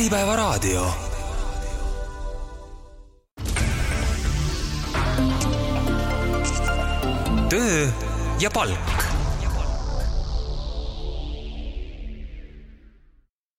Äripäevaraadio. 0.00 0.86
töö 7.48 7.88
ja 8.40 8.50
palk. 8.54 8.78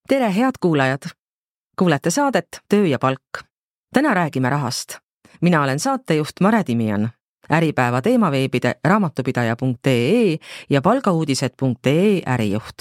tere, 0.07 0.35
head 0.35 0.51
kuulajad! 0.59 1.01
kuulete 1.79 2.09
saadet 2.09 2.47
Töö 2.69 2.85
ja 2.85 2.99
palk. 2.99 3.21
täna 3.93 4.13
räägime 4.13 4.49
rahast. 4.49 4.97
mina 5.41 5.63
olen 5.63 5.79
saatejuht 5.79 6.39
Mare 6.41 6.63
Timion, 6.63 7.09
Äripäeva 7.51 8.01
teemaveebide 8.01 8.75
raamatupidaja.ee 8.83 10.37
ja 10.69 10.81
palgauudised.ee 10.81 12.21
ärijuht. 12.25 12.77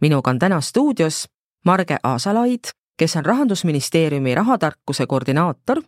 minuga 0.00 0.30
on 0.30 0.38
täna 0.38 0.60
stuudios 0.60 1.33
Marge 1.64 1.96
Aasalaid, 2.02 2.64
kes 2.98 3.16
on 3.16 3.24
Rahandusministeeriumi 3.24 4.34
rahatarkuse 4.34 5.06
koordinaator 5.06 5.82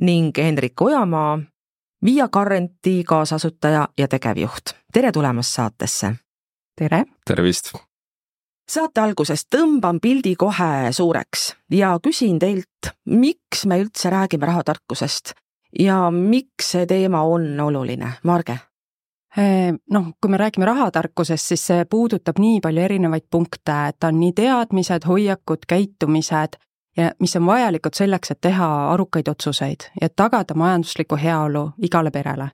ning 0.00 0.38
Hendrik 0.38 0.82
Ojamaa, 0.82 1.38
Via 2.04 2.28
Currenti 2.28 3.04
kaasasutaja 3.04 3.88
ja 3.98 4.08
tegevjuht. 4.08 4.62
tere 4.92 5.12
tulemast 5.12 5.54
saatesse! 5.54 6.14
tere! 6.76 7.04
tervist! 7.24 7.72
saate 8.70 9.00
alguses 9.00 9.46
tõmban 9.56 10.00
pildi 10.00 10.36
kohe 10.36 10.92
suureks 10.92 11.56
ja 11.72 11.98
küsin 12.02 12.38
teilt, 12.38 12.92
miks 13.04 13.66
me 13.66 13.80
üldse 13.80 14.10
räägime 14.10 14.46
rahatarkusest 14.46 15.32
ja 15.78 16.10
miks 16.10 16.70
see 16.70 16.86
teema 16.86 17.22
on 17.22 17.60
oluline, 17.60 18.12
Marge? 18.22 18.58
Noh, 19.38 20.06
kui 20.18 20.30
me 20.32 20.38
räägime 20.40 20.66
rahatarkusest, 20.66 21.52
siis 21.52 21.66
see 21.70 21.84
puudutab 21.86 22.40
nii 22.42 22.56
palju 22.64 22.82
erinevaid 22.82 23.28
punkte, 23.30 23.76
et 23.92 24.04
on 24.04 24.16
nii 24.18 24.32
teadmised, 24.34 25.04
hoiakud, 25.06 25.66
käitumised 25.70 26.58
ja 26.98 27.12
mis 27.18 27.36
on 27.36 27.46
vajalikud 27.46 27.94
selleks, 27.94 28.30
et 28.30 28.40
teha 28.40 28.68
arukaid 28.92 29.28
otsuseid 29.28 29.90
ja 30.00 30.08
tagada 30.08 30.54
majanduslikku 30.54 31.16
heaolu 31.16 31.70
igale 31.82 32.10
perele. 32.10 32.50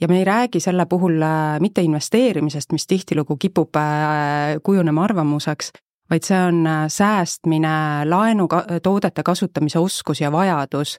ja 0.00 0.08
me 0.08 0.18
ei 0.18 0.24
räägi 0.24 0.60
selle 0.60 0.86
puhul 0.86 1.22
äh, 1.22 1.60
mitte 1.60 1.82
investeerimisest, 1.82 2.72
mis 2.72 2.86
tihtilugu 2.86 3.36
kipub 3.36 3.76
äh, 3.76 4.56
kujunema 4.62 5.04
arvamuseks, 5.04 5.70
vaid 6.10 6.24
see 6.26 6.38
on 6.38 6.66
äh, 6.66 6.88
säästmine, 6.88 8.04
laenutoodete 8.04 9.22
kasutamise 9.22 9.78
oskus 9.78 10.20
ja 10.20 10.32
vajadus, 10.32 10.96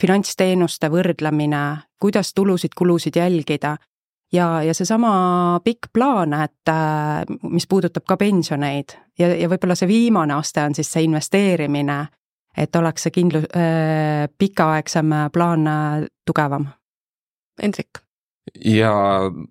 finantsteenuste 0.00 0.88
võrdlemine, 0.88 1.76
kuidas 2.00 2.32
tulusid-kulusid 2.34 3.16
jälgida 3.16 3.76
ja, 4.32 4.62
ja 4.62 4.74
seesama 4.74 5.60
pikk 5.64 5.90
plaan, 5.92 6.34
et 6.44 6.72
mis 7.50 7.66
puudutab 7.66 8.06
ka 8.08 8.16
pensioneid 8.20 8.96
ja, 9.18 9.30
ja 9.34 9.50
võib-olla 9.50 9.76
see 9.78 9.88
viimane 9.90 10.34
aste 10.36 10.64
on 10.64 10.74
siis 10.76 10.90
see 10.92 11.06
investeerimine, 11.06 12.00
et 12.56 12.76
oleks 12.76 13.06
see 13.06 13.14
kindlu- 13.14 13.46
äh,, 13.56 14.26
pikaaegsem 14.38 15.14
plaan 15.32 15.66
äh, 15.70 16.08
tugevam. 16.26 16.68
Hendrik? 17.62 18.02
ja 18.64 18.92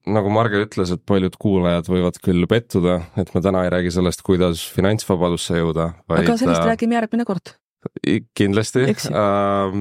nagu 0.08 0.32
Marge 0.34 0.62
ütles, 0.66 0.92
et 0.94 1.04
paljud 1.08 1.36
kuulajad 1.42 1.90
võivad 1.92 2.18
küll 2.24 2.48
pettuda, 2.50 3.00
et 3.20 3.34
me 3.36 3.42
täna 3.44 3.66
ei 3.66 3.74
räägi 3.74 3.92
sellest, 3.98 4.24
kuidas 4.26 4.64
finantsvabadusse 4.76 5.60
jõuda, 5.60 5.92
vaid 6.10 6.24
aga 6.24 6.38
sellest 6.40 6.62
äh, 6.62 6.70
räägime 6.72 6.98
järgmine 7.00 7.28
kord. 7.28 7.56
kindlasti, 8.38 8.88
äh, 9.12 9.78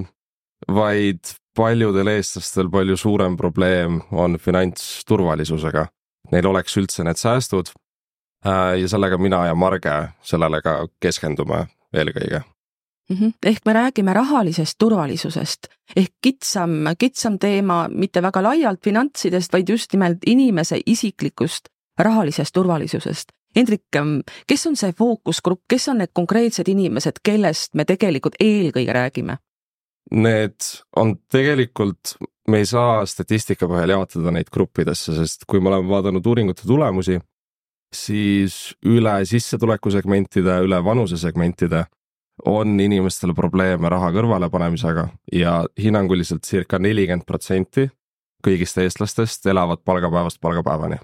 vaid 0.81 1.34
paljudel 1.56 2.10
eestlastel 2.16 2.70
palju 2.70 2.97
suurem 2.97 3.36
probleem 3.36 4.00
on 4.10 4.38
finantsturvalisusega. 4.38 5.86
Neil 6.33 6.46
oleks 6.46 6.77
üldse 6.80 7.05
need 7.05 7.20
säästud 7.20 7.70
äh, 8.46 8.80
ja 8.80 8.88
sellega 8.88 9.19
mina 9.19 9.46
ja 9.46 9.55
Marge 9.55 9.94
sellele 10.22 10.62
ka 10.64 10.86
keskendume 11.00 11.66
eelkõige 11.94 12.41
mm. 13.11 13.16
-hmm. 13.16 13.33
ehk 13.46 13.61
me 13.66 13.72
räägime 13.72 14.12
rahalisest 14.12 14.78
turvalisusest 14.78 15.69
ehk 15.96 16.12
kitsam, 16.22 16.70
kitsam 16.98 17.38
teema 17.38 17.89
mitte 17.89 18.22
väga 18.22 18.42
laialt 18.42 18.80
finantsidest, 18.84 19.52
vaid 19.52 19.68
just 19.68 19.92
nimelt 19.92 20.18
inimese 20.27 20.80
isiklikust 20.86 21.68
rahalisest 21.98 22.52
turvalisusest. 22.52 23.33
Hendrik, 23.56 23.83
kes 24.46 24.67
on 24.67 24.77
see 24.77 24.92
fookusgrupp, 24.92 25.62
kes 25.68 25.89
on 25.89 25.98
need 25.98 26.11
konkreetsed 26.12 26.68
inimesed, 26.68 27.20
kellest 27.23 27.74
me 27.74 27.84
tegelikult 27.84 28.34
eelkõige 28.40 28.92
räägime? 28.92 29.36
Need 30.13 30.67
on 31.01 31.15
tegelikult, 31.33 32.17
me 32.48 32.61
ei 32.61 32.67
saa 32.69 33.07
statistika 33.09 33.67
põhjal 33.70 33.95
jaotada 33.95 34.35
neid 34.35 34.51
gruppidesse, 34.53 35.15
sest 35.17 35.47
kui 35.48 35.63
me 35.65 35.73
oleme 35.73 35.89
vaadanud 35.89 36.27
uuringute 36.27 36.67
tulemusi, 36.69 37.17
siis 37.95 38.75
üle 38.85 39.17
sissetulekusegmentide, 39.25 40.61
üle 40.67 40.83
vanusesegmentide 40.85 41.87
on 42.51 42.77
inimestel 42.81 43.33
probleeme 43.35 43.89
raha 43.89 44.11
kõrvalepanemisega 44.13 45.07
ja 45.33 45.61
hinnanguliselt 45.81 46.45
circa 46.45 46.81
nelikümmend 46.83 47.25
protsenti 47.25 47.89
kõigist 48.45 48.79
eestlastest 48.83 49.47
elavad 49.48 49.83
palgapäevast 49.85 50.41
palgapäevani. 50.41 51.01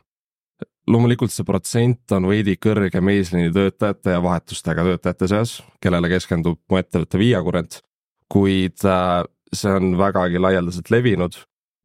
loomulikult 0.91 1.31
see 1.31 1.47
protsent 1.47 2.13
on 2.13 2.27
veidi 2.27 2.57
kõrgem 2.57 3.09
eesliini 3.13 3.53
töötajate 3.55 4.17
ja 4.17 4.23
vahetustega 4.23 4.83
töötajate 4.85 5.29
seas, 5.29 5.63
kellele 5.81 6.09
keskendub 6.11 6.59
mu 6.71 6.81
ettevõte 6.81 7.19
Via 7.19 7.43
Current, 7.45 7.81
kuid 8.31 8.85
äh, 8.87 9.23
see 9.53 9.73
on 9.75 9.97
vägagi 9.99 10.39
laialdaselt 10.39 10.91
levinud 10.91 11.39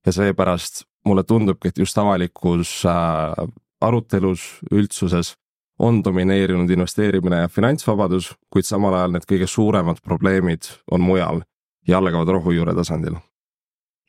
ja 0.06 0.13
seepärast 0.13 0.85
mulle 1.06 1.23
tundubki, 1.23 1.69
et 1.69 1.78
just 1.78 1.97
avalikus 1.97 2.83
äh, 2.85 3.47
arutelus 3.81 4.59
üldsuses 4.72 5.35
on 5.79 6.03
domineerinud 6.03 6.69
investeerimine 6.72 7.44
ja 7.44 7.51
finantsvabadus, 7.51 8.31
kuid 8.50 8.67
samal 8.67 8.95
ajal 8.95 9.16
need 9.16 9.28
kõige 9.28 9.47
suuremad 9.50 10.00
probleemid 10.05 10.69
on 10.91 11.03
mujal 11.03 11.44
ja 11.88 12.00
algavad 12.00 12.31
rohujuure 12.38 12.75
tasandil 12.78 13.17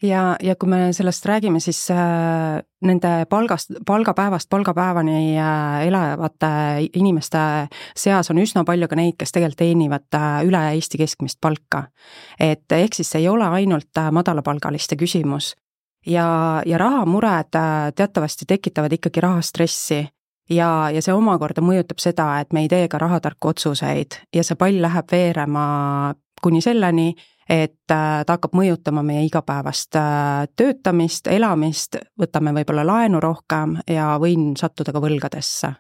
ja, 0.02 0.36
ja 0.42 0.56
kui 0.56 0.68
me 0.68 0.92
sellest 0.92 1.26
räägime, 1.26 1.60
siis 1.60 1.90
äh, 1.90 2.60
nende 2.84 3.12
palgast, 3.30 3.70
palgapäevast 3.86 4.48
palgapäevani 4.50 5.38
äh, 5.38 5.86
elavate 5.86 6.48
inimeste 6.94 7.38
seas 7.96 8.30
on 8.30 8.40
üsna 8.42 8.64
palju 8.64 8.88
ka 8.88 8.98
neid, 8.98 9.16
kes 9.18 9.32
tegelikult 9.32 9.62
teenivad 9.62 10.18
äh, 10.18 10.42
üle 10.48 10.62
Eesti 10.74 11.00
keskmist 11.00 11.40
palka. 11.40 11.86
et 12.40 12.72
ehk 12.72 12.94
siis 12.94 13.10
see 13.10 13.24
ei 13.24 13.28
ole 13.28 13.48
ainult 13.48 14.02
madalapalgaliste 14.12 14.96
küsimus. 14.96 15.54
ja, 16.06 16.62
ja 16.66 16.78
rahamured 16.78 17.56
teatavasti 17.96 18.44
tekitavad 18.46 18.92
ikkagi 18.92 19.20
rahastressi 19.20 20.06
ja, 20.50 20.90
ja 20.92 21.02
see 21.02 21.14
omakorda 21.14 21.64
mõjutab 21.64 22.02
seda, 22.02 22.28
et 22.40 22.52
me 22.52 22.66
ei 22.66 22.68
tee 22.68 22.88
ka 22.88 22.98
rahatarku 22.98 23.54
otsuseid 23.54 24.20
ja 24.34 24.44
see 24.44 24.58
pall 24.58 24.82
läheb 24.82 25.10
veerema 25.12 26.14
kuni 26.42 26.60
selleni, 26.60 27.14
et 27.48 27.90
äh, 27.90 28.22
ta 28.26 28.36
hakkab 28.36 28.54
mõjutama 28.58 29.02
meie 29.06 29.24
igapäevast 29.26 29.96
äh, 29.98 30.46
töötamist, 30.56 31.26
elamist, 31.30 31.98
võtame 32.18 32.54
võib-olla 32.56 32.86
laenu 32.86 33.20
rohkem 33.22 33.78
ja 33.90 34.16
võin 34.22 34.54
sattuda 34.58 34.94
ka 34.94 35.02
võlgadesse. 35.02 35.72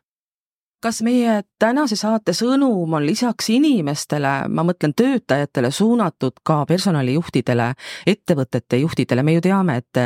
Kas 0.82 1.00
meie 1.02 1.40
tänase 1.58 1.96
saate 1.96 2.34
sõnum 2.36 2.92
on 2.94 3.06
lisaks 3.06 3.48
inimestele, 3.50 4.34
ma 4.52 4.62
mõtlen 4.62 4.92
töötajatele, 4.94 5.70
suunatud 5.72 6.36
ka 6.46 6.60
personalijuhtidele, 6.68 7.70
ettevõtete 8.06 8.82
juhtidele, 8.84 9.24
me 9.24 9.38
ju 9.38 9.46
teame, 9.48 9.80
et 9.80 10.02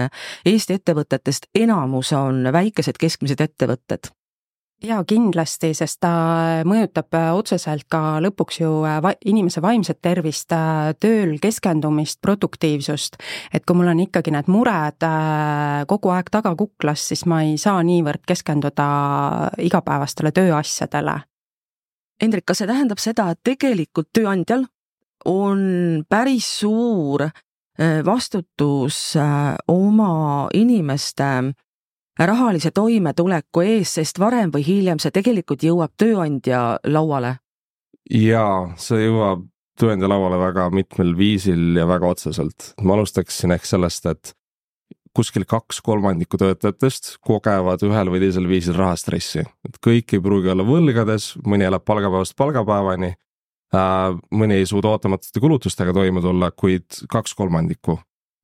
Eesti 0.46 0.78
ettevõtetest 0.78 1.50
enamus 1.58 2.14
on 2.16 2.46
väikesed 2.54 3.02
keskmised 3.02 3.42
ettevõtted 3.44 4.14
jaa, 4.84 5.00
kindlasti, 5.04 5.72
sest 5.76 6.00
ta 6.04 6.10
mõjutab 6.68 7.12
äh, 7.16 7.28
otseselt 7.36 7.86
ka 7.92 8.20
lõpuks 8.24 8.60
ju 8.62 8.70
äh, 8.88 8.98
va-, 9.04 9.16
inimese 9.28 9.62
vaimset 9.64 10.00
tervist, 10.02 10.52
äh, 10.56 10.92
tööl 11.00 11.36
keskendumist, 11.42 12.20
produktiivsust. 12.24 13.18
et 13.52 13.66
kui 13.66 13.76
mul 13.76 13.90
on 13.92 14.00
ikkagi 14.06 14.32
need 14.34 14.48
mured 14.48 15.06
kogu 15.90 16.12
aeg 16.14 16.30
tagakuklas, 16.32 17.08
siis 17.12 17.26
ma 17.28 17.42
ei 17.44 17.58
saa 17.60 17.82
niivõrd 17.84 18.24
keskenduda 18.26 18.88
igapäevastele 19.58 20.32
tööasjadele. 20.32 21.20
Hendrik, 22.20 22.44
kas 22.48 22.60
see 22.60 22.68
tähendab 22.68 23.00
seda, 23.00 23.30
et 23.32 23.40
tegelikult 23.44 24.10
tööandjal 24.16 24.66
on 25.28 26.04
päris 26.08 26.48
suur 26.60 27.24
vastutus 28.04 28.98
oma 29.72 30.12
inimeste 30.52 31.30
rahalise 32.26 32.70
toimetuleku 32.74 33.62
ees, 33.64 33.94
sest 33.96 34.18
varem 34.20 34.52
või 34.52 34.64
hiljem 34.66 35.00
see 35.00 35.12
tegelikult 35.14 35.64
jõuab 35.64 35.94
tööandja 36.00 36.80
lauale? 36.84 37.38
jaa, 38.10 38.72
see 38.80 39.06
jõuab 39.06 39.46
tööandja 39.80 40.10
lauale 40.10 40.38
väga 40.40 40.66
mitmel 40.74 41.14
viisil 41.16 41.78
ja 41.78 41.86
väga 41.88 42.10
otseselt. 42.14 42.74
ma 42.82 42.96
alustaksin 42.96 43.54
ehk 43.56 43.66
sellest, 43.68 44.06
et 44.06 44.34
kuskil 45.16 45.44
kaks 45.48 45.80
kolmandikku 45.82 46.38
töötajatest 46.38 47.16
kogevad 47.26 47.82
ühel 47.86 48.12
või 48.12 48.20
teisel 48.22 48.46
viisil 48.50 48.76
rahastressi, 48.78 49.44
et 49.66 49.80
kõik 49.82 50.14
ei 50.14 50.22
pruugi 50.22 50.52
olla 50.52 50.66
võlgades, 50.66 51.32
mõni 51.46 51.66
elab 51.66 51.84
palgapäevast 51.88 52.36
palgapäevani 52.38 53.14
äh,, 53.74 54.14
mõni 54.30 54.60
ei 54.60 54.68
suuda 54.70 54.94
ootamatute 54.94 55.42
kulutustega 55.42 55.94
toime 55.96 56.22
tulla, 56.22 56.52
kuid 56.52 57.02
kaks 57.10 57.34
kolmandikku 57.38 57.98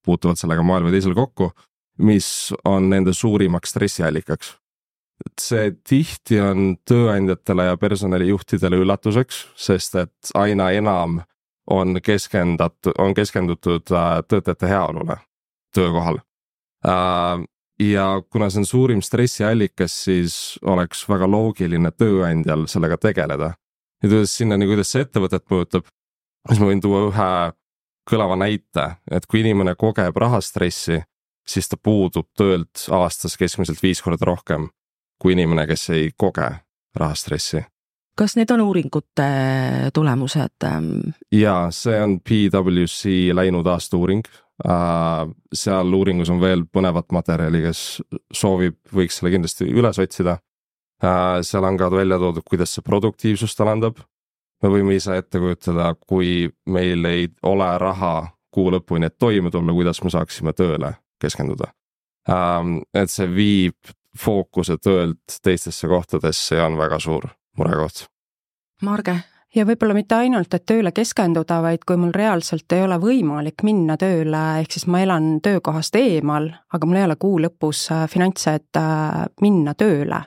puutuvad 0.07 0.39
sellega 0.39 0.63
moel 0.67 0.87
või 0.87 0.97
teisel 0.97 1.15
kokku 1.19 1.53
mis 1.99 2.53
on 2.65 2.91
nende 2.91 3.13
suurimaks 3.13 3.71
stressiallikaks. 3.71 4.57
see 5.41 5.71
tihti 5.89 6.41
on 6.41 6.77
tööandjatele 6.85 7.65
ja 7.71 7.77
personalijuhtidele 7.77 8.77
üllatuseks, 8.85 9.47
sest 9.57 9.95
et 9.95 10.31
aina 10.35 10.71
enam 10.71 11.23
on 11.71 12.01
keskendatud, 12.03 12.93
on 12.99 13.15
keskendutud 13.15 13.93
äh, 13.93 14.21
töötajate 14.29 14.69
heaolule 14.69 15.17
töökohal. 15.75 16.19
Äh, 16.87 17.47
ja 17.81 18.23
kuna 18.31 18.51
see 18.51 18.61
on 18.61 18.67
suurim 18.67 19.03
stressiallikas, 19.03 19.97
siis 20.05 20.59
oleks 20.63 21.05
väga 21.09 21.29
loogiline 21.31 21.91
tööandjal 21.91 22.67
sellega 22.69 22.97
tegeleda. 22.97 23.55
ja 24.03 24.09
tulles 24.09 24.37
sinnani, 24.37 24.67
kuidas 24.67 24.93
see 24.93 25.05
ettevõtet 25.07 25.45
mõjutab, 25.51 25.89
siis 26.49 26.61
ma 26.61 26.71
võin 26.71 26.81
tuua 26.85 27.07
ühe 27.09 27.31
kõlava 28.11 28.37
näite, 28.39 28.87
et 29.11 29.27
kui 29.27 29.41
inimene 29.41 29.75
kogeb 29.75 30.17
rahastressi, 30.17 31.01
siis 31.49 31.69
ta 31.69 31.77
puudub 31.77 32.29
töölt 32.37 32.89
aastas 32.91 33.37
keskmiselt 33.37 33.83
viis 33.83 34.03
korda 34.03 34.27
rohkem 34.27 34.69
kui 35.23 35.33
inimene, 35.33 35.67
kes 35.67 35.89
ei 35.97 36.11
koge 36.17 36.51
rahastressi 36.97 37.63
kas 38.17 38.37
need 38.37 38.51
on 38.51 38.65
uuringute 38.65 39.29
tulemused? 39.95 40.67
Jaa, 41.33 41.71
see 41.71 42.01
on 42.03 42.19
PwC 42.25 43.13
läinud 43.37 43.67
aasta 43.69 43.99
uuring. 44.01 44.25
Äh, 44.65 45.29
seal 45.53 45.93
uuringus 45.93 46.31
on 46.33 46.41
veel 46.41 46.65
põnevat 46.73 47.13
materjali, 47.13 47.61
kes 47.67 47.81
soovib, 48.33 48.79
võiks 48.97 49.21
selle 49.21 49.35
kindlasti 49.35 49.69
üles 49.69 50.01
otsida. 50.01 50.39
Äh, 51.05 51.43
seal 51.45 51.69
on 51.69 51.77
ka 51.77 51.91
välja 51.93 52.19
toodud, 52.23 52.45
kuidas 52.49 52.73
see 52.73 52.85
produktiivsust 52.87 53.61
alandab. 53.61 54.01
me 54.65 54.71
võime 54.73 54.95
ise 54.97 55.19
ette 55.21 55.37
kujutada, 55.37 55.91
kui 56.09 56.49
meil 56.73 57.05
ei 57.05 57.27
ole 57.45 57.67
raha 57.79 58.31
kuu 58.51 58.71
lõpuni, 58.73 59.11
et 59.11 59.19
toime 59.19 59.51
tulla, 59.53 59.75
kuidas 59.77 60.01
me 60.03 60.11
saaksime 60.11 60.55
tööle 60.57 60.95
keskenduda. 61.23 61.71
Ähm, 62.31 62.81
et 62.95 63.11
see 63.11 63.29
viib 63.31 63.95
fookuse 64.19 64.79
töölt 64.83 65.39
teistesse 65.43 65.89
kohtadesse 65.89 66.57
ja 66.57 66.67
on 66.67 66.79
väga 66.79 66.99
suur 67.03 67.29
murekoht. 67.59 68.07
Marge? 68.83 69.21
ja 69.57 69.65
võib-olla 69.65 69.95
mitte 69.97 70.19
ainult, 70.19 70.53
et 70.55 70.67
tööle 70.69 70.93
keskenduda, 70.93 71.61
vaid 71.65 71.85
kui 71.89 71.97
mul 72.01 72.13
reaalselt 72.15 72.73
ei 72.77 72.83
ole 72.85 72.99
võimalik 73.01 73.65
minna 73.65 73.97
tööle, 74.01 74.43
ehk 74.61 74.77
siis 74.77 74.87
ma 74.91 75.01
elan 75.05 75.37
töökohast 75.45 75.97
eemal, 75.97 76.51
aga 76.73 76.89
mul 76.89 77.01
ei 77.01 77.07
ole 77.07 77.17
kuu 77.21 77.39
lõpus 77.41 77.87
äh, 77.95 78.05
finantse, 78.11 78.57
et 78.61 78.81
äh, 78.81 79.23
minna 79.41 79.73
tööle, 79.79 80.21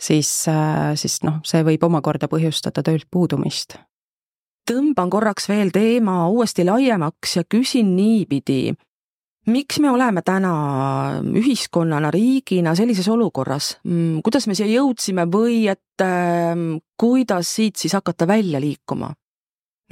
siis, 0.00 0.30
äh, 0.48 0.92
siis 0.96 1.20
noh, 1.26 1.42
see 1.44 1.64
võib 1.66 1.84
omakorda 1.88 2.30
põhjustada 2.32 2.84
töölt 2.86 3.10
puudumist. 3.10 3.76
tõmban 4.70 5.10
korraks 5.10 5.48
veel 5.50 5.72
teema 5.74 6.28
uuesti 6.30 6.64
laiemaks 6.64 7.36
ja 7.36 7.44
küsin 7.44 7.96
niipidi 7.96 8.72
miks 9.46 9.80
me 9.82 9.90
oleme 9.90 10.22
täna 10.22 10.52
ühiskonnana, 11.22 12.10
riigina 12.14 12.74
sellises 12.78 13.08
olukorras, 13.10 13.76
mm, 13.84 14.20
kuidas 14.24 14.46
me 14.46 14.54
siia 14.54 14.68
jõudsime 14.70 15.26
või 15.30 15.64
et 15.72 16.04
äh, 16.04 16.54
kuidas 17.00 17.56
siit 17.56 17.76
siis 17.76 17.96
hakata 17.98 18.28
välja 18.28 18.60
liikuma? 18.62 19.12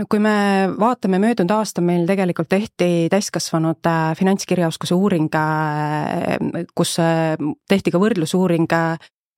no 0.00 0.06
kui 0.08 0.20
me 0.22 0.32
vaatame 0.80 1.18
möödunud 1.20 1.50
aasta, 1.52 1.82
meil 1.84 2.06
tegelikult 2.08 2.48
tehti 2.48 3.08
täiskasvanute 3.12 4.14
finantskirjaoskuse 4.16 4.96
uuring, 4.96 5.28
äh, 5.34 6.36
kus 6.74 6.96
äh, 7.02 7.34
tehti 7.68 7.92
ka 7.92 8.00
võrdlusuuring 8.00 8.70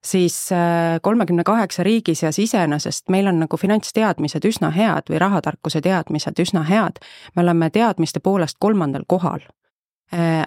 siis 0.03 0.37
äh, 0.53 0.99
kolmekümne 1.03 1.44
kaheksa 1.47 1.87
riigi 1.87 2.15
seas 2.19 2.38
iseenesest 2.43 3.08
meil 3.11 3.31
on 3.31 3.41
nagu 3.44 3.56
finantsteadmised 3.56 4.44
üsna 4.44 4.73
head 4.75 5.11
või 5.11 5.23
rahatarkuse 5.23 5.81
teadmised 5.81 6.38
üsna 6.43 6.67
head. 6.69 7.00
me 7.37 7.43
oleme 7.43 7.70
teadmiste 7.70 8.20
poolest 8.20 8.58
kolmandal 8.61 9.06
kohal 9.06 9.47
Äh, 9.47 9.62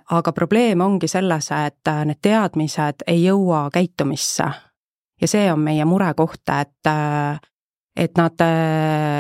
aga 0.09 0.31
probleem 0.31 0.81
ongi 0.81 1.07
selles, 1.07 1.49
et 1.51 1.87
äh, 1.87 2.03
need 2.05 2.21
teadmised 2.21 3.05
ei 3.07 3.23
jõua 3.23 3.69
käitumisse. 3.73 4.49
ja 5.21 5.27
see 5.27 5.51
on 5.51 5.59
meie 5.59 5.85
murekoht, 5.85 6.43
et, 6.61 6.87
äh, 6.87 7.39
et 7.95 8.17
nad 8.17 8.41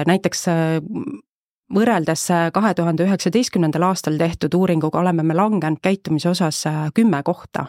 näiteks 0.05 0.43
võrreldes 1.75 2.27
kahe 2.53 2.73
tuhande 2.73 3.07
üheksateistkümnendal 3.07 3.87
aastal 3.87 4.17
tehtud 4.17 4.53
uuringuga 4.53 4.99
oleme 4.99 5.23
me 5.23 5.33
langenud 5.33 5.79
käitumise 5.81 6.29
osas 6.29 6.63
kümme 6.93 7.23
kohta. 7.23 7.65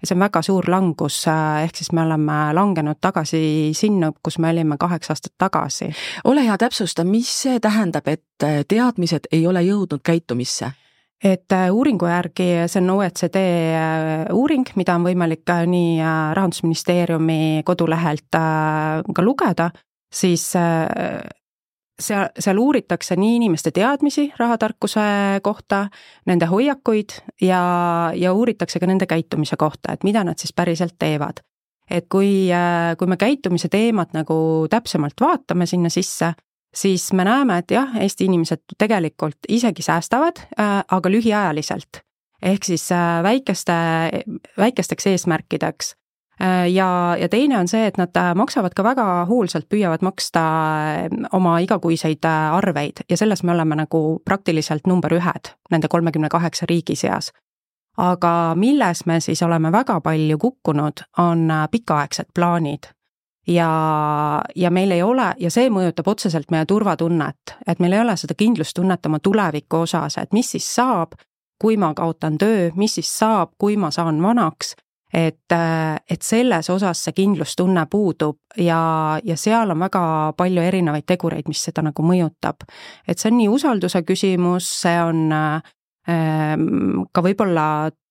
ja 0.00 0.06
see 0.06 0.14
on 0.14 0.20
väga 0.20 0.42
suur 0.42 0.64
langus, 0.70 1.26
ehk 1.62 1.76
siis 1.76 1.92
me 1.92 2.02
oleme 2.02 2.54
langenud 2.54 2.96
tagasi 3.00 3.70
sinna, 3.74 4.12
kus 4.22 4.38
me 4.38 4.50
olime 4.50 4.76
kaheksa 4.78 5.12
aastat 5.12 5.34
tagasi. 5.38 5.92
ole 6.24 6.44
hea, 6.44 6.58
täpsusta, 6.58 7.04
mis 7.04 7.42
see 7.42 7.60
tähendab, 7.60 8.08
et 8.08 8.48
teadmised 8.68 9.28
ei 9.32 9.46
ole 9.46 9.62
jõudnud 9.62 10.00
käitumisse? 10.02 10.72
Et 11.24 11.52
äh, 11.52 11.70
uuringu 11.74 12.06
järgi, 12.06 12.46
see 12.70 12.82
on 12.82 12.90
OECD 12.98 13.40
äh, 13.74 14.28
uuring, 14.34 14.66
mida 14.78 14.94
on 14.98 15.06
võimalik 15.06 15.50
äh, 15.50 15.64
nii 15.66 15.98
Rahandusministeeriumi 16.38 17.64
kodulehelt 17.66 18.30
ka 18.30 19.24
lugeda, 19.24 19.70
siis 20.14 20.44
seal, 21.98 22.28
seal 22.38 22.60
uuritakse 22.62 23.16
nii 23.18 23.36
inimeste 23.40 23.72
teadmisi 23.74 24.28
rahatarkuse 24.38 25.40
kohta, 25.42 25.88
nende 26.30 26.46
hoiakuid 26.46 27.18
ja, 27.42 27.60
ja 28.14 28.32
uuritakse 28.32 28.78
ka 28.78 28.86
nende 28.86 29.10
käitumise 29.10 29.58
kohta, 29.58 29.92
et 29.92 30.06
mida 30.06 30.22
nad 30.24 30.38
siis 30.38 30.54
päriselt 30.54 30.94
teevad. 30.98 31.42
et 31.90 32.04
kui, 32.12 32.50
kui 32.98 33.06
me 33.08 33.16
käitumise 33.16 33.68
teemat 33.72 34.12
nagu 34.12 34.66
täpsemalt 34.70 35.20
vaatame 35.20 35.66
sinna 35.66 35.88
sisse, 35.88 36.34
siis 36.74 37.12
me 37.12 37.24
näeme, 37.24 37.58
et 37.58 37.70
jah, 37.70 37.96
Eesti 38.00 38.24
inimesed 38.24 38.76
tegelikult 38.78 39.48
isegi 39.48 39.82
säästavad, 39.82 40.42
äh, 40.60 40.82
aga 40.90 41.10
lühiajaliselt. 41.10 42.02
ehk 42.42 42.64
siis 42.64 42.92
äh, 42.92 43.22
väikeste, 43.22 43.72
väikesteks 44.58 45.06
eesmärkideks. 45.06 45.96
Äh, 46.42 46.70
ja, 46.70 47.16
ja 47.20 47.28
teine 47.28 47.58
on 47.58 47.68
see, 47.68 47.86
et 47.86 47.96
nad 47.98 48.14
maksavad 48.34 48.74
ka 48.74 48.84
väga 48.84 49.24
hoolsalt, 49.26 49.66
püüavad 49.68 50.02
maksta 50.02 50.42
oma 51.32 51.58
igakuiseid 51.58 52.24
arveid 52.52 53.02
ja 53.10 53.16
selles 53.16 53.42
me 53.42 53.52
oleme 53.52 53.76
nagu 53.76 54.22
praktiliselt 54.24 54.86
number 54.86 55.14
ühed 55.14 55.54
nende 55.70 55.88
kolmekümne 55.88 56.28
kaheksa 56.28 56.66
riigi 56.68 56.96
seas 56.96 57.32
aga 57.98 58.54
milles 58.54 59.02
me 59.06 59.20
siis 59.20 59.42
oleme 59.42 59.72
väga 59.72 60.00
palju 60.00 60.38
kukkunud, 60.38 61.02
on 61.18 61.50
pikaaegsed 61.70 62.30
plaanid 62.34 62.86
ja, 63.48 64.42
ja 64.54 64.70
meil 64.70 64.90
ei 64.90 65.02
ole, 65.02 65.32
ja 65.38 65.50
see 65.50 65.70
mõjutab 65.72 66.10
otseselt 66.12 66.50
meie 66.52 66.66
turvatunnet, 66.68 67.54
et 67.66 67.80
meil 67.80 67.96
ei 67.96 68.02
ole 68.02 68.16
seda 68.20 68.36
kindlustunnet 68.38 69.06
oma 69.08 69.20
tuleviku 69.24 69.84
osas, 69.86 70.18
et 70.20 70.36
mis 70.36 70.50
siis 70.56 70.66
saab, 70.74 71.16
kui 71.58 71.78
ma 71.80 71.94
kaotan 71.96 72.38
töö, 72.38 72.68
mis 72.76 72.98
siis 72.98 73.10
saab, 73.18 73.54
kui 73.58 73.76
ma 73.80 73.90
saan 73.94 74.20
vanaks, 74.22 74.74
et, 75.14 75.54
et 76.10 76.22
selles 76.22 76.68
osas 76.70 77.00
see 77.06 77.16
kindlustunne 77.16 77.86
puudub 77.90 78.60
ja, 78.60 78.80
ja 79.24 79.36
seal 79.40 79.72
on 79.72 79.80
väga 79.80 80.02
palju 80.36 80.62
erinevaid 80.62 81.06
tegureid, 81.08 81.48
mis 81.48 81.62
seda 81.64 81.82
nagu 81.86 82.04
mõjutab. 82.04 82.66
et 83.08 83.18
see 83.18 83.32
on 83.32 83.38
nii 83.40 83.48
usalduse 83.48 84.02
küsimus, 84.04 84.68
see 84.82 84.98
on 85.00 85.32
ähm, 85.32 87.06
ka 87.12 87.24
võib-olla 87.24 87.66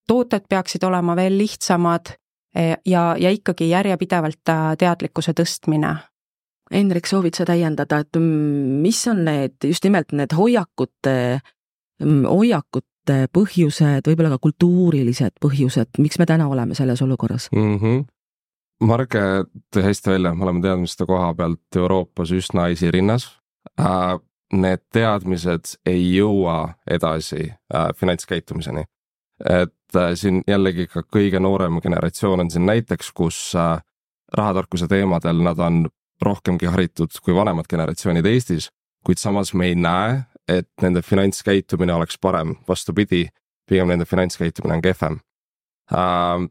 tooted 0.08 0.48
peaksid 0.50 0.84
olema 0.88 1.16
veel 1.16 1.38
lihtsamad 1.38 2.16
ja, 2.86 3.16
ja 3.20 3.32
ikkagi 3.34 3.70
järjepidevalt 3.70 4.52
teadlikkuse 4.80 5.34
tõstmine. 5.38 5.96
Hendrik, 6.72 7.08
soovid 7.08 7.38
sa 7.38 7.46
täiendada, 7.48 8.02
et 8.04 8.20
mis 8.20 9.00
on 9.08 9.24
need, 9.28 9.56
just 9.64 9.86
nimelt 9.88 10.12
need 10.12 10.34
hoiakute, 10.36 11.40
hoiakute 12.04 13.22
põhjused, 13.32 14.10
võib-olla 14.10 14.34
ka 14.34 14.42
kultuurilised 14.44 15.38
põhjused, 15.44 16.02
miks 16.04 16.20
me 16.20 16.28
täna 16.28 16.50
oleme 16.52 16.76
selles 16.76 17.02
olukorras 17.02 17.48
mm? 17.56 17.78
-hmm. 17.78 18.04
Marge 18.84 19.22
tõi 19.74 19.86
hästi 19.86 20.10
välja, 20.10 20.34
me 20.36 20.44
oleme 20.44 20.62
teadmiste 20.62 21.06
koha 21.06 21.34
pealt 21.34 21.76
Euroopas 21.76 22.32
üsna 22.32 22.68
esirinnas 22.68 23.38
äh,. 23.80 24.20
Need 24.54 24.80
teadmised 24.96 25.74
ei 25.86 26.16
jõua 26.16 26.70
edasi 26.88 27.50
äh, 27.52 27.90
finantskäitumiseni 27.96 28.86
et 29.46 29.74
siin 30.16 30.42
jällegi 30.48 30.88
ka 30.92 31.04
kõige 31.04 31.40
noorem 31.40 31.80
generatsioon 31.82 32.46
on 32.46 32.52
siin 32.52 32.66
näiteks, 32.66 33.12
kus 33.16 33.40
äh, 33.56 33.80
rahatarkuse 34.38 34.88
teemadel 34.88 35.42
nad 35.44 35.60
on 35.60 35.88
rohkemgi 36.22 36.66
haritud 36.66 37.14
kui 37.24 37.36
vanemad 37.36 37.70
generatsioonid 37.70 38.26
Eestis, 38.26 38.70
kuid 39.06 39.22
samas 39.22 39.54
me 39.54 39.70
ei 39.70 39.76
näe, 39.76 40.22
et 40.48 40.70
nende 40.82 41.02
finantskäitumine 41.02 41.94
oleks 41.94 42.18
parem, 42.22 42.56
vastupidi, 42.68 43.28
pigem 43.70 43.92
nende 43.92 44.06
finantskäitumine 44.06 44.80
on 44.80 44.82
kehvem. 44.82 45.20
Äh, 45.94 46.48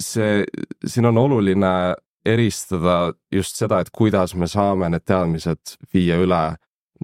see, 0.00 0.44
siin 0.86 1.06
on 1.06 1.18
oluline 1.18 1.94
eristada 2.26 3.12
just 3.32 3.56
seda, 3.56 3.80
et 3.80 3.90
kuidas 3.94 4.34
me 4.34 4.46
saame 4.46 4.90
need 4.90 5.06
teadmised 5.06 5.78
viia 5.94 6.18
üle 6.20 6.42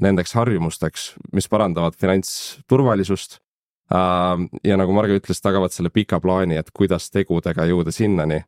nendeks 0.02 0.34
harjumusteks, 0.34 1.14
mis 1.32 1.46
parandavad 1.48 1.94
finantsturvalisust 1.98 3.38
Ähm, 3.38 3.43
ja 4.64 4.76
nagu 4.80 4.94
Marge 4.96 5.18
ütles, 5.18 5.40
tagavad 5.42 5.74
selle 5.74 5.92
pika 5.94 6.20
plaani, 6.22 6.58
et 6.58 6.72
kuidas 6.74 7.10
tegudega 7.14 7.66
jõuda 7.68 7.92
sinnani, 7.94 8.40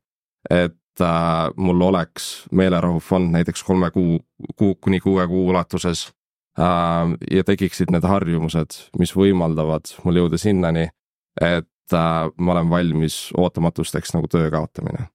et 0.50 1.04
äh, 1.04 1.52
mul 1.56 1.82
oleks 1.88 2.46
meelerahufond 2.50 3.32
näiteks 3.34 3.64
kolme 3.66 3.90
kuu, 3.94 4.18
kuu 4.56 4.74
kuni 4.80 5.00
kuue 5.00 5.26
kuu 5.28 5.48
ulatuses 5.52 6.08
äh, 6.58 7.14
ja 7.30 7.44
tekiksid 7.46 7.92
need 7.94 8.06
harjumused, 8.06 8.80
mis 8.98 9.14
võimaldavad 9.16 9.92
mul 10.04 10.22
jõuda 10.22 10.40
sinnani, 10.40 10.88
et 11.40 11.94
äh, 11.94 12.20
ma 12.36 12.56
olen 12.56 12.70
valmis 12.70 13.30
ootamatusteks 13.36 14.16
nagu 14.16 14.30
töö 14.32 14.50
kaotamine. 14.50 15.10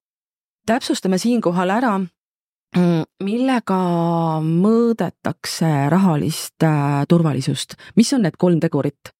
Täpsustame 0.67 1.17
siinkohal 1.17 1.73
ära, 1.73 1.95
mm, 2.77 3.07
millega 3.25 3.79
mõõdetakse 4.45 5.89
rahalist 5.89 6.63
äh, 6.67 7.01
turvalisust, 7.09 7.75
mis 7.97 8.13
on 8.13 8.27
need 8.27 8.38
kolm 8.38 8.61
tegurit 8.61 9.15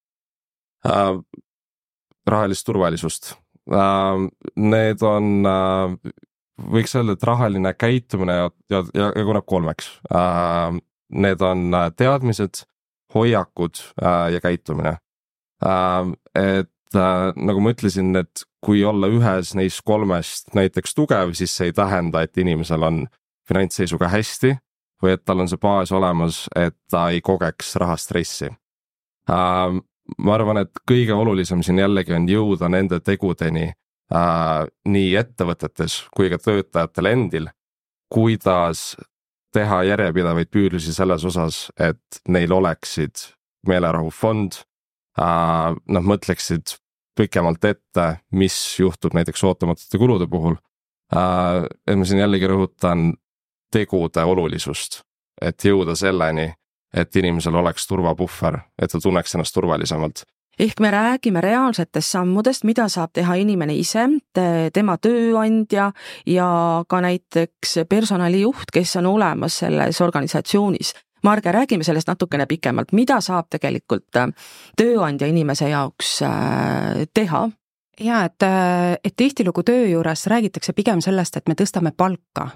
äh,? 0.86 1.16
rahalist 2.26 2.66
turvalisust 2.66 3.34
äh,, 3.70 4.28
need 4.56 5.02
on 5.02 5.46
äh, 5.46 6.12
võiks 6.70 6.94
öelda, 6.96 7.16
et 7.16 7.26
rahaline 7.26 7.74
käitumine 7.74 8.36
ja, 8.36 8.50
ja, 8.70 8.82
ja 8.94 9.12
jaguneb 9.16 9.46
kolmeks 9.46 9.98
äh,. 10.12 10.80
Need 11.12 11.42
on 11.44 11.66
äh, 11.76 11.90
teadmised, 11.92 12.62
hoiakud 13.12 13.76
äh, 14.00 14.30
ja 14.32 14.40
käitumine 14.40 14.96
äh,. 15.64 16.12
et 16.34 16.96
äh, 16.96 17.32
nagu 17.36 17.60
ma 17.60 17.74
ütlesin, 17.74 18.14
et 18.16 18.46
kui 18.64 18.84
olla 18.84 19.10
ühes 19.12 19.52
neist 19.58 19.82
kolmest 19.84 20.54
näiteks 20.56 20.94
tugev, 20.94 21.34
siis 21.36 21.52
see 21.56 21.68
ei 21.68 21.76
tähenda, 21.76 22.22
et 22.22 22.38
inimesel 22.38 22.82
on 22.86 23.04
finantsseisuga 23.48 24.08
hästi 24.08 24.54
või 25.02 25.16
et 25.16 25.24
tal 25.26 25.42
on 25.42 25.50
see 25.50 25.60
baas 25.60 25.92
olemas, 25.92 26.46
et 26.56 26.78
ta 26.90 27.08
ei 27.10 27.20
kogeks 27.20 27.76
rahastressi 27.82 28.48
äh,. 29.28 29.80
Ma 30.18 30.34
arvan, 30.34 30.62
et 30.64 30.82
kõige 30.88 31.14
olulisem 31.14 31.62
siin 31.62 31.80
jällegi 31.82 32.14
on 32.16 32.28
jõuda 32.28 32.68
nende 32.72 33.00
tegudeni 33.04 33.68
äh, 33.68 34.66
nii 34.88 35.14
ettevõtetes 35.20 36.02
kui 36.16 36.30
ka 36.32 36.38
töötajatel 36.42 37.10
endil, 37.12 37.48
kuidas 38.12 38.92
teha 39.52 39.82
järjepidevaid 39.90 40.50
püüdlusi 40.52 40.94
selles 40.94 41.24
osas, 41.28 41.66
et 41.76 42.22
neil 42.28 42.52
oleksid 42.52 43.26
meelerahufond 43.68 44.62
äh,, 45.20 45.72
nad 45.76 46.08
mõtleksid 46.08 46.76
pikemalt 47.18 47.64
ette, 47.68 48.06
mis 48.32 48.56
juhtub 48.80 49.14
näiteks 49.16 49.44
ootamatute 49.44 50.00
kulude 50.00 50.28
puhul 50.30 50.56
äh,. 51.14 51.68
et 51.86 51.98
ma 51.98 52.08
siin 52.08 52.24
jällegi 52.24 52.48
rõhutan 52.50 53.12
tegude 53.72 54.24
olulisust, 54.28 55.00
et 55.40 55.64
jõuda 55.64 55.96
selleni, 55.96 56.52
et 56.94 57.16
inimesel 57.16 57.54
oleks 57.54 57.86
turvapuhver, 57.86 58.58
et 58.82 58.90
ta 58.90 59.00
tunneks 59.00 59.34
ennast 59.34 59.54
turvalisemalt 59.54 60.24
ehk 60.58 60.80
me 60.80 60.90
räägime 60.90 61.40
reaalsetest 61.40 62.10
sammudest, 62.12 62.64
mida 62.64 62.88
saab 62.88 63.10
teha 63.12 63.34
inimene 63.40 63.74
ise, 63.74 64.04
tema 64.72 64.96
tööandja 65.00 65.90
ja 66.26 66.48
ka 66.88 67.00
näiteks 67.00 67.78
personalijuht, 67.88 68.70
kes 68.72 68.96
on 69.00 69.08
olemas 69.14 69.58
selles 69.64 70.00
organisatsioonis. 70.00 70.92
Marge, 71.22 71.52
räägime 71.52 71.84
sellest 71.84 72.08
natukene 72.10 72.46
pikemalt, 72.46 72.92
mida 72.92 73.20
saab 73.20 73.46
tegelikult 73.50 74.10
tööandja 74.76 75.26
inimese 75.30 75.68
jaoks 75.70 76.16
äh, 76.26 77.06
teha? 77.14 77.48
ja 78.00 78.24
et, 78.24 78.42
et 79.04 79.14
tihtilugu 79.16 79.62
töö 79.62 79.84
juures 79.86 80.26
räägitakse 80.26 80.72
pigem 80.72 81.00
sellest, 81.04 81.36
et 81.36 81.48
me 81.48 81.54
tõstame 81.54 81.92
palka 81.96 82.48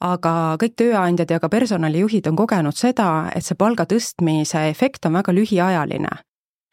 aga 0.00 0.56
kõik 0.60 0.76
tööandjad 0.78 1.30
ja 1.30 1.40
ka 1.40 1.48
personalijuhid 1.48 2.26
on 2.30 2.36
kogenud 2.36 2.76
seda, 2.76 3.30
et 3.34 3.44
see 3.44 3.58
palga 3.58 3.86
tõstmise 3.88 4.68
efekt 4.70 5.06
on 5.06 5.18
väga 5.18 5.34
lühiajaline 5.34 6.20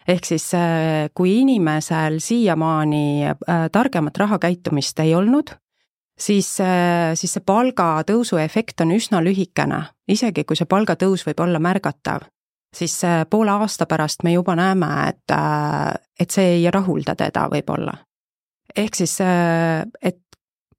ehk 0.08 0.26
siis 0.26 0.54
äh, 0.54 1.10
kui 1.14 1.40
inimesel 1.42 2.20
siiamaani 2.20 3.26
äh, 3.26 3.36
targemat 3.72 4.18
rahakäitumist 4.18 5.00
ei 5.00 5.16
olnud, 5.16 5.56
siis, 6.20 6.60
äh, 6.62 7.14
siis 7.16 7.34
see 7.38 7.46
palgatõusu 7.46 8.40
efekt 8.42 8.82
on 8.86 8.94
üsna 8.96 9.24
lühikene, 9.26 9.82
isegi 10.08 10.46
kui 10.46 10.58
see 10.58 10.70
palgatõus 10.70 11.26
võib 11.28 11.42
olla 11.46 11.60
märgatav, 11.60 12.28
siis 12.76 13.00
poole 13.30 13.56
aasta 13.56 13.88
pärast 13.90 14.24
me 14.24 14.36
juba 14.36 14.56
näeme, 14.60 14.92
et, 15.10 15.36
et 16.20 16.32
see 16.32 16.60
ei 16.60 16.72
rahulda 16.72 17.16
teda 17.16 17.48
võib-olla. 17.52 17.96
ehk 18.76 18.96
siis, 18.96 19.18
et 19.22 20.25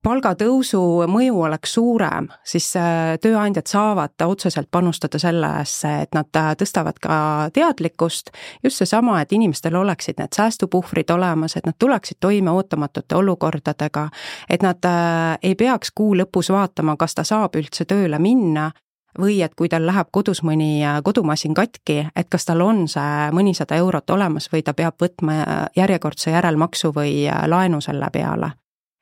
palgatõusu 0.06 0.80
mõju 1.10 1.40
oleks 1.48 1.72
suurem, 1.74 2.28
siis 2.46 2.68
äh, 2.78 3.16
tööandjad 3.22 3.66
saavad 3.70 4.14
otseselt 4.26 4.68
panustada 4.70 5.18
sellesse, 5.18 5.90
et 6.06 6.14
nad 6.14 6.38
äh, 6.38 6.52
tõstavad 6.58 7.00
ka 7.02 7.18
teadlikkust, 7.56 8.30
just 8.64 8.82
seesama, 8.82 9.18
et 9.22 9.32
inimestel 9.34 9.74
oleksid 9.76 10.20
need 10.22 10.36
säästupuhvrid 10.36 11.10
olemas, 11.14 11.56
et 11.56 11.66
nad 11.66 11.74
tuleksid 11.78 12.20
toime 12.22 12.54
ootamatute 12.54 13.18
olukordadega, 13.18 14.08
et 14.50 14.62
nad 14.62 14.86
äh, 14.86 15.38
ei 15.42 15.56
peaks 15.58 15.90
kuu 15.90 16.14
lõpus 16.18 16.52
vaatama, 16.54 16.96
kas 17.00 17.16
ta 17.18 17.24
saab 17.26 17.58
üldse 17.58 17.88
tööle 17.88 18.20
minna, 18.22 18.70
või 19.18 19.40
et 19.42 19.56
kui 19.56 19.70
tal 19.72 19.86
läheb 19.88 20.10
kodus 20.12 20.42
mõni 20.44 20.84
kodumasin 21.04 21.56
katki, 21.56 22.02
et 22.12 22.28
kas 22.30 22.44
tal 22.44 22.60
on 22.60 22.84
see 22.84 23.30
mõnisada 23.32 23.78
eurot 23.80 24.12
olemas 24.12 24.50
või 24.52 24.60
ta 24.62 24.76
peab 24.76 25.00
võtma 25.00 25.38
järjekordse 25.76 26.36
järelmaksu 26.36 26.92
või 26.92 27.24
laenu 27.48 27.80
selle 27.80 28.12
peale 28.12 28.52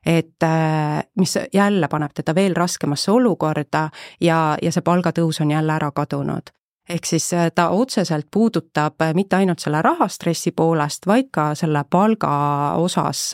et 0.07 0.43
äh, 0.43 1.03
mis 1.17 1.39
jälle 1.53 1.89
paneb 1.89 2.13
teda 2.15 2.35
veel 2.35 2.57
raskemasse 2.57 3.13
olukorda 3.13 3.89
ja, 4.21 4.57
ja 4.63 4.73
see 4.73 4.85
palgatõus 4.85 5.41
on 5.41 5.51
jälle 5.51 5.73
ära 5.73 5.91
kadunud. 5.91 6.51
ehk 6.89 7.07
siis 7.07 7.33
äh, 7.33 7.51
ta 7.55 7.69
otseselt 7.69 8.27
puudutab 8.31 9.01
äh, 9.03 9.15
mitte 9.15 9.37
ainult 9.37 9.59
selle 9.59 9.83
rahastressi 9.83 10.53
poolest, 10.53 11.07
vaid 11.07 11.31
ka 11.33 11.55
selle 11.55 11.85
palga 11.91 12.75
osas 12.77 13.33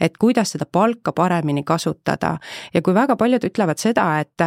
et 0.00 0.16
kuidas 0.18 0.50
seda 0.50 0.66
palka 0.66 1.12
paremini 1.12 1.62
kasutada. 1.62 2.38
ja 2.74 2.82
kui 2.82 2.94
väga 2.94 3.16
paljud 3.16 3.44
ütlevad 3.44 3.78
seda, 3.78 4.20
et, 4.20 4.42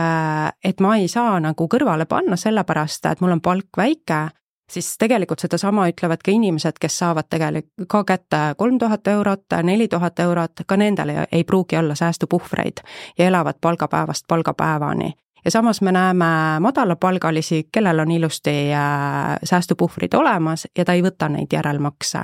et 0.64 0.80
ma 0.80 0.96
ei 0.98 1.08
saa 1.08 1.40
nagu 1.40 1.68
kõrvale 1.68 2.06
panna 2.06 2.36
sellepärast, 2.36 3.06
et 3.06 3.22
mul 3.22 3.32
on 3.32 3.42
palk 3.42 3.78
väike, 3.78 4.28
siis 4.72 4.96
tegelikult 5.00 5.40
sedasama 5.40 5.88
ütlevad 5.88 6.24
ka 6.26 6.32
inimesed, 6.32 6.80
kes 6.80 7.00
saavad 7.00 7.30
tegelikult 7.30 7.88
ka 7.88 8.04
kätte 8.04 8.40
kolm 8.58 8.78
tuhat 8.78 9.08
eurot, 9.08 9.46
neli 9.64 9.88
tuhat 9.88 10.20
eurot, 10.20 10.64
ka 10.68 10.78
nendel 10.78 11.14
ei 11.32 11.44
pruugi 11.44 11.78
olla 11.78 11.96
säästupuhvreid 11.96 12.84
ja 13.18 13.28
elavad 13.28 13.56
palgapäevast 13.62 14.26
palgapäevani. 14.28 15.14
ja 15.46 15.52
samas 15.52 15.82
me 15.82 15.92
näeme 15.92 16.26
madalapalgalisi, 16.60 17.70
kellel 17.72 18.00
on 18.00 18.12
ilusti 18.12 18.74
äh, 18.74 19.38
säästupuhvrid 19.44 20.14
olemas 20.14 20.68
ja 20.78 20.86
ta 20.86 20.94
ei 20.94 21.02
võta 21.02 21.30
neid 21.30 21.48
järelmakse. 21.54 22.20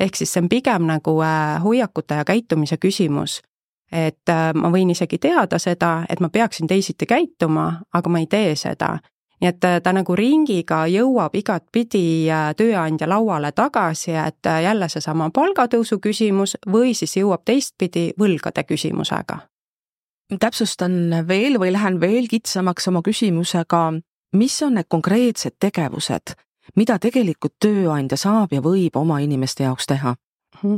ehk 0.00 0.14
siis 0.14 0.32
see 0.32 0.42
on 0.42 0.48
pigem 0.48 0.82
nagu 0.82 1.20
äh, 1.20 1.62
hoiakute 1.62 2.14
ja 2.14 2.24
käitumise 2.24 2.76
küsimus 2.76 3.42
et 3.92 4.28
äh, 4.28 4.54
ma 4.54 4.70
võin 4.70 4.90
isegi 4.90 5.18
teada 5.18 5.58
seda, 5.58 6.04
et 6.08 6.20
ma 6.20 6.28
peaksin 6.28 6.66
teisiti 6.66 7.06
käituma, 7.06 7.80
aga 7.94 8.08
ma 8.08 8.18
ei 8.18 8.26
tee 8.26 8.54
seda 8.54 8.98
nii 9.40 9.48
et 9.48 9.64
äh, 9.64 9.78
ta 9.82 9.92
nagu 9.94 10.16
ringiga 10.16 10.82
jõuab 10.90 11.36
igatpidi 11.38 12.30
äh, 12.30 12.50
tööandja 12.58 13.08
lauale 13.08 13.52
tagasi, 13.52 14.12
et 14.18 14.46
äh, 14.46 14.62
jälle 14.66 14.88
seesama 14.88 15.30
palgatõusu 15.34 16.00
küsimus 16.02 16.56
või 16.66 16.94
siis 16.94 17.16
jõuab 17.16 17.44
teistpidi 17.44 18.12
võlgade 18.18 18.64
küsimusega. 18.64 19.38
täpsustan 20.38 21.26
veel 21.28 21.58
või 21.58 21.72
lähen 21.72 22.00
veel 22.00 22.28
kitsamaks 22.28 22.88
oma 22.88 23.02
küsimusega, 23.02 24.00
mis 24.36 24.62
on 24.62 24.74
need 24.74 24.88
konkreetsed 24.88 25.56
tegevused, 25.60 26.34
mida 26.76 26.98
tegelikult 26.98 27.54
tööandja 27.60 28.16
saab 28.16 28.52
ja 28.52 28.60
võib 28.60 28.96
oma 28.96 29.20
inimeste 29.20 29.64
jaoks 29.64 29.86
teha? 29.86 30.16
Mhm. 30.62 30.76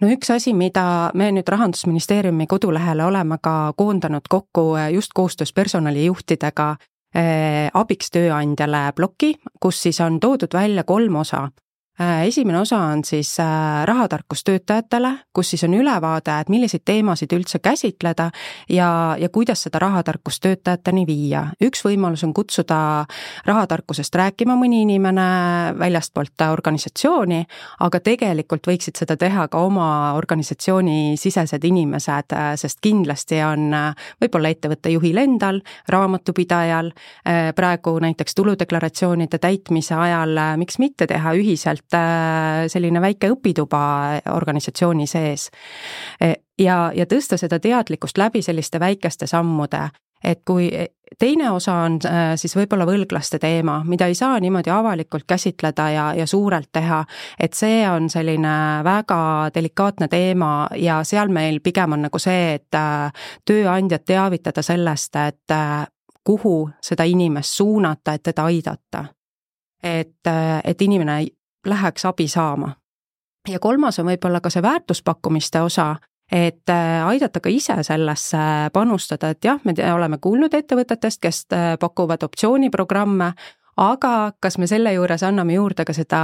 no 0.00 0.08
üks 0.08 0.30
asi, 0.30 0.54
mida 0.54 1.10
me 1.14 1.28
nüüd 1.32 1.48
Rahandusministeeriumi 1.48 2.46
kodulehele 2.46 3.04
oleme 3.04 3.38
ka 3.42 3.72
koondanud 3.76 4.24
kokku 4.28 4.76
just 4.90 5.12
koostöös 5.14 5.52
personalijuhtidega, 5.52 6.76
abiks 7.14 8.10
tööandjale 8.10 8.92
ploki, 8.96 9.34
kus 9.60 9.82
siis 9.82 10.00
on 10.00 10.20
toodud 10.20 10.54
välja 10.54 10.84
kolm 10.88 11.16
osa. 11.20 11.42
Äh, 11.44 11.71
esimene 12.00 12.58
osa 12.58 12.78
on 12.78 13.04
siis 13.04 13.40
äh, 13.40 13.84
rahatarkus 13.84 14.44
töötajatele, 14.44 15.18
kus 15.32 15.50
siis 15.50 15.64
on 15.64 15.74
ülevaade, 15.74 16.32
et 16.40 16.48
milliseid 16.48 16.82
teemasid 16.84 17.32
üldse 17.36 17.58
käsitleda 17.58 18.30
ja, 18.68 19.16
ja 19.20 19.28
kuidas 19.28 19.62
seda 19.66 19.78
rahatarkust 19.78 20.42
töötajateni 20.42 21.04
viia. 21.06 21.46
üks 21.60 21.84
võimalus 21.84 22.24
on 22.24 22.32
kutsuda 22.34 23.04
rahatarkusest 23.46 24.14
rääkima 24.14 24.56
mõni 24.56 24.82
inimene 24.86 25.26
väljastpoolt 25.78 26.46
organisatsiooni, 26.48 27.44
aga 27.80 28.00
tegelikult 28.00 28.66
võiksid 28.66 28.96
seda 28.96 29.16
teha 29.16 29.48
ka 29.52 29.60
oma 29.60 30.14
organisatsiooni 30.16 31.16
sisesed 31.20 31.64
inimesed, 31.64 32.32
äh, 32.32 32.54
sest 32.56 32.80
kindlasti 32.80 33.42
on 33.44 33.68
võib-olla 34.22 34.48
ettevõtte 34.48 34.90
juhil 34.90 35.18
endal, 35.18 35.60
raamatupidajal, 35.88 36.90
praegu 37.56 37.94
näiteks 38.00 38.34
tuludeklaratsioonide 38.34 39.38
täitmise 39.38 39.94
ajal, 39.94 40.38
miks 40.56 40.78
mitte 40.78 41.06
teha 41.06 41.34
ühiselt 41.36 41.81
tegelikult 41.82 41.94
äh, 41.94 42.68
selline 42.68 43.00
väike 43.00 43.30
õpituba 43.32 44.20
organisatsiooni 44.32 45.06
sees. 45.06 45.50
E, 46.20 46.34
ja, 46.58 46.92
ja 46.94 47.06
tõsta 47.06 47.36
seda 47.36 47.58
teadlikkust 47.58 48.18
läbi 48.18 48.42
selliste 48.42 48.80
väikeste 48.80 49.26
sammude, 49.26 49.90
et 50.24 50.42
kui 50.44 50.70
teine 51.18 51.50
osa 51.50 51.74
on 51.84 51.98
äh, 52.06 52.34
siis 52.36 52.54
võib-olla 52.56 52.86
võlglaste 52.86 53.38
teema, 53.38 53.82
mida 53.84 54.06
ei 54.06 54.14
saa 54.14 54.38
niimoodi 54.40 54.70
avalikult 54.70 55.24
käsitleda 55.26 55.90
ja, 55.90 56.14
ja 56.14 56.26
suurelt 56.26 56.70
teha, 56.72 57.04
et 57.38 57.54
see 57.54 57.88
on 57.88 58.08
selline 58.10 58.82
väga 58.84 59.50
delikaatne 59.54 60.08
teema 60.08 60.68
ja 60.76 61.02
seal 61.04 61.28
meil 61.28 61.60
pigem 61.60 61.92
on 61.92 62.06
nagu 62.08 62.18
see, 62.18 62.54
et 62.54 62.74
äh, 62.74 63.10
tööandjat 63.44 64.04
teavitada 64.04 64.62
sellest, 64.62 65.16
et 65.16 65.58
kuhu 66.24 66.70
seda 66.80 67.04
inimest 67.04 67.58
suunata, 67.58 68.14
et 68.14 68.22
teda 68.22 68.44
aidata. 68.44 69.04
et, 69.82 70.22
et 70.64 70.82
inimene 70.82 71.24
läheks 71.66 72.04
abi 72.04 72.28
saama. 72.28 72.72
ja 73.48 73.58
kolmas 73.58 73.98
on 73.98 74.06
võib-olla 74.06 74.40
ka 74.40 74.50
see 74.50 74.62
väärtuspakkumiste 74.62 75.60
osa, 75.60 75.96
et 76.32 76.70
äh, 76.70 77.06
aidata 77.06 77.40
ka 77.40 77.50
ise 77.50 77.82
sellesse 77.82 78.38
panustada, 78.72 79.32
et 79.32 79.44
jah, 79.44 79.58
me 79.64 79.74
oleme 79.94 80.18
kuulnud 80.18 80.54
ettevõtetest, 80.54 81.20
kes 81.20 81.46
äh, 81.52 81.74
pakuvad 81.80 82.22
optsiooniprogramme, 82.22 83.32
aga 83.76 84.32
kas 84.40 84.58
me 84.58 84.66
selle 84.66 84.92
juures 84.92 85.22
anname 85.26 85.56
juurde 85.58 85.84
ka 85.84 85.92
seda 85.96 86.22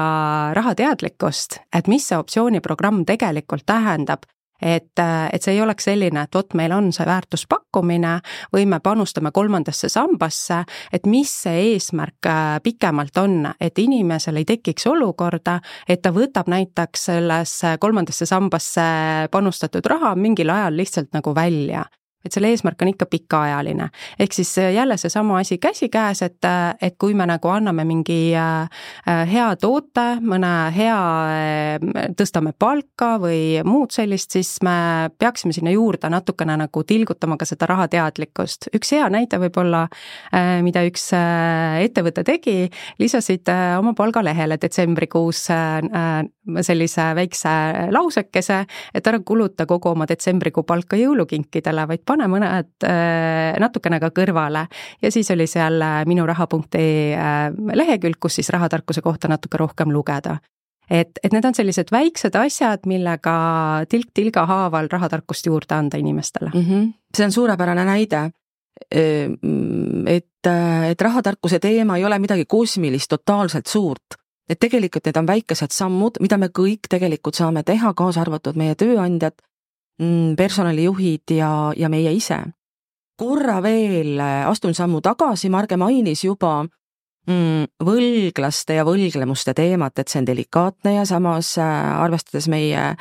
rahateadlikkust, 0.55 1.61
et 1.75 1.89
mis 1.89 2.09
see 2.09 2.19
optsiooniprogramm 2.19 3.05
tegelikult 3.09 3.67
tähendab 3.67 4.29
et, 4.63 4.99
et 5.33 5.43
see 5.43 5.55
ei 5.55 5.63
oleks 5.63 5.89
selline, 5.89 6.25
et 6.25 6.35
vot 6.35 6.55
meil 6.59 6.73
on 6.77 6.91
see 6.95 7.07
väärtuspakkumine 7.07 8.15
või 8.55 8.67
me 8.71 8.81
panustame 8.85 9.33
kolmandasse 9.35 9.91
sambasse, 9.93 10.63
et 10.93 11.07
mis 11.07 11.33
see 11.45 11.75
eesmärk 11.75 12.31
äh, 12.31 12.57
pikemalt 12.65 13.23
on, 13.23 13.53
et 13.61 13.79
inimesel 13.79 14.41
ei 14.41 14.49
tekiks 14.49 14.89
olukorda, 14.91 15.59
et 15.89 16.03
ta 16.03 16.13
võtab 16.15 16.51
näiteks 16.51 17.09
sellesse 17.11 17.77
kolmandasse 17.81 18.27
sambasse 18.27 18.89
panustatud 19.33 19.87
raha 19.87 20.15
mingil 20.19 20.51
ajal 20.55 20.77
lihtsalt 20.79 21.15
nagu 21.17 21.35
välja 21.37 21.87
et 22.29 22.37
selle 22.37 22.53
eesmärk 22.53 22.83
on 22.85 22.93
ikka 22.93 23.09
pikaajaline. 23.11 23.89
ehk 24.21 24.33
siis 24.37 24.53
äh, 24.59 24.73
jälle 24.75 24.97
seesama 24.97 25.39
asi 25.39 25.59
käsikäes, 25.59 26.23
et, 26.23 26.45
äh, 26.45 26.77
et 26.83 26.97
kui 26.99 27.15
me 27.15 27.27
nagu 27.27 27.49
anname 27.49 27.85
mingi 27.89 28.35
äh, 28.37 28.69
hea 29.33 29.49
toote, 29.57 30.07
mõne 30.21 30.53
hea, 30.75 30.99
tõstame 32.19 32.53
palka 32.59 33.17
või 33.23 33.61
muud 33.65 33.93
sellist, 33.95 34.35
siis 34.37 34.59
me 34.63 35.11
peaksime 35.19 35.53
sinna 35.57 35.73
juurde 35.73 36.11
natukene 36.13 36.57
nagu 36.61 36.83
tilgutama 36.85 37.37
ka 37.37 37.49
seda 37.49 37.69
rahateadlikkust. 37.71 38.71
üks 38.77 38.93
hea 38.93 39.09
näide 39.13 39.39
võib-olla, 39.41 39.87
mida 40.63 40.83
üks 40.87 41.09
ettevõte 41.15 42.25
tegi, 42.27 42.69
lisasid 42.99 43.49
oma 43.79 43.95
palgalehele 43.97 44.59
detsembrikuus 44.61 45.47
sellise 46.63 47.11
väikse 47.19 47.55
lausekese, 47.95 48.63
et 48.95 49.07
ära 49.07 49.21
kuluta 49.25 49.67
kogu 49.67 49.93
oma 49.93 50.07
detsembrikuu 50.09 50.65
palka 50.69 50.99
jõulukinkidele, 50.99 51.87
vaid 51.91 52.05
pane 52.07 52.29
mõned 52.31 52.87
äh, 52.87 53.57
natukene 53.61 54.01
ka 54.03 54.13
kõrvale 54.15 54.67
ja 55.03 55.13
siis 55.15 55.31
oli 55.35 55.47
seal 55.51 55.81
äh, 55.83 56.03
minuraha.ee 56.09 57.15
äh, 57.15 57.49
lehekülg, 57.75 58.19
kus 58.21 58.39
siis 58.41 58.51
rahatarkuse 58.55 59.05
kohta 59.05 59.31
natuke 59.31 59.61
rohkem 59.61 59.93
lugeda 59.93 60.39
et, 60.91 61.21
et 61.23 61.33
need 61.33 61.45
on 61.45 61.57
sellised 61.57 61.93
väiksed 61.93 62.37
asjad, 62.41 62.87
millega 62.89 63.37
tilk 63.93 64.13
tilga 64.17 64.47
haaval 64.49 64.89
rahatarkust 64.93 65.49
juurde 65.51 65.77
anda 65.77 66.01
inimestele 66.01 66.51
mm. 66.55 66.61
-hmm. 66.61 66.93
see 67.17 67.25
on 67.25 67.33
suurepärane 67.33 67.85
näide. 67.85 68.31
et, 70.07 70.47
et 70.91 71.01
rahatarkuse 71.01 71.59
teema 71.59 71.97
ei 71.97 72.05
ole 72.05 72.19
midagi 72.19 72.45
kosmilist, 72.45 73.09
totaalselt 73.09 73.67
suurt. 73.67 74.15
Et 74.49 74.59
tegelikult 74.59 75.05
need 75.07 75.17
on 75.17 75.27
väikesed 75.29 75.75
sammud, 75.75 76.21
mida 76.21 76.39
me 76.39 76.49
kõik 76.49 76.89
tegelikult 76.91 77.37
saame 77.37 77.63
teha, 77.63 77.95
kaasa 77.95 78.23
arvatud 78.25 78.57
meie 78.57 78.75
tööandjad, 78.75 79.37
Mm, 79.99 80.37
personalijuhid 80.37 81.31
ja, 81.35 81.73
ja 81.77 81.89
meie 81.89 82.13
ise. 82.15 82.39
korra 83.19 83.57
veel 83.63 84.21
äh, 84.23 84.47
astun 84.47 84.77
sammu 84.79 85.01
tagasi, 85.03 85.49
Marge 85.51 85.75
mainis 85.77 86.21
juba 86.23 86.61
mm, 87.27 87.65
võlglaste 87.83 88.77
ja 88.77 88.85
võlglemuste 88.87 89.57
teemat, 89.59 89.99
et 89.99 90.07
see 90.07 90.21
on 90.21 90.29
delikaatne 90.29 90.93
ja 91.01 91.03
samas 91.03 91.57
äh, 91.59 91.99
arvestades 91.99 92.47
meie 92.47 92.93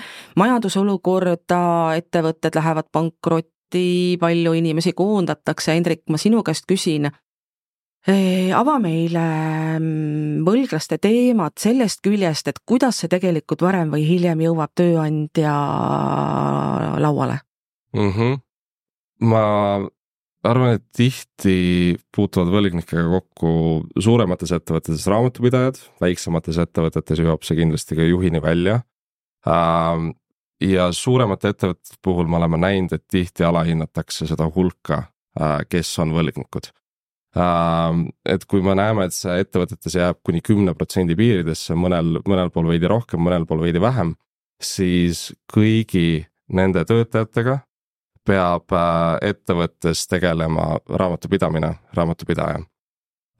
majandusolukorda, 0.42 1.62
ettevõtted 2.01 2.58
lähevad 2.58 2.89
pankrotti, 2.89 4.18
palju 4.18 4.58
inimesi 4.58 4.96
koondatakse, 4.98 5.75
Hendrik, 5.77 6.01
ma 6.10 6.18
sinu 6.18 6.42
käest 6.42 6.66
küsin 6.66 7.12
ava 8.08 8.78
meile 8.80 9.24
mm, 9.80 10.46
võlglaste 10.48 10.96
teemat 11.02 11.58
sellest 11.60 12.00
küljest, 12.06 12.48
et 12.48 12.62
kuidas 12.64 13.02
see 13.02 13.12
tegelikult 13.12 13.66
varem 13.66 13.92
või 13.92 14.06
hiljem 14.08 14.46
jõuab 14.46 14.72
tööandja 14.78 15.56
lauale 17.04 17.42
mm? 17.98 18.14
-hmm. 18.16 18.40
ma 19.28 19.44
arvan, 20.48 20.78
et 20.78 20.86
tihti 20.96 21.98
puutuvad 22.16 22.54
võlgnikega 22.54 23.04
kokku 23.12 23.52
suuremates 24.00 24.56
ettevõtetes 24.56 25.08
raamatupidajad, 25.12 25.82
väiksemates 26.00 26.62
ettevõtetes 26.64 27.20
jõuab 27.20 27.44
see 27.44 27.60
kindlasti 27.60 28.00
ka 28.00 28.08
juhini 28.08 28.42
välja. 28.42 28.82
ja 30.62 30.92
suuremate 30.92 31.50
ettevõtete 31.50 32.00
puhul 32.01 32.27
me 32.27 32.38
oleme 32.40 32.58
näinud, 32.58 32.94
et 32.94 33.03
tihti 33.08 33.44
alahinnatakse 33.44 34.27
seda 34.27 34.48
hulka, 34.55 35.03
kes 35.70 36.00
on 36.00 36.16
võlgnikud 36.16 36.72
Ähm, 36.72 36.87
et 37.38 38.46
kui 38.50 38.64
me 38.64 38.74
näeme, 38.78 39.08
et 39.08 39.16
see 39.16 39.36
ettevõtetes 39.44 39.98
jääb 39.98 40.22
kuni 40.26 40.42
kümne 40.46 40.74
protsendi 40.78 41.16
piiridesse, 41.18 41.76
mõnel, 41.78 42.22
mõnel 42.28 42.52
pool 42.54 42.70
veidi 42.72 42.90
rohkem, 42.90 43.22
mõnel 43.24 43.46
pool 43.50 43.66
veidi 43.66 43.82
vähem, 43.84 44.16
siis 44.64 45.28
kõigi 45.52 46.26
nende 46.54 46.86
töötajatega 46.88 47.60
peab 48.28 48.74
äh, 48.76 49.30
ettevõttes 49.30 50.04
tegelema 50.12 50.78
raamatupidamine, 50.90 51.74
raamatupidaja. 51.96 52.64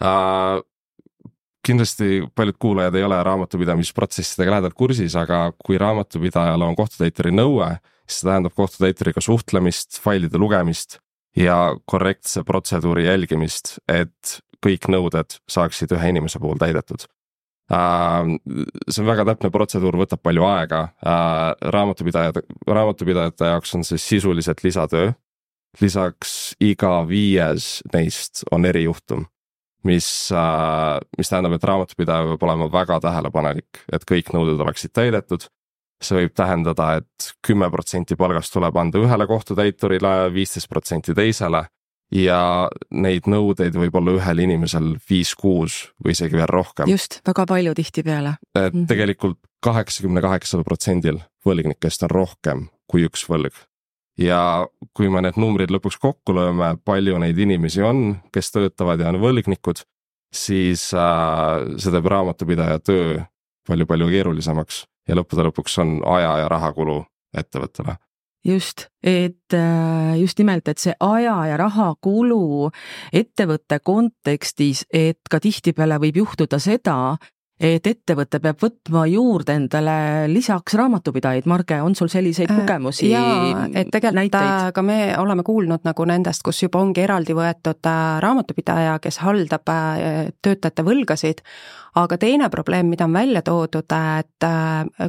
Äh, 0.04 0.60
kindlasti 1.68 2.22
paljud 2.36 2.60
kuulajad 2.60 2.96
ei 2.96 3.04
ole 3.04 3.18
raamatupidamisprotsessidega 3.28 4.56
lähedalt 4.56 4.78
kursis, 4.78 5.16
aga 5.20 5.50
kui 5.60 5.80
raamatupidajal 5.82 6.64
on 6.70 6.78
kohtutäituri 6.80 7.34
nõue, 7.36 7.74
siis 8.08 8.22
see 8.22 8.30
tähendab 8.30 8.56
kohtutäituriga 8.56 9.24
suhtlemist, 9.24 10.00
failide 10.04 10.40
lugemist 10.40 11.02
ja 11.38 11.76
korrektse 11.86 12.44
protseduuri 12.44 13.06
jälgimist, 13.06 13.78
et 13.88 14.40
kõik 14.64 14.90
nõuded 14.90 15.38
saaksid 15.50 15.94
ühe 15.94 16.10
inimese 16.14 16.42
puhul 16.42 16.58
täidetud. 16.62 17.06
Ähm, 17.68 18.38
see 18.88 19.04
on 19.04 19.10
väga 19.10 19.26
täpne 19.28 19.52
protseduur, 19.52 19.98
võtab 20.00 20.22
palju 20.24 20.46
aega, 20.48 20.82
äh, 21.04 21.70
raamatupidajad, 21.76 22.40
raamatupidajate 22.68 23.52
jaoks 23.52 23.76
on 23.76 23.84
see 23.88 24.02
sisuliselt 24.02 24.64
lisatöö. 24.64 25.14
lisaks 25.82 26.56
iga 26.64 27.04
viies 27.06 27.84
neist 27.94 28.42
on 28.52 28.66
erijuhtum, 28.66 29.26
mis, 29.84 30.32
äh, 30.32 30.98
mis 31.18 31.30
tähendab, 31.30 31.54
et 31.54 31.64
raamatupidaja 31.64 32.24
peab 32.32 32.44
olema 32.48 32.72
väga 32.72 33.00
tähelepanelik, 33.04 33.84
et 33.94 34.08
kõik 34.10 34.32
nõuded 34.34 34.64
oleksid 34.64 34.96
täidetud 34.96 35.46
see 36.02 36.20
võib 36.22 36.36
tähendada 36.38 36.92
et, 37.00 37.08
et 37.18 37.32
kümme 37.46 37.70
protsenti 37.74 38.16
palgast 38.16 38.54
tuleb 38.54 38.76
anda 38.78 39.02
ühele 39.02 39.28
kohtutäiturile, 39.30 40.14
viisteist 40.34 40.70
protsenti 40.70 41.16
teisele 41.18 41.66
ja 42.14 42.40
neid 42.94 43.28
nõudeid 43.28 43.76
võib 43.76 43.96
olla 44.00 44.16
ühel 44.18 44.44
inimesel 44.46 44.94
viis-kuus 45.10 45.80
või 46.04 46.16
isegi 46.16 46.40
veel 46.40 46.50
rohkem. 46.52 46.90
just, 46.92 47.20
väga 47.28 47.46
palju 47.46 47.74
tihtipeale. 47.76 48.38
et 48.56 48.74
-hmm. 48.74 48.88
tegelikult 48.88 49.40
kaheksakümne 49.64 50.22
kaheksal 50.22 50.64
protsendil 50.64 51.20
võlgnikest 51.46 52.04
on 52.04 52.10
rohkem 52.10 52.68
kui 52.88 53.04
üks 53.04 53.28
võlg. 53.28 53.54
ja 54.18 54.68
kui 54.94 55.10
me 55.10 55.22
need 55.22 55.38
numbrid 55.38 55.72
lõpuks 55.72 56.00
kokku 56.00 56.34
lööme, 56.34 56.78
palju 56.86 57.18
neid 57.18 57.38
inimesi 57.38 57.82
on, 57.82 58.22
kes 58.34 58.52
töötavad 58.52 59.00
ja 59.00 59.10
on 59.10 59.20
võlgnikud, 59.22 59.84
siis 60.34 60.94
äh, 60.94 61.66
see 61.78 61.92
teeb 61.92 62.06
raamatupidaja 62.06 62.80
töö 62.80 63.20
palju-palju 63.68 64.08
keerulisemaks 64.08 64.86
ja 65.08 65.16
lõppude 65.16 65.48
lõpuks 65.48 65.80
on 65.84 65.98
aja 66.18 66.38
ja 66.44 66.52
rahakulu 66.52 67.02
ettevõttele. 67.38 67.98
Just, 68.48 68.86
et 69.04 69.54
äh, 69.54 70.14
just 70.22 70.40
nimelt, 70.40 70.68
et 70.72 70.80
see 70.80 70.94
aja 71.04 71.36
ja 71.50 71.58
raha 71.60 71.90
kulu 72.02 72.70
ettevõtte 73.12 73.82
kontekstis, 73.84 74.86
et 74.94 75.20
ka 75.30 75.42
tihtipeale 75.44 75.98
võib 76.00 76.22
juhtuda 76.22 76.60
seda, 76.64 77.18
et 77.60 77.88
ettevõte 77.90 78.40
peab 78.42 78.60
võtma 78.62 79.06
juurde 79.10 79.56
endale 79.58 79.96
lisaks 80.30 80.76
raamatupidajaid, 80.78 81.48
Marge, 81.50 81.80
on 81.82 81.96
sul 81.98 82.10
selliseid 82.12 82.52
äh, 82.54 82.60
kogemusi? 82.62 83.10
jaa, 83.10 83.66
et 83.72 83.90
tegelikult 83.90 84.20
näiteid? 84.20 84.52
Äh, 84.68 84.70
ka 84.76 84.84
me 84.86 85.00
oleme 85.18 85.46
kuulnud 85.48 85.88
nagu 85.88 86.06
nendest, 86.06 86.44
kus 86.46 86.62
juba 86.62 86.84
ongi 86.84 87.02
eraldi 87.02 87.34
võetud 87.38 87.90
äh, 87.90 88.04
raamatupidaja, 88.24 89.00
kes 89.02 89.20
haldab 89.26 89.66
töötajate 90.46 90.86
võlgasid, 90.86 91.42
aga 91.98 92.20
teine 92.22 92.52
probleem, 92.54 92.92
mida 92.94 93.08
on 93.10 93.18
välja 93.18 93.42
toodud, 93.42 93.90
et 93.90 94.48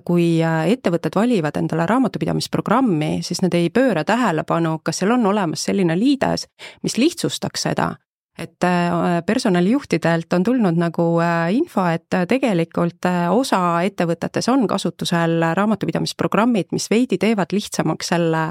kui 0.08 0.28
ettevõtted 0.40 1.14
valivad 1.18 1.60
endale 1.60 1.84
raamatupidamisprogrammi, 1.90 3.18
siis 3.26 3.42
nad 3.44 3.54
ei 3.54 3.68
pööra 3.70 4.06
tähelepanu, 4.08 4.78
kas 4.82 5.02
seal 5.02 5.12
on 5.18 5.26
olemas 5.28 5.68
selline 5.68 5.98
liides, 5.98 6.48
mis 6.82 6.96
lihtsustaks 6.96 7.68
seda 7.68 7.92
et 8.38 8.64
äh, 8.64 8.90
personalijuhtidelt 9.26 10.32
on 10.32 10.42
tulnud 10.42 10.76
nagu 10.78 11.20
äh, 11.20 11.54
info, 11.54 11.84
et 11.90 12.14
äh, 12.14 12.26
tegelikult 12.26 13.08
osa 13.30 13.82
ettevõtetes 13.82 14.48
on 14.48 14.66
kasutusel 14.70 15.42
raamatupidamisprogrammid, 15.54 16.70
mis 16.72 16.90
veidi 16.90 17.18
teevad 17.18 17.52
lihtsamaks 17.52 18.14
selle 18.14 18.44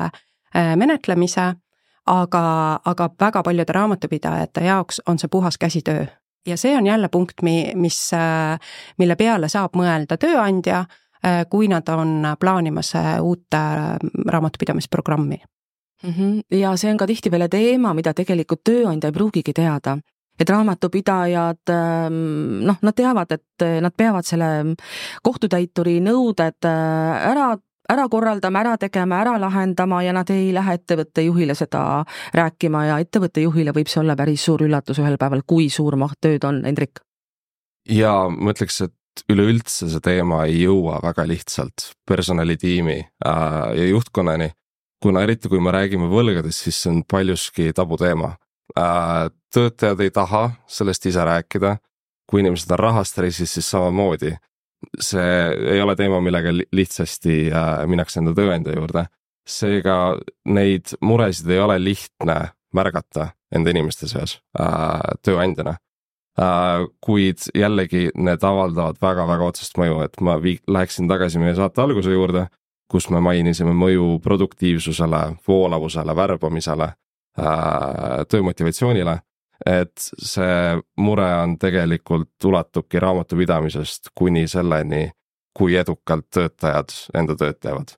menetlemise, 0.58 1.44
aga, 2.08 2.44
aga 2.86 3.10
väga 3.20 3.44
paljude 3.44 3.74
raamatupidajate 3.76 4.64
jaoks 4.64 5.02
on 5.08 5.20
see 5.20 5.28
puhas 5.32 5.58
käsitöö. 5.58 6.06
ja 6.48 6.58
see 6.58 6.78
on 6.78 6.86
jälle 6.88 7.10
punkt, 7.10 7.42
mi-, 7.42 7.72
mis, 7.76 8.12
mille 8.98 9.16
peale 9.16 9.50
saab 9.50 9.76
mõelda 9.76 10.18
tööandja, 10.18 10.86
kui 11.50 11.68
nad 11.68 11.90
on 11.90 12.24
plaanimas 12.40 12.94
uut 13.22 13.60
raamatupidamisprogrammi 14.26 15.42
mm. 16.04 16.14
-hmm. 16.14 16.60
ja 16.60 16.76
see 16.78 16.92
on 16.92 16.98
ka 16.98 17.08
tihtipeale 17.08 17.50
teema, 17.50 17.94
mida 17.94 18.14
tegelikult 18.14 18.64
tööandja 18.64 19.10
ei 19.10 19.14
pruugigi 19.14 19.54
teada 19.54 19.98
et 20.40 20.50
raamatupidajad 20.50 21.70
ähm, 21.74 22.66
noh, 22.66 22.78
nad 22.82 22.94
teavad, 22.94 23.32
et 23.32 23.64
nad 23.82 23.94
peavad 23.98 24.26
selle 24.26 24.76
kohtutäituri 25.24 25.98
nõuded 26.06 26.66
äh, 26.66 27.30
ära 27.32 27.56
ära 27.88 28.08
korraldama, 28.12 28.62
ära 28.66 28.76
tegema, 28.78 29.22
ära 29.24 29.38
lahendama 29.40 30.02
ja 30.04 30.14
nad 30.16 30.30
ei 30.34 30.52
lähe 30.56 30.76
ettevõtte 30.80 31.24
juhile 31.24 31.56
seda 31.56 32.04
rääkima 32.36 32.84
ja 32.90 33.00
ettevõtte 33.04 33.44
juhile 33.44 33.74
võib 33.76 33.92
see 33.92 34.02
olla 34.02 34.18
päris 34.20 34.44
suur 34.48 34.66
üllatus 34.68 35.00
ühel 35.00 35.18
päeval, 35.20 35.46
kui 35.48 35.70
suur 35.74 35.96
maht 36.00 36.20
tööd 36.22 36.44
on, 36.48 36.64
Hendrik. 36.68 37.00
ja 37.90 38.28
ma 38.30 38.52
ütleks, 38.52 38.82
et 38.84 39.24
üleüldse 39.32 39.90
see 39.90 40.04
teema 40.04 40.44
ei 40.46 40.62
jõua 40.66 41.00
väga 41.04 41.26
lihtsalt 41.30 41.92
personalitiimi 42.08 43.00
äh, 43.00 43.62
ja 43.80 43.88
juhtkonnani. 43.94 44.52
Kuna 45.04 45.24
eriti, 45.24 45.50
kui 45.50 45.60
me 45.62 45.72
räägime 45.72 46.10
võlgadest, 46.12 46.66
siis 46.66 46.82
see 46.84 46.92
on 46.92 47.04
paljuski 47.04 47.72
tabuteema 47.76 48.36
äh,. 48.78 49.30
töötajad 49.54 50.02
ei 50.04 50.12
taha 50.12 50.50
sellest 50.68 51.06
ise 51.06 51.24
rääkida, 51.26 51.78
kui 52.30 52.42
inimesed 52.44 52.72
on 52.76 52.80
rahastressis, 52.80 53.54
siis 53.54 53.70
samamoodi 53.72 54.34
see 55.00 55.32
ei 55.74 55.82
ole 55.82 55.96
teema, 55.96 56.22
millega 56.22 56.52
lihtsasti 56.54 57.48
äh, 57.52 57.72
minnakse 57.90 58.22
enda 58.22 58.34
tööandja 58.38 58.76
juurde. 58.78 59.08
seega 59.48 60.18
neid 60.52 60.92
muresid 61.02 61.48
ei 61.56 61.60
ole 61.64 61.78
lihtne 61.80 62.36
märgata 62.76 63.30
enda 63.56 63.72
inimeste 63.72 64.10
seas 64.12 64.40
äh, 64.60 65.16
tööandjana 65.24 65.78
äh,. 66.40 66.86
kuid 67.02 67.50
jällegi 67.56 68.10
need 68.16 68.44
avaldavad 68.44 69.02
väga-väga 69.02 69.52
otsest 69.54 69.78
mõju, 69.78 70.02
et 70.06 70.22
ma 70.22 70.38
vii-, 70.42 70.62
läheksin 70.68 71.10
tagasi 71.10 71.42
meie 71.42 71.56
saate 71.56 71.82
alguse 71.82 72.14
juurde, 72.14 72.48
kus 72.88 73.10
me 73.10 73.20
mainisime 73.20 73.74
mõju 73.74 74.20
produktiivsusele, 74.24 75.22
voolavusele, 75.48 76.16
värbamisele 76.16 76.84
äh,, 76.84 78.26
töömotivatsioonile 78.30 79.20
et 79.66 80.10
see 80.22 80.78
mure 80.98 81.28
on 81.42 81.58
tegelikult, 81.60 82.34
ulatubki 82.46 83.00
raamatupidamisest 83.00 84.12
kuni 84.16 84.48
selleni, 84.48 85.12
kui 85.58 85.76
edukalt 85.76 86.28
töötajad 86.34 86.94
enda 87.18 87.36
tööd 87.36 87.60
teevad. 87.62 87.96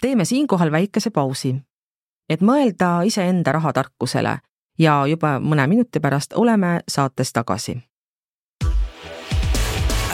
teeme 0.00 0.24
siinkohal 0.24 0.70
väikese 0.72 1.10
pausi, 1.10 1.56
et 2.30 2.40
mõelda 2.40 3.02
iseenda 3.04 3.52
rahatarkusele 3.52 4.38
ja 4.78 5.06
juba 5.06 5.38
mõne 5.40 5.66
minuti 5.66 6.00
pärast 6.00 6.32
oleme 6.32 6.80
saates 6.88 7.32
tagasi. 7.32 7.78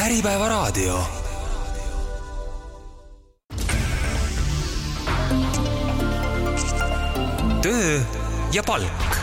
äripäeva 0.05 0.49
raadio. 0.49 1.24
Töö 7.75 8.01
ja 8.53 8.63
palk 8.67 9.17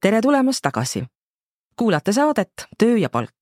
tere 0.00 0.20
tulemast 0.20 0.58
tagasi. 0.62 1.04
kuulate 1.76 2.12
saadet 2.12 2.52
Töö 2.78 2.96
ja 2.96 3.10
palk. 3.10 3.34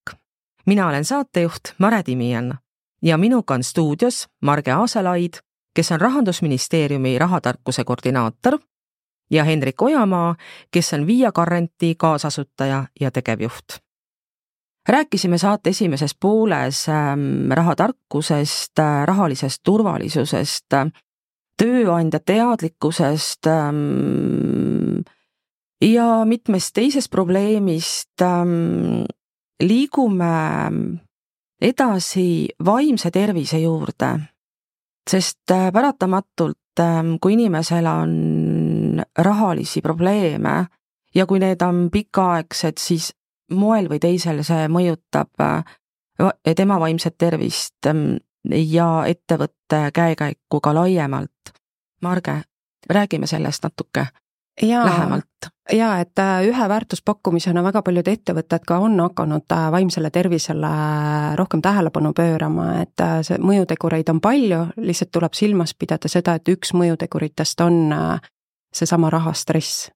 mina 0.67 0.89
olen 0.89 1.05
saatejuht 1.05 1.61
Mare 1.79 2.03
Timian 2.03 2.59
ja 3.03 3.19
minuga 3.19 3.55
on 3.55 3.65
stuudios 3.65 4.29
Marge 4.41 4.73
Aaselaid, 4.73 5.35
kes 5.75 5.93
on 5.93 6.01
rahandusministeeriumi 6.01 7.19
rahatarkuse 7.19 7.85
koordinaator 7.85 8.59
ja 9.31 9.45
Hendrik 9.45 9.83
Ojamaa, 9.83 10.35
kes 10.71 10.93
on 10.93 11.07
Via 11.07 11.33
Currenti 11.33 11.95
kaasasutaja 11.99 12.85
ja 13.01 13.11
tegevjuht. 13.11 13.69
Rääkisime 14.89 15.39
saate 15.39 15.71
esimeses 15.71 16.15
pooles 16.15 16.89
ähm, 16.89 17.51
rahatarkusest, 17.51 18.79
äh, 18.79 19.05
rahalisest 19.07 19.63
turvalisusest, 19.65 20.75
tööandja 21.59 22.21
teadlikkusest 22.21 23.47
ähm,, 23.47 25.03
ja 25.83 26.25
mitmest 26.25 26.75
teisest 26.75 27.11
probleemist 27.11 28.23
ähm, 28.23 29.05
liigume 29.63 30.35
edasi 31.63 32.49
vaimse 32.65 33.11
tervise 33.11 33.59
juurde. 33.59 34.19
sest 35.11 35.51
äh, 35.51 35.73
paratamatult, 35.73 36.59
kui 37.21 37.33
inimesel 37.33 37.87
on 37.87 39.03
rahalisi 39.19 39.81
probleeme 39.83 40.67
ja 41.15 41.27
kui 41.27 41.39
need 41.39 41.61
on 41.63 41.89
pikaaegsed, 41.93 42.79
siis 42.79 43.11
moel 43.53 43.89
või 43.91 44.01
teisel 44.03 44.43
see 44.47 44.69
mõjutab 44.73 45.43
äh, 45.43 45.65
tema 46.57 46.81
vaimset 46.81 47.19
tervist 47.19 47.87
ähm, 47.87 48.17
ja 48.49 49.05
ettevõtte 49.07 49.91
käekäiku 49.95 50.61
ka 50.61 50.75
laiemalt. 50.75 51.55
Marge, 52.03 52.43
räägime 52.91 53.27
sellest 53.27 53.63
natuke 53.63 54.07
ja, 54.63 54.85
lähemalt. 54.85 55.49
ja 55.73 55.99
et 56.01 56.19
äh, 56.19 56.43
ühe 56.49 56.69
väärtuspakkumisena 56.69 57.63
väga 57.65 57.83
paljud 57.83 58.09
ettevõtted 58.09 58.67
ka 58.67 58.79
on 58.83 59.01
hakanud 59.01 59.47
äh, 59.53 59.71
vaimsele 59.73 60.11
tervisele 60.11 60.73
rohkem 61.39 61.63
tähelepanu 61.63 62.13
pöörama, 62.13 62.83
et 62.83 63.07
see 63.27 63.39
mõjutegureid 63.39 64.11
on 64.11 64.21
palju, 64.21 64.67
lihtsalt 64.77 65.13
tuleb 65.13 65.35
silmas 65.39 65.75
pidada 65.75 66.09
seda, 66.09 66.35
et 66.35 66.49
üks 66.49 66.75
mõjuteguritest 66.75 67.61
on 67.65 67.95
seesama 68.75 69.11
rahastress, 69.11 69.91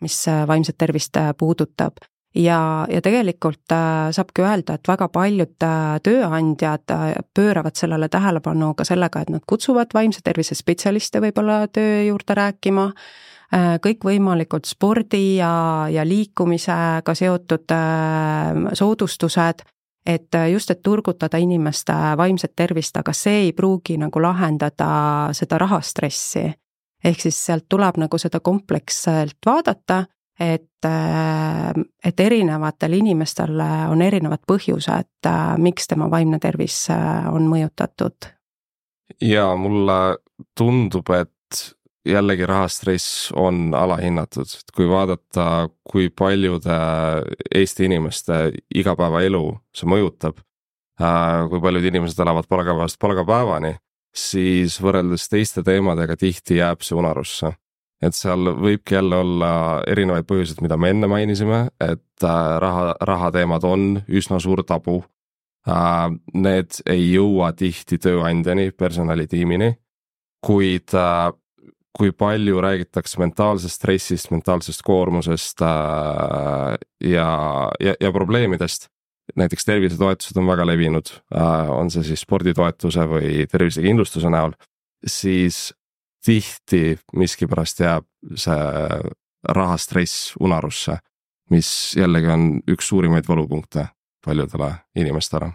mis 0.00 0.24
vaimset 0.48 0.78
tervist 0.78 1.16
puudutab 1.38 2.00
ja, 2.34 2.86
ja 2.88 3.00
tegelikult 3.04 3.74
saabki 4.10 4.42
öelda, 4.42 4.78
et 4.78 4.88
väga 4.88 5.08
paljud 5.12 5.66
tööandjad 6.02 6.94
pööravad 7.34 7.76
sellele 7.76 8.08
tähelepanu 8.08 8.72
ka 8.74 8.86
sellega, 8.88 9.20
et 9.20 9.30
nad 9.34 9.44
kutsuvad 9.46 9.92
vaimse 9.94 10.24
tervise 10.24 10.54
spetsialiste 10.54 11.20
võib-olla 11.20 11.66
töö 11.68 12.02
juurde 12.08 12.38
rääkima. 12.38 12.88
Äh, 13.52 13.74
kõikvõimalikud 13.84 14.64
spordi 14.64 15.36
ja, 15.36 15.84
ja 15.92 16.06
liikumisega 16.08 17.12
seotud 17.12 17.74
äh, 17.74 18.62
soodustused, 18.78 19.60
et 20.08 20.38
äh, 20.38 20.46
just, 20.54 20.72
et 20.72 20.80
turgutada 20.80 21.36
inimeste 21.36 21.92
vaimset 22.16 22.54
tervist, 22.56 22.96
aga 22.96 23.12
see 23.12 23.42
ei 23.42 23.52
pruugi 23.52 23.98
nagu 24.00 24.22
lahendada 24.24 24.88
seda 25.36 25.60
rahastressi. 25.60 26.46
ehk 27.04 27.20
siis 27.20 27.44
sealt 27.44 27.66
tuleb 27.68 27.98
nagu 28.00 28.18
seda 28.18 28.40
kompleksselt 28.40 29.36
vaadata, 29.46 30.06
et, 30.40 30.86
et 32.04 32.20
erinevatel 32.20 32.96
inimestel 32.98 33.60
on 33.90 34.02
erinevad 34.02 34.42
põhjused, 34.48 35.28
miks 35.62 35.90
tema 35.90 36.08
vaimne 36.10 36.40
tervis 36.42 36.86
on 36.90 37.46
mõjutatud. 37.50 38.32
ja 39.20 39.52
mulle 39.56 40.16
tundub, 40.58 41.10
et 41.14 41.30
jällegi 42.08 42.46
rahastress 42.46 43.32
on 43.36 43.74
alahinnatud, 43.74 44.46
et 44.46 44.74
kui 44.76 44.88
vaadata, 44.88 45.68
kui 45.90 46.10
paljude 46.10 46.78
Eesti 47.54 47.86
inimeste 47.86 48.50
igapäevaelu 48.74 49.44
see 49.76 49.88
mõjutab. 49.90 50.42
Äh, 51.02 51.48
kui 51.50 51.60
paljud 51.62 51.86
inimesed 51.88 52.20
elavad 52.22 52.46
palgapäevast 52.50 52.98
palgapäevani, 53.00 53.72
siis 54.14 54.76
võrreldes 54.82 55.24
teiste 55.32 55.64
teemadega 55.66 56.16
tihti 56.20 56.60
jääb 56.60 56.84
see 56.84 56.98
unarusse. 56.98 57.54
Et 58.02 58.16
seal 58.18 58.52
võibki 58.58 58.96
jälle 58.96 59.20
olla 59.22 59.50
erinevaid 59.86 60.26
põhjuseid, 60.28 60.62
mida 60.64 60.76
me 60.76 60.90
enne 60.92 61.10
mainisime, 61.10 61.64
et 61.80 62.26
äh, 62.26 62.40
raha, 62.62 62.96
rahateemad 63.00 63.64
on 63.68 63.86
üsna 64.08 64.40
suur 64.42 64.64
tabu. 64.66 65.02
Äh, 65.68 66.08
need 66.34 66.82
ei 66.90 67.12
jõua 67.12 67.52
tihti 67.54 68.00
tööandjani, 68.02 68.72
personalitiimini, 68.74 69.70
kuid 70.42 70.96
kui 71.92 72.12
palju 72.16 72.60
räägitakse 72.64 73.20
mentaalsest 73.20 73.76
stressist, 73.76 74.30
mentaalsest 74.32 74.82
koormusest 74.86 75.62
äh, 75.62 76.78
ja, 77.04 77.28
ja, 77.80 77.94
ja 78.00 78.12
probleemidest. 78.12 78.88
näiteks 79.36 79.64
tervisetoetused 79.64 80.36
on 80.36 80.48
väga 80.50 80.64
levinud 80.66 81.08
äh,, 81.36 81.70
on 81.70 81.90
see 81.94 82.02
siis 82.04 82.24
sporditoetuse 82.24 83.04
või 83.08 83.44
tervisekindlustuse 83.48 84.28
näol, 84.32 84.52
siis 85.06 85.70
tihti 86.24 86.98
miskipärast 87.16 87.80
jääb 87.80 88.06
see 88.34 88.58
rahastress 89.48 90.36
unarusse, 90.40 90.98
mis 91.50 91.96
jällegi 91.98 92.30
on 92.30 92.46
üks 92.70 92.88
suurimaid 92.88 93.26
valupunkte 93.28 93.88
paljudele 94.24 94.70
inimestele 94.96 95.50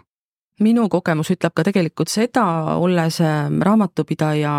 minu 0.60 0.88
kogemus 0.90 1.30
ütleb 1.30 1.54
ka 1.54 1.64
tegelikult 1.66 2.10
seda, 2.10 2.44
olles 2.82 3.20
raamatupidaja 3.62 4.54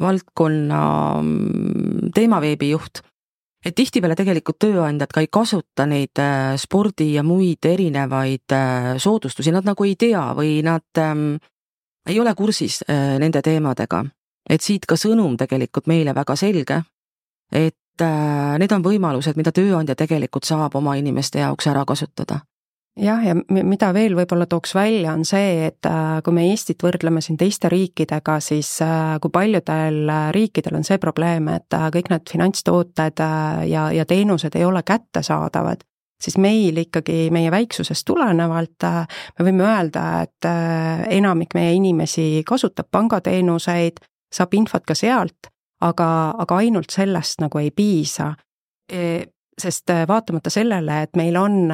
valdkonna 0.00 0.82
mm, 1.22 2.10
teemaveebi 2.14 2.70
juht. 2.70 3.02
et 3.66 3.74
tihtipeale 3.74 4.14
tegelikult 4.14 4.60
tööandjad 4.62 5.10
ka 5.10 5.20
ei 5.20 5.28
kasuta 5.34 5.84
neid 5.90 6.20
äh, 6.22 6.54
spordi 6.56 7.08
ja 7.16 7.24
muid 7.26 7.66
erinevaid 7.66 8.54
äh, 8.54 8.92
soodustusi, 9.02 9.50
nad 9.52 9.66
nagu 9.66 9.84
ei 9.84 9.96
tea 9.98 10.22
või 10.38 10.60
nad 10.62 11.02
ähm, 11.02 11.40
ei 12.06 12.20
ole 12.22 12.34
kursis 12.38 12.84
äh, 12.86 13.18
nende 13.18 13.42
teemadega. 13.42 14.04
Et 14.48 14.64
siit 14.64 14.86
ka 14.88 14.96
sõnum 14.96 15.36
tegelikult 15.38 15.88
meile 15.90 16.14
väga 16.16 16.36
selge, 16.36 16.82
et 17.52 18.04
äh, 18.04 18.58
need 18.60 18.72
on 18.72 18.84
võimalused, 18.84 19.36
mida 19.38 19.52
tööandja 19.54 19.96
tegelikult 19.98 20.48
saab 20.48 20.76
oma 20.78 20.96
inimeste 20.98 21.42
jaoks 21.42 21.68
ära 21.70 21.84
kasutada. 21.88 22.42
Jah, 22.98 23.20
ja 23.22 23.36
mida 23.54 23.92
veel 23.94 24.16
võib-olla 24.18 24.48
tooks 24.50 24.72
välja, 24.74 25.12
on 25.14 25.22
see, 25.28 25.68
et 25.68 25.86
äh, 25.86 26.18
kui 26.26 26.34
me 26.34 26.48
Eestit 26.50 26.82
võrdleme 26.82 27.22
siin 27.22 27.38
teiste 27.38 27.70
riikidega, 27.70 28.40
siis 28.42 28.72
äh, 28.82 29.20
kui 29.22 29.30
paljudel 29.30 30.10
riikidel 30.34 30.80
on 30.80 30.86
see 30.88 30.98
probleem, 30.98 31.46
et 31.54 31.78
kõik 31.94 32.10
need 32.10 32.26
finantstooted 32.32 33.22
ja, 33.70 33.84
ja 33.94 34.08
teenused 34.08 34.58
ei 34.58 34.66
ole 34.66 34.82
kättesaadavad 34.82 35.86
siis 36.18 36.34
meil 36.42 36.74
ikkagi 36.82 37.28
meie 37.30 37.50
väiksusest 37.54 38.02
tulenevalt 38.08 38.82
me 38.82 39.44
võime 39.46 39.62
öelda, 39.68 40.04
et 40.26 40.48
enamik 41.14 41.54
meie 41.54 41.76
inimesi 41.76 42.42
kasutab 42.42 42.88
pangateenuseid, 42.90 44.00
saab 44.34 44.54
infot 44.54 44.84
ka 44.86 44.94
sealt, 44.94 45.50
aga, 45.80 46.34
aga 46.38 46.60
ainult 46.62 46.90
sellest 46.94 47.40
nagu 47.40 47.58
ei 47.58 47.70
piisa. 47.70 48.34
E, 48.92 49.24
sest 49.58 49.90
vaatamata 50.08 50.50
sellele, 50.50 51.02
et 51.02 51.16
meil 51.18 51.36
on 51.36 51.70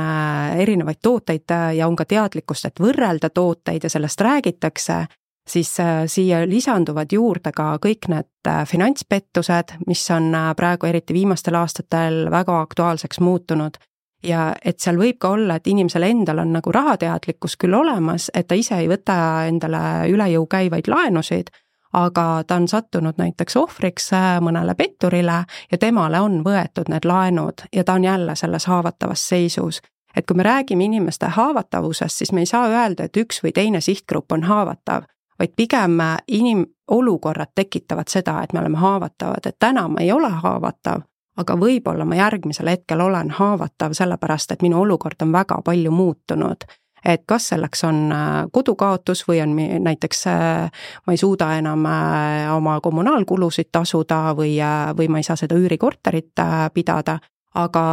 erinevaid 0.57 1.03
tooteid 1.03 1.53
ja 1.77 1.89
on 1.89 1.97
ka 1.97 2.07
teadlikkust, 2.09 2.71
et 2.71 2.81
võrrelda 2.81 3.29
tooteid 3.29 3.85
ja 3.85 3.91
sellest 3.93 4.21
räägitakse, 4.25 5.03
siis 5.49 5.75
siia 6.07 6.39
lisanduvad 6.49 7.13
juurde 7.13 7.53
ka 7.53 7.75
kõik 7.83 8.09
need 8.09 8.51
finantspettused, 8.71 9.77
mis 9.87 10.05
on 10.11 10.33
praegu 10.57 10.89
eriti 10.89 11.17
viimastel 11.17 11.59
aastatel 11.61 12.31
väga 12.33 12.61
aktuaalseks 12.65 13.21
muutunud. 13.21 13.77
Ja 14.25 14.55
et 14.65 14.81
seal 14.81 14.97
võib 14.97 15.19
ka 15.21 15.35
olla, 15.37 15.59
et 15.59 15.67
inimesel 15.69 16.07
endal 16.09 16.41
on 16.41 16.55
nagu 16.57 16.73
rahateadlikkus 16.73 17.59
küll 17.61 17.77
olemas, 17.77 18.31
et 18.33 18.49
ta 18.49 18.57
ise 18.57 18.79
ei 18.81 18.89
võta 18.89 19.45
endale 19.45 20.09
üle 20.09 20.31
jõu 20.33 20.47
käivaid 20.49 20.89
laenusid, 20.89 21.53
aga 21.95 22.45
ta 22.47 22.57
on 22.57 22.69
sattunud 22.69 23.15
näiteks 23.19 23.57
ohvriks 23.57 24.13
äh, 24.13 24.41
mõnele 24.43 24.75
petturile 24.75 25.45
ja 25.73 25.79
temale 25.79 26.21
on 26.21 26.43
võetud 26.45 26.91
need 26.91 27.07
laenud 27.07 27.67
ja 27.73 27.85
ta 27.85 27.95
on 27.95 28.05
jälle 28.05 28.37
selles 28.37 28.67
haavatavas 28.67 29.29
seisus. 29.29 29.81
et 30.17 30.27
kui 30.27 30.37
me 30.37 30.43
räägime 30.43 30.85
inimeste 30.85 31.27
haavatavusest, 31.27 32.17
siis 32.17 32.33
me 32.33 32.41
ei 32.41 32.47
saa 32.47 32.69
öelda, 32.69 33.05
et 33.05 33.17
üks 33.17 33.41
või 33.43 33.53
teine 33.53 33.81
sihtgrupp 33.81 34.33
on 34.33 34.43
haavatav, 34.43 35.03
vaid 35.39 35.53
pigem 35.57 36.01
äh, 36.01 36.17
inim-, 36.29 36.67
olukorrad 36.91 37.51
tekitavad 37.55 38.09
seda, 38.09 38.43
et 38.43 38.53
me 38.53 38.61
oleme 38.61 38.79
haavatavad, 38.79 39.47
et 39.47 39.57
täna 39.59 39.89
ma 39.89 40.01
ei 40.01 40.13
ole 40.13 40.31
haavatav, 40.31 41.03
aga 41.37 41.57
võib-olla 41.59 42.05
ma 42.05 42.15
järgmisel 42.15 42.69
hetkel 42.69 43.01
olen 43.01 43.31
haavatav, 43.31 43.93
sellepärast 43.93 44.53
et 44.53 44.63
minu 44.63 44.81
olukord 44.81 45.23
on 45.23 45.33
väga 45.33 45.61
palju 45.65 45.91
muutunud. 45.91 46.67
Et 47.05 47.23
kas 47.27 47.49
selleks 47.53 47.85
on 47.85 48.13
äh, 48.13 48.33
kodukaotus 48.53 49.25
või 49.29 49.43
on 49.45 49.55
näiteks 49.85 50.27
äh, 50.27 50.71
ma 51.07 51.15
ei 51.15 51.21
suuda 51.21 51.53
enam 51.59 51.87
äh, 51.87 52.49
oma 52.55 52.79
kommunaalkulusid 52.81 53.71
tasuda 53.73 54.35
või, 54.37 54.57
või 54.97 55.09
ma 55.09 55.21
ei 55.21 55.27
saa 55.27 55.37
seda 55.37 55.59
üürikorterit 55.61 56.41
pidada, 56.75 57.19
aga, 57.55 57.85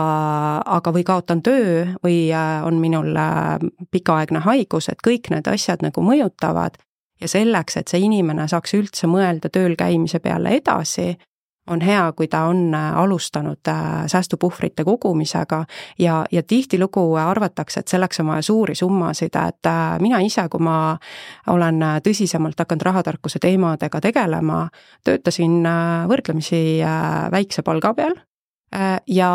aga 0.65 0.93
või 0.93 1.04
kaotan 1.04 1.41
töö 1.43 1.86
või 2.04 2.30
on 2.65 2.80
minul 2.82 3.12
pikaaegne 3.91 4.39
haigus, 4.45 4.89
et 4.89 5.04
kõik 5.08 5.30
need 5.34 5.47
asjad 5.47 5.84
nagu 5.86 6.02
mõjutavad. 6.06 6.80
Ja 7.21 7.28
selleks, 7.30 7.76
et 7.78 7.91
see 7.91 8.02
inimene 8.02 8.47
saaks 8.50 8.74
üldse 8.74 9.06
mõelda 9.06 9.52
tööl 9.54 9.76
käimise 9.78 10.19
peale 10.19 10.56
edasi, 10.58 11.12
on 11.71 11.81
hea, 11.81 12.03
kui 12.15 12.27
ta 12.27 12.43
on 12.49 12.73
äh, 12.75 12.97
alustanud 12.97 13.67
äh, 13.67 14.05
säästupuhvrite 14.07 14.84
kogumisega 14.84 15.65
ja, 15.99 16.25
ja 16.31 16.43
tihtilugu 16.43 17.15
arvatakse, 17.15 17.79
et 17.79 17.88
selleks 17.88 18.19
on 18.19 18.27
vaja 18.27 18.41
suuri 18.41 18.75
summasid, 18.75 19.36
et 19.47 19.69
äh, 19.69 19.99
mina 19.99 20.19
ise, 20.19 20.47
kui 20.51 20.63
ma 20.63 20.97
olen 21.49 21.84
tõsisemalt 22.03 22.60
hakanud 22.60 22.86
rahatarkuse 22.86 23.39
teemadega 23.41 24.01
tegelema, 24.01 24.65
töötasin 25.03 25.62
võrdlemisi 26.10 26.81
väikse 27.31 27.63
palga 27.65 27.93
peal 27.97 28.13
ja, 29.07 29.31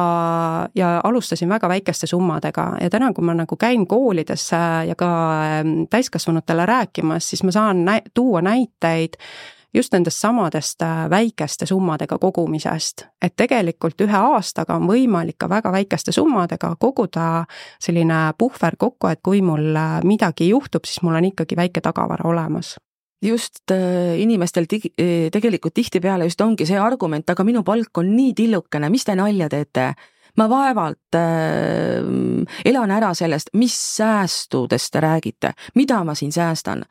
ja 0.75 1.01
alustasin 1.05 1.49
väga 1.49 1.69
väikeste 1.69 2.07
summadega. 2.07 2.69
Ja 2.81 2.91
täna, 2.91 3.13
kui 3.13 3.25
ma 3.25 3.35
nagu 3.37 3.57
käin 3.61 3.87
koolides 3.87 4.49
ja 4.89 4.95
ka 4.97 5.11
ähm, 5.43 5.83
täiskasvanutele 5.91 6.67
rääkimas, 6.67 7.29
siis 7.31 7.45
ma 7.45 7.53
saan 7.53 7.85
nä 7.85 8.01
tuua 8.15 8.43
näiteid 8.43 9.21
just 9.75 9.93
nendest 9.93 10.21
samadest 10.21 10.83
äh, 10.83 11.11
väikeste 11.11 11.67
summadega 11.67 12.19
kogumisest. 12.19 13.07
et 13.23 13.37
tegelikult 13.37 14.01
ühe 14.01 14.17
aastaga 14.17 14.77
on 14.77 14.89
võimalik 14.89 15.37
ka 15.39 15.49
väga 15.49 15.73
väikeste 15.73 16.13
summadega 16.13 16.75
koguda 16.79 17.45
selline 17.81 18.33
puhver 18.39 18.77
kokku, 18.79 19.09
et 19.09 19.21
kui 19.23 19.43
mul 19.43 19.77
äh, 19.77 20.01
midagi 20.05 20.49
juhtub, 20.49 20.85
siis 20.85 21.03
mul 21.03 21.15
on 21.15 21.31
ikkagi 21.31 21.57
väike 21.57 21.81
tagavara 21.81 22.29
olemas. 22.29 22.77
Just 23.23 23.71
äh, 23.73 24.19
inimestel 24.21 24.67
tigi, 24.69 24.93
tegelikult 25.33 25.75
tihtipeale 25.75 26.25
just 26.29 26.41
ongi 26.41 26.67
see 26.67 26.79
argument, 26.79 27.31
aga 27.31 27.45
minu 27.45 27.65
palk 27.65 27.99
on 27.99 28.13
nii 28.17 28.35
tillukene, 28.37 28.91
mis 28.91 29.05
te 29.05 29.17
nalja 29.17 29.49
teete? 29.49 29.95
Ma 30.37 30.51
vaevalt 30.53 31.17
äh, 31.17 32.05
elan 32.65 32.91
ära 32.93 33.15
sellest, 33.17 33.55
mis 33.57 33.77
säästudest 33.97 34.93
te 34.93 35.01
räägite, 35.01 35.55
mida 35.75 36.05
ma 36.05 36.15
siin 36.15 36.33
säästan 36.33 36.85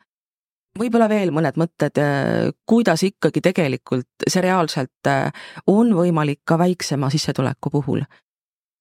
võib-olla 0.78 1.08
veel 1.10 1.32
mõned 1.34 1.58
mõtted, 1.60 1.98
äh, 2.00 2.50
kuidas 2.68 3.04
ikkagi 3.06 3.42
tegelikult 3.44 4.26
see 4.26 4.42
reaalselt 4.44 5.10
äh, 5.10 5.30
on 5.70 5.92
võimalik 5.96 6.42
ka 6.44 6.58
väiksema 6.60 7.10
sissetuleku 7.12 7.70
puhul? 7.70 8.04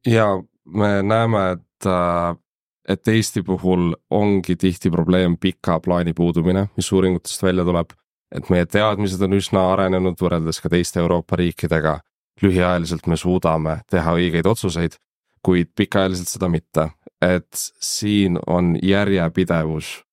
ja 0.05 0.27
me 0.65 1.03
näeme, 1.03 1.51
et, 1.51 1.87
äh, 1.89 2.35
et 2.87 3.07
Eesti 3.07 3.43
puhul 3.43 3.93
ongi 4.09 4.55
tihti 4.55 4.91
probleem 4.91 5.37
pika 5.37 5.79
plaani 5.79 6.13
puudumine, 6.13 6.67
mis 6.77 6.91
uuringutest 6.91 7.43
välja 7.43 7.65
tuleb. 7.65 7.93
et 8.35 8.49
meie 8.49 8.65
teadmised 8.65 9.21
on 9.21 9.37
üsna 9.37 9.61
arenenud 9.73 10.19
võrreldes 10.19 10.59
ka 10.61 10.69
teiste 10.69 10.99
Euroopa 10.99 11.35
riikidega. 11.35 11.99
lühiajaliselt 12.41 13.07
me 13.07 13.17
suudame 13.17 13.81
teha 13.89 14.13
õigeid 14.13 14.47
otsuseid, 14.47 14.97
kuid 15.43 15.71
pikaajaliselt 15.75 16.27
seda 16.27 16.49
mitte. 16.49 16.89
et 17.21 17.53
siin 17.81 18.37
on 18.47 18.75
järjepidevus 18.83 20.04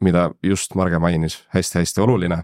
mida 0.00 0.30
just 0.42 0.74
Marge 0.74 0.98
mainis 0.98 1.36
hästi,, 1.36 1.48
hästi-hästi 1.54 2.00
oluline. 2.00 2.42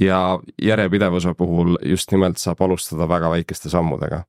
ja 0.00 0.38
järjepidevuse 0.62 1.34
puhul 1.34 1.76
just 1.84 2.12
nimelt 2.12 2.38
saab 2.38 2.62
alustada 2.62 3.08
väga 3.08 3.30
väikeste 3.30 3.68
sammudega. 3.68 4.24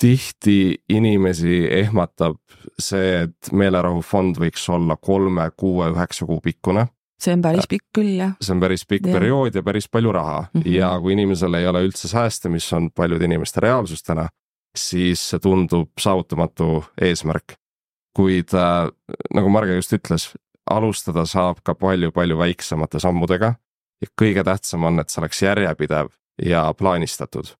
tihti 0.00 0.74
inimesi 0.88 1.68
ehmatab 1.70 2.36
see, 2.78 3.22
et 3.22 3.52
meelerahufond 3.52 4.36
võiks 4.36 4.68
olla 4.72 4.96
kolme, 4.96 5.50
kuue, 5.56 5.90
üheksa 5.90 6.26
kuu 6.26 6.40
pikkune 6.40 6.86
see 7.20 7.36
on 7.36 7.42
päris 7.44 7.68
pikk 7.68 7.86
küll, 7.98 8.14
jah. 8.16 8.34
see 8.40 8.54
on 8.54 8.62
päris 8.62 8.84
pikk 8.88 9.08
ja. 9.08 9.14
periood 9.18 9.56
ja 9.58 9.62
päris 9.62 9.88
palju 9.88 10.12
raha 10.12 10.40
mm 10.40 10.60
-hmm. 10.60 10.74
ja 10.76 10.90
kui 11.00 11.12
inimesel 11.12 11.54
ei 11.54 11.66
ole 11.66 11.84
üldse 11.86 12.08
sääste, 12.08 12.48
mis 12.48 12.72
on 12.72 12.90
paljude 12.90 13.24
inimeste 13.24 13.60
reaalsus 13.60 14.02
täna, 14.02 14.28
siis 14.76 15.30
see 15.30 15.38
tundub 15.38 15.90
saavutamatu 15.98 16.84
eesmärk. 17.00 17.54
kuid 18.16 18.54
äh, 18.54 18.90
nagu 19.34 19.48
Marge 19.48 19.74
just 19.74 19.92
ütles, 19.92 20.34
alustada 20.70 21.24
saab 21.26 21.60
ka 21.64 21.74
palju-palju 21.74 22.38
väiksemate 22.38 23.00
sammudega 23.02 23.54
ja 24.00 24.10
kõige 24.22 24.44
tähtsam 24.44 24.86
on, 24.88 25.00
et 25.00 25.10
see 25.10 25.20
oleks 25.22 25.42
järjepidev 25.42 26.12
ja 26.46 26.68
plaanistatud. 26.74 27.56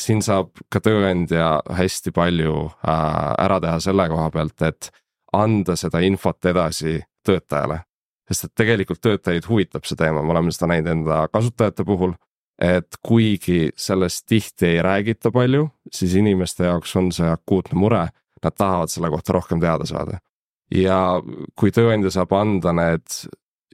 siin 0.00 0.22
saab 0.26 0.50
ka 0.70 0.80
tööandja 0.82 1.60
hästi 1.70 2.10
palju 2.10 2.54
äh, 2.66 3.34
ära 3.38 3.60
teha 3.62 3.80
selle 3.80 4.08
koha 4.10 4.30
pealt, 4.30 4.62
et 4.62 4.90
anda 5.32 5.76
seda 5.76 6.00
infot 6.00 6.44
edasi 6.44 7.00
töötajale. 7.26 7.80
sest 8.28 8.44
et 8.44 8.54
tegelikult 8.56 9.00
töötajaid 9.00 9.46
huvitab 9.48 9.84
see 9.84 9.96
teema, 9.96 10.22
me 10.22 10.32
oleme 10.32 10.52
seda 10.52 10.70
näinud 10.72 10.90
enda 10.90 11.28
kasutajate 11.28 11.84
puhul, 11.84 12.14
et 12.58 12.96
kuigi 13.02 13.70
sellest 13.76 14.24
tihti 14.26 14.66
ei 14.66 14.82
räägita 14.82 15.30
palju, 15.30 15.68
siis 15.92 16.14
inimeste 16.14 16.64
jaoks 16.64 16.96
on 16.96 17.12
see 17.12 17.28
akuutne 17.28 17.78
mure, 17.78 18.06
nad 18.44 18.56
tahavad 18.56 18.88
selle 18.88 19.10
kohta 19.10 19.36
rohkem 19.36 19.60
teada 19.60 19.86
saada 19.86 20.18
ja 20.74 20.98
kui 21.58 21.72
tööandja 21.74 22.12
saab 22.14 22.34
anda 22.36 22.74
need 22.76 23.18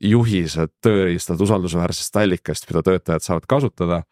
juhised, 0.01 0.73
tööriistad 0.85 1.41
usaldusväärsest 1.41 2.17
allikast, 2.17 2.69
mida 2.71 2.83
töötajad 2.85 3.25
saavad 3.25 3.47
kasutada, 3.49 4.03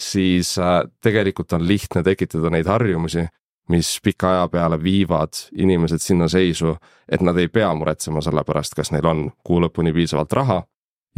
siis 0.00 0.54
äh, 0.60 0.82
tegelikult 1.02 1.52
on 1.56 1.66
lihtne 1.68 2.02
tekitada 2.06 2.50
neid 2.52 2.68
harjumusi, 2.68 3.26
mis 3.72 3.98
pika 4.04 4.30
aja 4.32 4.48
peale 4.52 4.78
viivad 4.82 5.40
inimesed 5.56 6.00
sinna 6.00 6.28
seisu, 6.28 6.76
et 7.08 7.24
nad 7.24 7.36
ei 7.36 7.48
pea 7.52 7.68
muretsema 7.76 8.22
selle 8.24 8.44
pärast, 8.44 8.76
kas 8.76 8.92
neil 8.92 9.08
on 9.08 9.26
kuu 9.44 9.60
lõpuni 9.64 9.92
piisavalt 9.96 10.32
raha. 10.32 10.62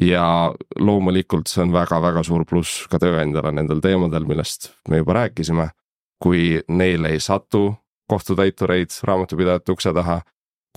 ja 0.00 0.54
loomulikult 0.78 1.50
see 1.50 1.60
on 1.60 1.72
väga-väga 1.74 2.22
suur 2.24 2.46
pluss 2.48 2.86
ka 2.88 2.98
tööandjale 3.02 3.50
nendel 3.52 3.82
teemadel, 3.84 4.24
millest 4.24 4.70
me 4.88 5.02
juba 5.02 5.12
rääkisime. 5.12 5.70
kui 6.22 6.60
neile 6.68 7.08
ei 7.08 7.20
satu 7.20 7.74
kohtutäitureid 8.08 8.90
raamatupidajate 9.02 9.72
ukse 9.72 9.92
taha, 9.92 10.20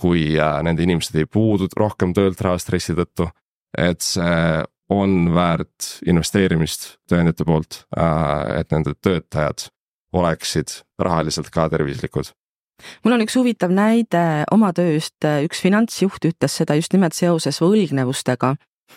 kui 0.00 0.34
äh, 0.38 0.60
nende 0.66 0.82
inimesed 0.82 1.16
ei 1.18 1.26
puudu 1.26 1.68
rohkem 1.76 2.14
töölt 2.16 2.40
rahastressi 2.40 2.96
tõttu. 2.98 3.30
et 3.78 4.00
see 4.00 4.62
on 4.94 5.32
väärt 5.34 5.98
investeerimist 6.06 6.98
tööandjate 7.08 7.44
poolt, 7.44 7.84
äh, 7.96 8.60
et 8.60 8.70
nende 8.72 8.94
töötajad 9.00 9.68
oleksid 10.14 10.82
rahaliselt 10.98 11.50
ka 11.50 11.68
tervislikud 11.68 12.34
mul 13.04 13.16
on 13.16 13.24
üks 13.24 13.36
huvitav 13.38 13.72
näide 13.74 14.44
oma 14.54 14.72
tööst, 14.76 15.16
üks 15.22 15.62
finantsjuht 15.62 16.30
ütles 16.30 16.60
seda 16.60 16.76
just 16.78 16.94
nimelt 16.94 17.16
seoses 17.16 17.60
võlgnevustega 17.62 18.54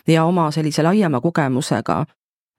ja 0.08 0.26
oma 0.26 0.50
sellise 0.52 0.84
laiema 0.84 1.22
kogemusega. 1.22 2.06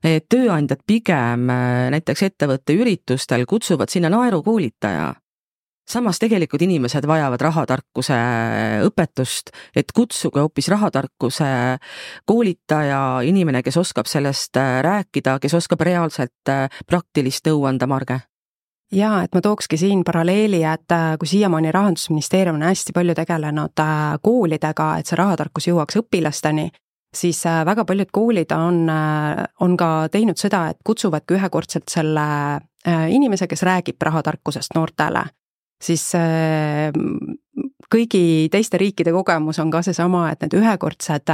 et 0.04 0.28
tööandjad 0.30 0.84
pigem 0.86 1.48
äh, 1.50 1.88
näiteks 1.90 2.22
ettevõtte 2.22 2.74
üritustel 2.78 3.44
kutsuvad 3.50 3.90
sinna 3.90 4.08
naerukoolitaja 4.08 5.14
samas 5.88 6.20
tegelikult 6.22 6.62
inimesed 6.62 7.06
vajavad 7.08 7.40
rahatarkuse 7.40 8.18
õpetust, 8.86 9.52
et 9.76 9.92
kutsuge 9.94 10.40
hoopis 10.40 10.68
rahatarkuse 10.68 11.50
koolitaja, 12.28 13.02
inimene, 13.24 13.62
kes 13.62 13.80
oskab 13.80 14.10
sellest 14.10 14.56
äh, 14.56 14.80
rääkida, 14.84 15.38
kes 15.42 15.54
oskab 15.58 15.86
reaalselt 15.88 16.52
äh, 16.52 16.66
praktilist 16.86 17.48
nõu 17.48 17.64
anda, 17.68 17.88
Marge. 17.88 18.20
Jaa, 18.92 19.20
et 19.22 19.34
ma 19.36 19.42
tookski 19.44 19.76
siin 19.76 20.00
paralleeli, 20.04 20.62
et 20.64 20.92
äh, 20.96 21.10
kui 21.20 21.28
siiamaani 21.28 21.72
Rahandusministeerium 21.72 22.56
on 22.56 22.64
hästi 22.70 22.94
palju 22.96 23.14
tegelenud 23.18 23.82
äh, 23.84 24.14
koolidega, 24.24 24.86
et 24.96 25.10
see 25.10 25.18
rahatarkus 25.20 25.66
jõuaks 25.68 25.98
õpilasteni, 26.00 26.70
siis 27.12 27.42
äh, 27.46 27.60
väga 27.68 27.84
paljud 27.84 28.08
koolid 28.12 28.54
on, 28.56 28.86
on 29.60 29.76
ka 29.76 29.90
teinud 30.12 30.40
seda, 30.40 30.70
et 30.72 30.80
kutsuvadki 30.84 31.36
ühekordselt 31.36 31.92
selle 31.92 32.24
inimese, 33.12 33.44
kes 33.50 33.60
räägib 33.66 34.00
rahatarkusest 34.00 34.72
noortele, 34.78 35.26
siis 35.82 36.04
kõigi 37.92 38.48
teiste 38.52 38.78
riikide 38.78 39.12
kogemus 39.14 39.58
on 39.62 39.70
ka 39.70 39.82
seesama, 39.86 40.28
et 40.32 40.42
need 40.42 40.58
ühekordsed 40.58 41.32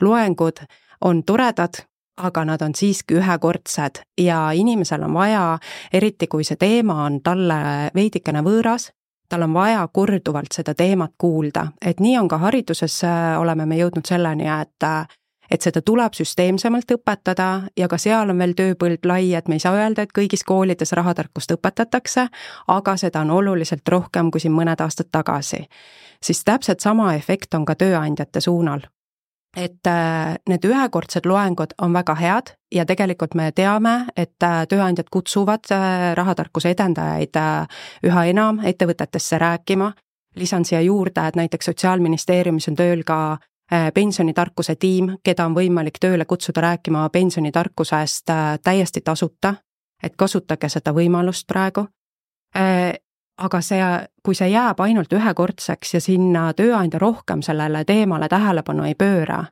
loengud 0.00 0.64
on 1.06 1.22
toredad, 1.24 1.84
aga 2.20 2.44
nad 2.44 2.62
on 2.62 2.74
siiski 2.76 3.16
ühekordsed 3.20 4.02
ja 4.20 4.50
inimesel 4.52 5.02
on 5.06 5.14
vaja, 5.14 5.44
eriti 5.92 6.28
kui 6.28 6.44
see 6.44 6.58
teema 6.60 7.04
on 7.06 7.20
talle 7.24 7.90
veidikene 7.94 8.42
võõras, 8.44 8.90
tal 9.30 9.46
on 9.46 9.54
vaja 9.54 9.86
korduvalt 9.92 10.52
seda 10.52 10.74
teemat 10.74 11.14
kuulda, 11.18 11.68
et 11.80 12.00
nii 12.02 12.18
on 12.18 12.28
ka 12.28 12.40
hariduses, 12.42 13.00
äh, 13.06 13.38
oleme 13.40 13.66
me 13.66 13.78
jõudnud 13.78 14.06
selleni, 14.06 14.48
et 14.50 14.86
äh, 14.86 15.06
et 15.50 15.62
seda 15.62 15.82
tuleb 15.82 16.14
süsteemsemalt 16.14 16.92
õpetada 16.94 17.48
ja 17.76 17.88
ka 17.88 17.98
seal 17.98 18.30
on 18.30 18.38
veel 18.38 18.54
tööpõld 18.58 19.06
lai, 19.06 19.34
et 19.34 19.48
me 19.48 19.58
ei 19.58 19.64
saa 19.64 19.74
öelda, 19.74 20.02
et 20.02 20.14
kõigis 20.16 20.44
koolides 20.46 20.92
rahatarkust 20.92 21.56
õpetatakse, 21.56 22.28
aga 22.68 22.96
seda 22.96 23.24
on 23.26 23.30
oluliselt 23.30 23.88
rohkem 23.88 24.30
kui 24.30 24.40
siin 24.40 24.54
mõned 24.54 24.80
aastad 24.80 25.10
tagasi. 25.12 25.66
siis 26.22 26.44
täpselt 26.44 26.80
sama 26.80 27.14
efekt 27.14 27.54
on 27.54 27.64
ka 27.64 27.74
tööandjate 27.74 28.40
suunal 28.40 28.86
et 29.56 29.86
äh, 29.86 30.36
need 30.48 30.64
ühekordsed 30.64 31.26
loengud 31.26 31.74
on 31.82 31.92
väga 31.92 32.14
head 32.14 32.52
ja 32.74 32.84
tegelikult 32.86 33.34
me 33.34 33.50
teame, 33.52 34.06
et 34.16 34.42
äh, 34.46 34.62
tööandjad 34.70 35.10
kutsuvad 35.10 35.72
äh, 35.74 36.12
rahatarkuse 36.14 36.70
edendajaid 36.70 37.40
üha 38.06 38.24
enam 38.30 38.60
ettevõtetesse 38.64 39.38
rääkima. 39.38 39.92
lisan 40.36 40.64
siia 40.64 40.80
juurde, 40.80 41.26
et 41.26 41.36
näiteks 41.36 41.66
Sotsiaalministeeriumis 41.66 42.68
on 42.68 42.76
tööl 42.76 43.02
ka 43.02 43.38
pensionitarkuse 43.94 44.74
tiim, 44.74 45.12
keda 45.22 45.44
on 45.46 45.54
võimalik 45.54 46.00
tööle 46.02 46.24
kutsuda 46.24 46.60
rääkima 46.60 47.04
pensionitarkusest 47.08 48.32
täiesti 48.62 49.00
tasuta, 49.00 49.54
et 50.02 50.16
kasutage 50.16 50.68
seda 50.68 50.90
võimalust 50.96 51.46
praegu 51.46 51.86
aga 53.40 53.60
see, 53.64 53.84
kui 54.24 54.36
see 54.36 54.50
jääb 54.52 54.80
ainult 54.84 55.12
ühekordseks 55.16 55.94
ja 55.96 56.00
sinna 56.04 56.50
tööandja 56.56 57.00
rohkem 57.00 57.42
sellele 57.42 57.84
teemale 57.88 58.28
tähelepanu 58.28 58.84
ei 58.88 58.96
pööra, 58.98 59.44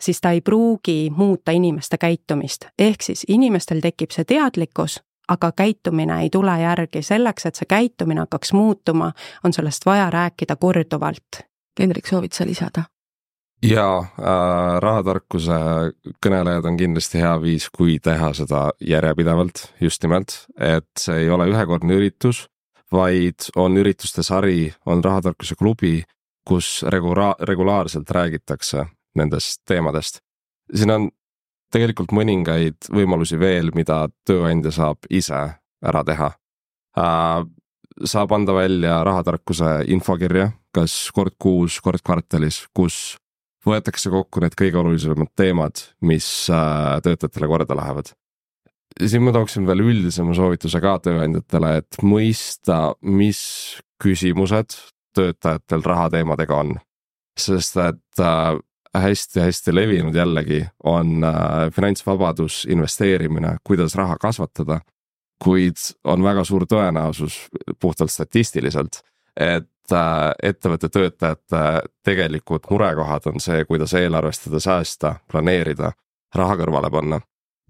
siis 0.00 0.20
ta 0.20 0.32
ei 0.32 0.40
pruugi 0.40 1.10
muuta 1.16 1.54
inimeste 1.56 1.98
käitumist, 1.98 2.68
ehk 2.78 3.02
siis 3.02 3.24
inimestel 3.28 3.82
tekib 3.84 4.14
see 4.14 4.24
teadlikkus, 4.24 5.00
aga 5.28 5.52
käitumine 5.52 6.20
ei 6.22 6.30
tule 6.30 6.54
järgi, 6.60 7.02
selleks, 7.02 7.46
et 7.46 7.60
see 7.60 7.68
käitumine 7.68 8.24
hakkaks 8.24 8.52
muutuma, 8.56 9.12
on 9.44 9.52
sellest 9.52 9.86
vaja 9.86 10.10
rääkida 10.10 10.56
korduvalt. 10.56 11.42
Hendrik, 11.80 12.06
soovid 12.06 12.32
sa 12.32 12.46
lisada? 12.46 12.86
Jaa 13.62 13.98
äh,, 14.00 14.80
rahatarkuse 14.82 15.60
kõnelejad 16.24 16.66
on 16.68 16.76
kindlasti 16.76 17.22
hea 17.22 17.36
viis, 17.40 17.70
kui 17.70 17.98
teha 18.02 18.32
seda 18.36 18.68
järjepidevalt, 18.80 19.70
just 19.80 20.02
nimelt, 20.04 20.42
et 20.60 20.88
see 21.00 21.24
ei 21.24 21.30
ole 21.32 21.48
ühekordne 21.52 21.96
üritus 21.96 22.46
vaid 22.92 23.48
on 23.56 23.76
ürituste 23.76 24.22
sari, 24.22 24.72
on 24.86 25.04
Rahatarkuse 25.04 25.54
klubi, 25.58 26.02
kus 26.46 26.84
regula-, 26.88 27.34
regulaarselt 27.40 28.10
räägitakse 28.10 28.86
nendest 29.14 29.62
teemadest. 29.66 30.20
siin 30.74 30.90
on 30.90 31.10
tegelikult 31.72 32.12
mõningaid 32.12 32.88
võimalusi 32.92 33.38
veel, 33.38 33.70
mida 33.74 34.06
tööandja 34.26 34.70
saab 34.70 35.06
ise 35.10 35.42
ära 35.82 36.04
teha 36.04 36.30
äh,. 36.98 37.44
saab 38.04 38.32
anda 38.32 38.54
välja 38.54 39.04
rahatarkuse 39.04 39.84
infokirja, 39.88 40.50
kas 40.74 41.10
kord 41.14 41.34
kuus, 41.38 41.80
kord 41.80 42.02
kvartalis, 42.04 42.66
kus 42.74 43.16
võetakse 43.66 44.12
kokku 44.12 44.40
need 44.42 44.54
kõige 44.58 44.78
olulisemad 44.80 45.32
teemad, 45.36 45.82
mis 46.06 46.28
äh, 46.52 46.96
töötajatele 47.04 47.50
korda 47.50 47.76
lähevad 47.78 48.14
siin 49.04 49.24
ma 49.26 49.32
tooksin 49.34 49.66
veel 49.68 49.82
üldisema 49.84 50.34
soovituse 50.36 50.80
ka 50.80 50.96
tööandjatele, 51.04 51.72
et 51.82 51.98
mõista, 52.06 52.94
mis 53.04 53.40
küsimused 54.02 54.76
töötajatel 55.16 55.84
rahateemadega 55.84 56.60
on. 56.64 56.76
sest 57.36 57.76
et 57.76 58.20
hästi-hästi 58.96 59.70
äh, 59.70 59.74
levinud 59.74 60.14
jällegi 60.16 60.62
on 60.84 61.24
äh, 61.24 61.68
finantsvabadus, 61.72 62.64
investeerimine, 62.70 63.56
kuidas 63.64 63.94
raha 63.94 64.16
kasvatada. 64.20 64.80
kuid 65.44 65.76
on 66.04 66.22
väga 66.24 66.44
suur 66.48 66.64
tõenäosus 66.64 67.34
puhtalt 67.80 68.10
statistiliselt, 68.10 69.02
et 69.36 69.68
ettevõtte 70.42 70.88
töötajate 70.88 71.62
tegelikud 72.04 72.66
murekohad 72.70 73.26
on 73.26 73.40
see, 73.40 73.64
kuidas 73.64 73.94
eelarvestada, 73.94 74.60
säästa, 74.60 75.14
planeerida, 75.30 75.92
raha 76.34 76.56
kõrvale 76.56 76.90
panna 76.90 77.20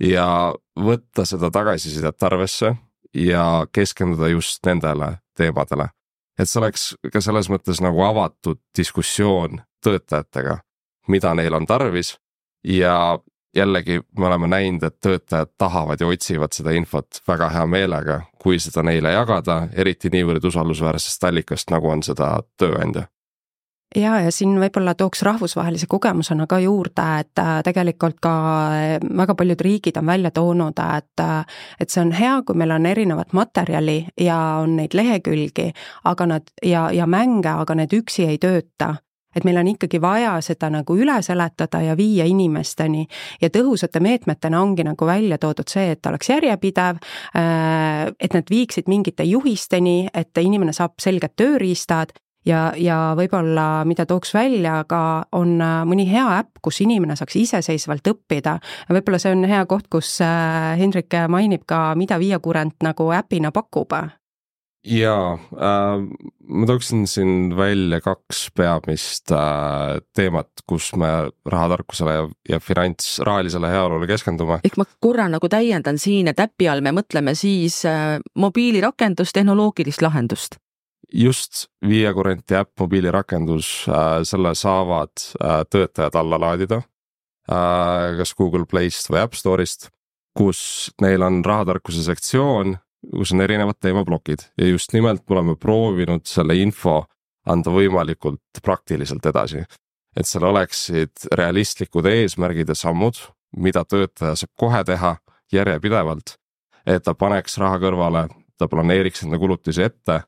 ja 0.00 0.54
võtta 0.76 1.24
seda 1.24 1.50
tagasisidet 1.50 2.22
arvesse 2.22 2.74
ja 3.14 3.66
keskenduda 3.72 4.28
just 4.28 4.66
nendele 4.66 5.18
teemadele. 5.36 5.88
et 6.38 6.48
see 6.48 6.60
oleks 6.60 6.82
ka 7.12 7.20
selles 7.20 7.48
mõttes 7.48 7.80
nagu 7.80 8.02
avatud 8.04 8.58
diskussioon 8.76 9.62
töötajatega, 9.84 10.58
mida 11.08 11.34
neil 11.34 11.54
on 11.54 11.66
tarvis 11.66 12.16
ja 12.64 13.18
jällegi 13.56 14.00
me 14.18 14.26
oleme 14.26 14.48
näinud, 14.48 14.82
et 14.82 15.00
töötajad 15.00 15.54
tahavad 15.58 16.00
ja 16.00 16.06
otsivad 16.06 16.52
seda 16.52 16.74
infot 16.76 17.22
väga 17.28 17.48
hea 17.48 17.66
meelega, 17.66 18.20
kui 18.46 18.60
seda 18.62 18.84
neile 18.86 19.10
jagada, 19.10 19.64
eriti 19.74 20.10
niivõrd 20.14 20.44
usaldusväärsest 20.46 21.24
allikast, 21.26 21.70
nagu 21.74 21.90
on 21.90 22.04
seda 22.06 22.36
tööandja. 22.60 23.08
Ja, 23.96 24.18
ja 24.20 24.30
siin 24.34 24.56
võib-olla 24.60 24.92
tooks 24.98 25.22
rahvusvahelise 25.24 25.86
kogemusena 25.88 26.44
ka 26.50 26.58
juurde, 26.60 27.04
et 27.22 27.40
äh, 27.40 27.52
tegelikult 27.64 28.18
ka 28.22 28.32
äh, 28.74 28.96
väga 29.18 29.34
paljud 29.38 29.62
riigid 29.62 29.96
on 29.96 30.10
välja 30.10 30.30
toonud, 30.34 30.82
et 30.98 31.22
äh, 31.22 31.62
et 31.80 31.90
see 31.90 32.02
on 32.02 32.12
hea, 32.12 32.34
kui 32.46 32.58
meil 32.58 32.74
on 32.76 32.86
erinevat 32.86 33.32
materjali 33.32 33.96
ja 34.20 34.38
on 34.66 34.76
neid 34.76 34.94
lehekülgi, 34.94 35.70
aga 36.04 36.26
nad 36.34 36.54
ja, 36.62 36.90
ja 36.92 37.06
mänge, 37.06 37.48
aga 37.48 37.78
need 37.78 37.94
üksi 37.96 38.26
ei 38.26 38.42
tööta 38.42 38.96
et 39.36 39.44
meil 39.44 39.60
on 39.60 39.68
ikkagi 39.68 40.00
vaja 40.00 40.34
seda 40.44 40.70
nagu 40.72 40.96
üle 40.96 41.16
seletada 41.22 41.82
ja 41.84 41.96
viia 41.98 42.26
inimesteni. 42.28 43.06
Ja 43.42 43.50
tõhusate 43.52 44.00
meetmetena 44.00 44.62
ongi 44.62 44.86
nagu 44.86 45.06
välja 45.06 45.38
toodud 45.38 45.68
see, 45.68 45.90
et 45.92 46.06
oleks 46.06 46.30
järjepidev, 46.32 47.00
et 47.34 48.36
nad 48.36 48.50
viiksid 48.50 48.88
mingite 48.88 49.26
juhisteni, 49.28 50.06
et 50.14 50.38
inimene 50.40 50.72
saab 50.76 50.96
selged 51.02 51.36
tööriistad. 51.36 52.16
Ja, 52.46 52.70
ja 52.78 53.16
võib-olla, 53.18 53.82
mida 53.90 54.04
tooks 54.06 54.30
välja 54.30 54.76
ka, 54.86 55.00
on 55.34 55.56
äh, 55.58 55.80
mõni 55.82 56.04
hea 56.06 56.28
äpp, 56.36 56.60
kus 56.62 56.78
inimene 56.84 57.16
saaks 57.18 57.34
iseseisvalt 57.40 58.06
õppida. 58.06 58.60
võib-olla 58.86 59.18
see 59.18 59.34
on 59.34 59.42
hea 59.50 59.64
koht, 59.66 59.88
kus 59.90 60.12
äh, 60.22 60.76
Hendrik 60.78 61.10
mainib 61.26 61.66
ka, 61.66 61.96
mida 61.98 62.20
Via 62.22 62.38
Current 62.38 62.86
nagu 62.86 63.10
äpina 63.18 63.50
pakub 63.50 63.90
jaa 64.86 65.32
äh,, 65.34 66.02
ma 66.46 66.66
tooksin 66.66 67.06
siin 67.10 67.56
välja 67.56 68.00
kaks 68.00 68.46
peamist 68.56 69.32
äh, 69.34 69.98
teemat, 70.14 70.50
kus 70.66 70.92
me 70.96 71.08
rahatarkusele 71.46 72.14
ja, 72.14 72.28
ja 72.48 72.60
finants, 72.60 73.18
rahalisele 73.18 73.70
heaolule 73.70 74.06
keskendume. 74.06 74.60
ehk 74.64 74.78
ma 74.78 74.86
korra 75.00 75.26
nagu 75.32 75.50
täiendan 75.50 75.98
siin, 75.98 76.30
et 76.30 76.40
äpi 76.40 76.70
all 76.70 76.84
me 76.86 76.94
mõtleme 76.96 77.34
siis 77.34 77.82
äh, 77.88 78.20
mobiilirakendust, 78.38 79.34
tehnoloogilist 79.34 80.06
lahendust 80.06 80.60
just 81.12 81.66
Via 81.88 82.12
Currenti 82.14 82.54
äpp, 82.54 82.72
mobiilirakendus, 82.80 83.86
äh, 83.88 84.22
selle 84.26 84.54
saavad 84.54 85.22
äh, 85.42 85.62
töötajad 85.70 86.14
alla 86.18 86.40
laadida. 86.40 86.82
Äh, 87.50 88.16
kas 88.18 88.34
Google 88.34 88.66
Playst 88.66 89.10
või 89.10 89.22
App 89.22 89.36
Store'ist, 89.38 89.90
kus 90.36 90.90
neil 91.00 91.22
on 91.22 91.44
rahatarkuse 91.46 92.02
sektsioon, 92.02 92.76
kus 93.10 93.32
on 93.32 93.40
erinevad 93.40 93.78
teemaplokid 93.80 94.48
ja 94.58 94.68
just 94.68 94.92
nimelt 94.92 95.22
me 95.28 95.36
oleme 95.36 95.56
proovinud 95.56 96.26
selle 96.26 96.56
info 96.58 97.04
anda 97.46 97.70
võimalikult 97.70 98.62
praktiliselt 98.62 99.26
edasi. 99.26 99.64
et 100.16 100.26
seal 100.26 100.44
oleksid 100.48 101.28
realistlikud 101.32 102.06
eesmärgid 102.06 102.68
ja 102.68 102.74
sammud, 102.74 103.18
mida 103.56 103.84
töötaja 103.84 104.34
saab 104.34 104.52
kohe 104.56 104.84
teha 104.84 105.16
järjepidevalt. 105.52 106.36
et 106.86 107.02
ta 107.02 107.14
paneks 107.14 107.58
raha 107.58 107.78
kõrvale, 107.78 108.28
ta 108.58 108.68
planeeriks 108.68 109.22
enda 109.22 109.38
kulutusi 109.38 109.82
ette 109.82 110.22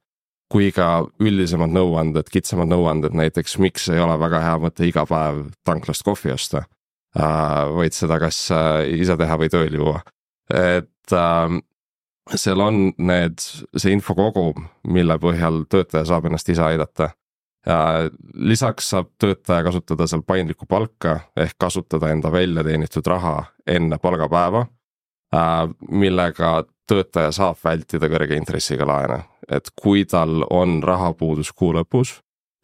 kui 0.49 0.71
ka 0.73 1.05
üldisemad 1.21 1.73
nõuanded, 1.73 2.29
kitsamad 2.33 2.71
nõuanded, 2.71 3.13
näiteks 3.17 3.59
miks 3.61 3.89
ei 3.93 4.01
ole 4.01 4.17
väga 4.21 4.41
hea 4.41 4.57
mõte 4.63 4.87
iga 4.89 5.05
päev 5.09 5.43
tanklast 5.65 6.05
kohvi 6.07 6.33
osta. 6.33 6.65
Äh, 7.19 7.69
vaid 7.77 7.97
seda 7.97 8.19
kas 8.21 8.47
äh, 8.55 8.87
ise 8.97 9.17
teha 9.21 9.37
või 9.41 9.51
tööl 9.53 9.77
juua, 9.77 10.03
et 10.53 11.13
ähm, 11.17 11.61
seal 12.37 12.61
on 12.61 12.93
need, 12.99 13.41
see 13.77 13.93
info 13.93 14.15
kogum, 14.17 14.67
mille 14.89 15.17
põhjal 15.23 15.65
töötaja 15.71 16.05
saab 16.09 16.29
ennast 16.29 16.49
ise 16.49 16.63
aidata. 16.63 17.11
lisaks 18.35 18.91
saab 18.91 19.11
töötaja 19.21 19.63
kasutada 19.67 20.07
seal 20.07 20.23
paindlikku 20.25 20.67
palka 20.67 21.19
ehk 21.37 21.57
kasutada 21.59 22.09
enda 22.09 22.31
välja 22.33 22.65
teenitud 22.65 23.07
raha 23.07 23.45
enne 23.67 23.99
palgapäeva. 23.99 24.67
Äh, 25.35 25.69
millega 25.91 26.65
töötaja 26.89 27.33
saab 27.33 27.59
vältida 27.65 28.09
kõrge 28.09 28.37
intressiga 28.37 28.87
laene, 28.89 29.19
et 29.49 29.69
kui 29.77 30.07
tal 30.09 30.47
on 30.51 30.83
rahapuudus 30.83 31.53
kuu 31.53 31.75
lõpus, 31.77 32.15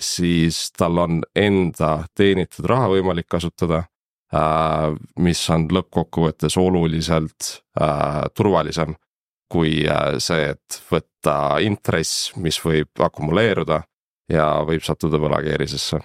siis 0.01 0.71
tal 0.73 0.99
on 0.99 1.21
enda 1.37 2.07
teenitud 2.17 2.65
raha 2.65 2.89
võimalik 2.95 3.29
kasutada 3.29 3.83
äh,, 4.33 4.97
mis 5.19 5.45
on 5.51 5.69
lõppkokkuvõttes 5.69 6.57
oluliselt 6.57 7.51
äh, 7.77 8.25
turvalisem 8.33 8.97
kui 9.55 9.85
äh, 9.87 10.17
see, 10.19 10.51
et 10.55 10.81
võtta 10.91 11.61
intress, 11.63 12.33
mis 12.37 12.59
võib 12.65 13.07
akumuleeruda 13.07 13.85
ja 14.33 14.49
võib 14.67 14.83
sattuda 14.83 15.21
võlakeerisesse 15.23 16.03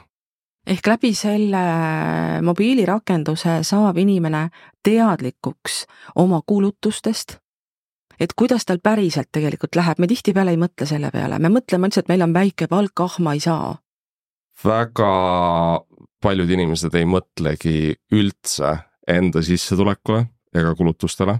ehk 0.70 0.88
läbi 0.88 1.14
selle 1.18 1.62
mobiilirakenduse 2.46 3.60
saab 3.66 3.98
inimene 3.98 4.50
teadlikuks 4.86 5.84
oma 6.22 6.42
kulutustest, 6.46 7.38
et 8.20 8.36
kuidas 8.38 8.68
tal 8.68 8.82
päriselt 8.84 9.32
tegelikult 9.32 9.80
läheb, 9.80 10.00
me 10.00 10.10
tihtipeale 10.12 10.54
ei 10.54 10.62
mõtle 10.62 10.88
selle 10.90 11.12
peale, 11.14 11.40
me 11.40 11.52
mõtleme 11.54 11.90
lihtsalt, 11.90 12.10
meil 12.12 12.26
on 12.26 12.36
väike 12.36 12.68
palk, 12.72 13.06
ah 13.06 13.20
ma 13.24 13.34
ei 13.34 13.44
saa. 13.44 13.78
väga 14.64 15.12
paljud 16.22 16.50
inimesed 16.52 16.96
ei 17.00 17.06
mõtlegi 17.08 17.96
üldse 18.12 18.76
enda 19.08 19.42
sissetulekule 19.42 20.26
ega 20.54 20.74
kulutustele. 20.76 21.40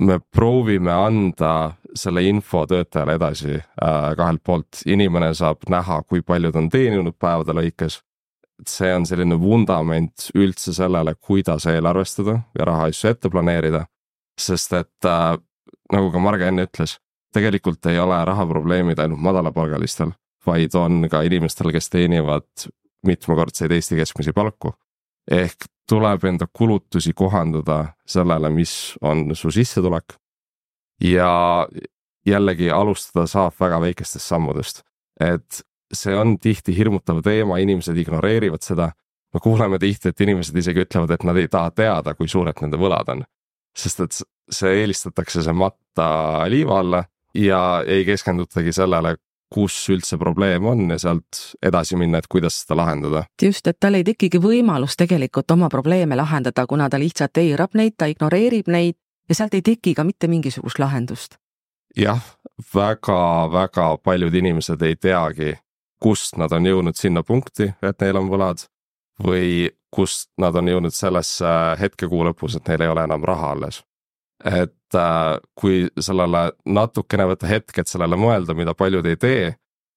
Me 0.00 0.18
proovime 0.32 0.92
anda 0.92 1.72
selle 1.94 2.22
info 2.28 2.66
töötajale 2.66 3.16
edasi 3.16 3.54
äh, 3.56 4.10
kahelt 4.16 4.42
poolt, 4.44 4.82
inimene 4.86 5.34
saab 5.34 5.68
näha, 5.70 6.02
kui 6.08 6.22
palju 6.22 6.52
ta 6.52 6.60
on 6.62 6.68
teeninud 6.72 7.16
päevade 7.20 7.56
lõikes 7.56 8.00
see 8.64 8.92
on 8.94 9.06
selline 9.06 9.36
vundament 9.40 10.30
üldse 10.34 10.72
sellele, 10.76 11.14
kuidas 11.20 11.66
eelarvestada 11.70 12.38
ja 12.58 12.68
rahaasju 12.68 13.10
ette 13.10 13.30
planeerida. 13.30 13.86
sest 14.40 14.72
et 14.72 15.04
äh, 15.04 15.36
nagu 15.92 16.10
ka 16.12 16.20
Marge 16.20 16.48
enne 16.48 16.66
ütles, 16.66 16.98
tegelikult 17.32 17.86
ei 17.88 17.98
ole 17.98 18.18
rahaprobleemid 18.24 18.98
ainult 19.00 19.22
madalapalgalistel, 19.24 20.12
vaid 20.46 20.74
on 20.76 21.06
ka 21.10 21.22
inimestel, 21.24 21.70
kes 21.72 21.88
teenivad 21.88 22.66
mitmekordseid 23.06 23.72
Eesti 23.72 23.96
keskmisi 23.96 24.32
palku. 24.32 24.74
ehk 25.30 25.68
tuleb 25.88 26.24
enda 26.24 26.46
kulutusi 26.52 27.12
kohandada 27.14 27.84
sellele, 28.06 28.50
mis 28.50 28.96
on 29.00 29.30
su 29.36 29.50
sissetulek. 29.50 30.16
ja 31.00 31.68
jällegi 32.26 32.70
alustada 32.70 33.26
saab 33.26 33.54
väga 33.60 33.80
väikestest 33.80 34.26
sammudest, 34.26 34.82
et 35.20 35.60
see 35.92 36.14
on 36.16 36.38
tihti 36.38 36.74
hirmutav 36.76 37.20
teema, 37.22 37.58
inimesed 37.58 37.96
ignoreerivad 37.96 38.62
seda. 38.62 38.92
me 39.34 39.40
kuuleme 39.42 39.78
tihti, 39.78 40.08
et 40.08 40.20
inimesed 40.20 40.56
isegi 40.56 40.86
ütlevad, 40.86 41.10
et 41.10 41.24
nad 41.24 41.36
ei 41.36 41.48
taha 41.48 41.70
teada, 41.70 42.14
kui 42.14 42.28
suured 42.28 42.56
nende 42.62 42.78
võlad 42.80 43.12
on. 43.12 43.24
sest 43.76 44.00
et 44.00 44.22
see 44.50 44.80
eelistatakse 44.80 45.42
see 45.42 45.52
matta 45.52 46.46
liiva 46.48 46.78
alla 46.80 47.04
ja 47.34 47.82
ei 47.86 48.04
keskendutagi 48.04 48.72
sellele, 48.72 49.16
kus 49.52 49.76
üldse 49.94 50.18
probleem 50.18 50.64
on 50.66 50.90
ja 50.90 50.98
sealt 50.98 51.40
edasi 51.62 51.96
minna, 51.96 52.18
et 52.18 52.26
kuidas 52.30 52.62
seda 52.62 52.76
lahendada. 52.76 53.24
just, 53.42 53.66
et 53.66 53.78
tal 53.80 53.94
ei 53.94 54.04
tekigi 54.04 54.38
võimalus 54.42 54.96
tegelikult 54.96 55.50
oma 55.50 55.68
probleeme 55.68 56.16
lahendada, 56.16 56.66
kuna 56.66 56.88
ta 56.90 56.98
lihtsalt 56.98 57.38
eirab 57.38 57.74
neid, 57.74 57.94
ta 57.98 58.06
ignoreerib 58.10 58.68
neid 58.68 58.96
ja 59.28 59.34
sealt 59.34 59.54
ei 59.54 59.62
teki 59.62 59.94
ka 59.94 60.04
mitte 60.04 60.28
mingisugust 60.28 60.78
lahendust. 60.78 61.38
jah 61.96 62.22
väga,, 62.74 63.48
väga-väga 63.52 63.96
paljud 64.04 64.34
inimesed 64.34 64.82
ei 64.82 64.96
teagi, 64.96 65.54
kust 66.02 66.36
nad 66.36 66.52
on 66.52 66.66
jõudnud 66.66 66.96
sinna 66.96 67.22
punkti, 67.22 67.72
et 67.82 68.00
neil 68.00 68.16
on 68.16 68.30
võlad. 68.30 68.66
või 69.24 69.70
kust 69.90 70.28
nad 70.38 70.54
on 70.54 70.68
jõudnud 70.68 70.92
sellesse 70.92 71.46
hetke 71.80 72.08
kuu 72.08 72.24
lõpus, 72.24 72.56
et 72.56 72.68
neil 72.68 72.82
ei 72.84 72.88
ole 72.88 73.04
enam 73.04 73.22
raha 73.24 73.50
alles. 73.54 73.82
Et 74.44 74.94
äh, 74.94 75.36
kui 75.58 75.86
sellele 76.00 76.50
natukene 76.66 77.28
võtta 77.32 77.48
hetk, 77.50 77.78
et 77.78 77.88
sellele 77.88 78.18
mõelda, 78.20 78.54
mida 78.54 78.74
paljud 78.74 79.06
ei 79.06 79.16
tee, 79.16 79.52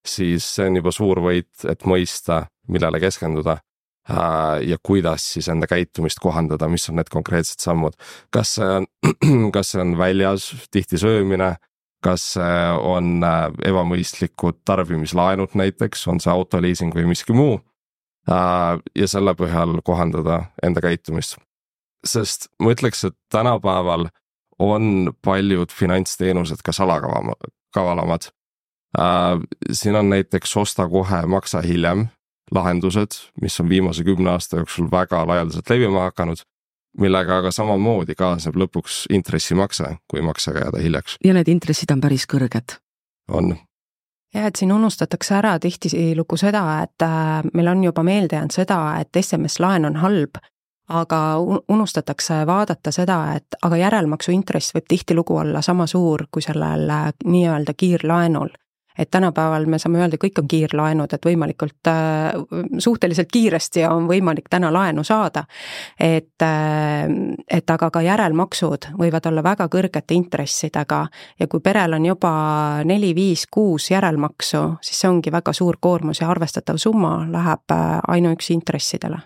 siis 0.08 0.48
see 0.56 0.70
on 0.70 0.80
juba 0.80 0.94
suur 0.96 1.22
võit, 1.24 1.52
et 1.68 1.84
mõista, 1.90 2.46
millele 2.72 3.02
keskenduda 3.04 3.58
äh, 3.60 4.68
ja 4.70 4.78
kuidas 4.84 5.26
siis 5.36 5.50
enda 5.52 5.68
käitumist 5.68 6.22
kohandada, 6.24 6.70
mis 6.72 6.88
on 6.90 7.00
need 7.02 7.12
konkreetsed 7.12 7.60
sammud. 7.64 7.98
kas 8.32 8.56
see 8.60 8.70
on, 8.80 8.88
kas 9.56 9.74
see 9.74 9.84
on 9.84 9.98
väljas 10.00 10.52
tihti 10.72 11.02
söömine 11.02 11.56
kas 12.04 12.36
on 12.80 13.24
äh, 13.24 13.50
ebamõistlikud 13.68 14.62
tarbimislaenud 14.68 15.56
näiteks, 15.60 16.06
on 16.08 16.22
see 16.24 16.32
autoliising 16.32 16.96
või 16.96 17.10
miski 17.12 17.36
muu. 17.36 17.60
Äh, 18.30 18.80
ja 18.96 19.08
selle 19.10 19.36
põhjal 19.38 19.80
kohandada 19.86 20.46
enda 20.64 20.84
käitumist. 20.86 21.38
sest 22.06 22.48
ma 22.64 22.72
ütleks, 22.72 23.04
et 23.04 23.16
tänapäeval 23.32 24.08
on 24.60 25.14
paljud 25.26 25.72
finantsteenused 25.72 26.64
ka 26.66 26.72
salakavama, 26.72 27.34
kavalamad. 27.74 28.30
Äh, 29.00 29.40
siin 29.72 29.96
on 29.96 30.10
näiteks 30.10 30.58
osta 30.58 30.88
kohe, 30.90 31.26
maksa 31.26 31.62
hiljem 31.62 32.08
lahendused, 32.52 33.20
mis 33.42 33.60
on 33.60 33.70
viimase 33.70 34.04
kümne 34.04 34.32
aasta 34.32 34.58
jooksul 34.58 34.88
väga 34.92 35.28
laialdaselt 35.28 35.70
levima 35.70 36.08
hakanud 36.10 36.42
millega 36.98 37.40
aga 37.42 37.52
samamoodi 37.54 38.16
kaasneb 38.18 38.58
lõpuks 38.60 39.04
intressimakse, 39.14 39.96
kui 40.10 40.24
maksega 40.26 40.66
jääda 40.66 40.84
hiljaks. 40.84 41.18
ja 41.24 41.34
need 41.38 41.52
intressid 41.52 41.92
on 41.94 42.02
päris 42.02 42.26
kõrged. 42.30 42.78
on. 43.28 43.56
jah, 44.34 44.46
et 44.46 44.56
siin 44.56 44.72
unustatakse 44.74 45.36
ära 45.36 45.58
tihtilugu 45.60 46.38
seda, 46.38 46.64
et 46.84 47.06
äh, 47.06 47.44
meil 47.54 47.68
on 47.68 47.84
juba 47.84 48.04
meelde 48.04 48.36
jäänud 48.36 48.56
seda, 48.56 48.80
et 49.00 49.22
SMS-laen 49.22 49.86
on 49.86 50.02
halb, 50.04 50.42
aga 50.90 51.20
unustatakse 51.70 52.46
vaadata 52.48 52.92
seda, 52.92 53.20
et 53.36 53.60
aga 53.64 53.78
järelmaksu 53.78 54.32
intress 54.32 54.74
võib 54.76 54.88
tihtilugu 54.90 55.38
olla 55.38 55.62
sama 55.62 55.88
suur 55.88 56.26
kui 56.32 56.42
sellel 56.46 56.90
äh, 56.90 57.12
nii-öelda 57.26 57.78
kiirlaenul 57.78 58.50
et 59.00 59.12
tänapäeval 59.12 59.66
me 59.66 59.80
saame 59.80 60.02
öelda, 60.02 60.18
kõik 60.20 60.42
on 60.42 60.48
kiirlaenud, 60.52 61.14
et 61.16 61.26
võimalikult 61.26 61.88
äh, 61.88 62.34
suhteliselt 62.84 63.32
kiiresti 63.32 63.86
on 63.88 64.10
võimalik 64.10 64.50
täna 64.50 64.74
laenu 64.74 65.04
saada. 65.04 65.46
et, 66.00 66.42
äh, 66.42 67.08
et 67.48 67.70
aga 67.70 67.90
ka 67.90 68.02
järelmaksud 68.02 68.92
võivad 69.00 69.32
olla 69.32 69.44
väga 69.44 69.70
kõrgete 69.72 70.14
intressidega 70.14 71.06
ja 71.40 71.48
kui 71.48 71.60
perel 71.60 71.94
on 71.94 72.06
juba 72.06 72.34
neli, 72.84 73.16
viis, 73.16 73.48
kuus 73.52 73.92
järelmaksu, 73.92 74.64
siis 74.82 75.00
see 75.00 75.10
ongi 75.10 75.32
väga 75.32 75.54
suur 75.54 75.78
koormus 75.80 76.22
ja 76.22 76.30
arvestatav 76.30 76.78
summa 76.78 77.24
läheb 77.32 77.72
äh, 77.72 78.00
ainuüksi 78.08 78.54
intressidele 78.54 79.20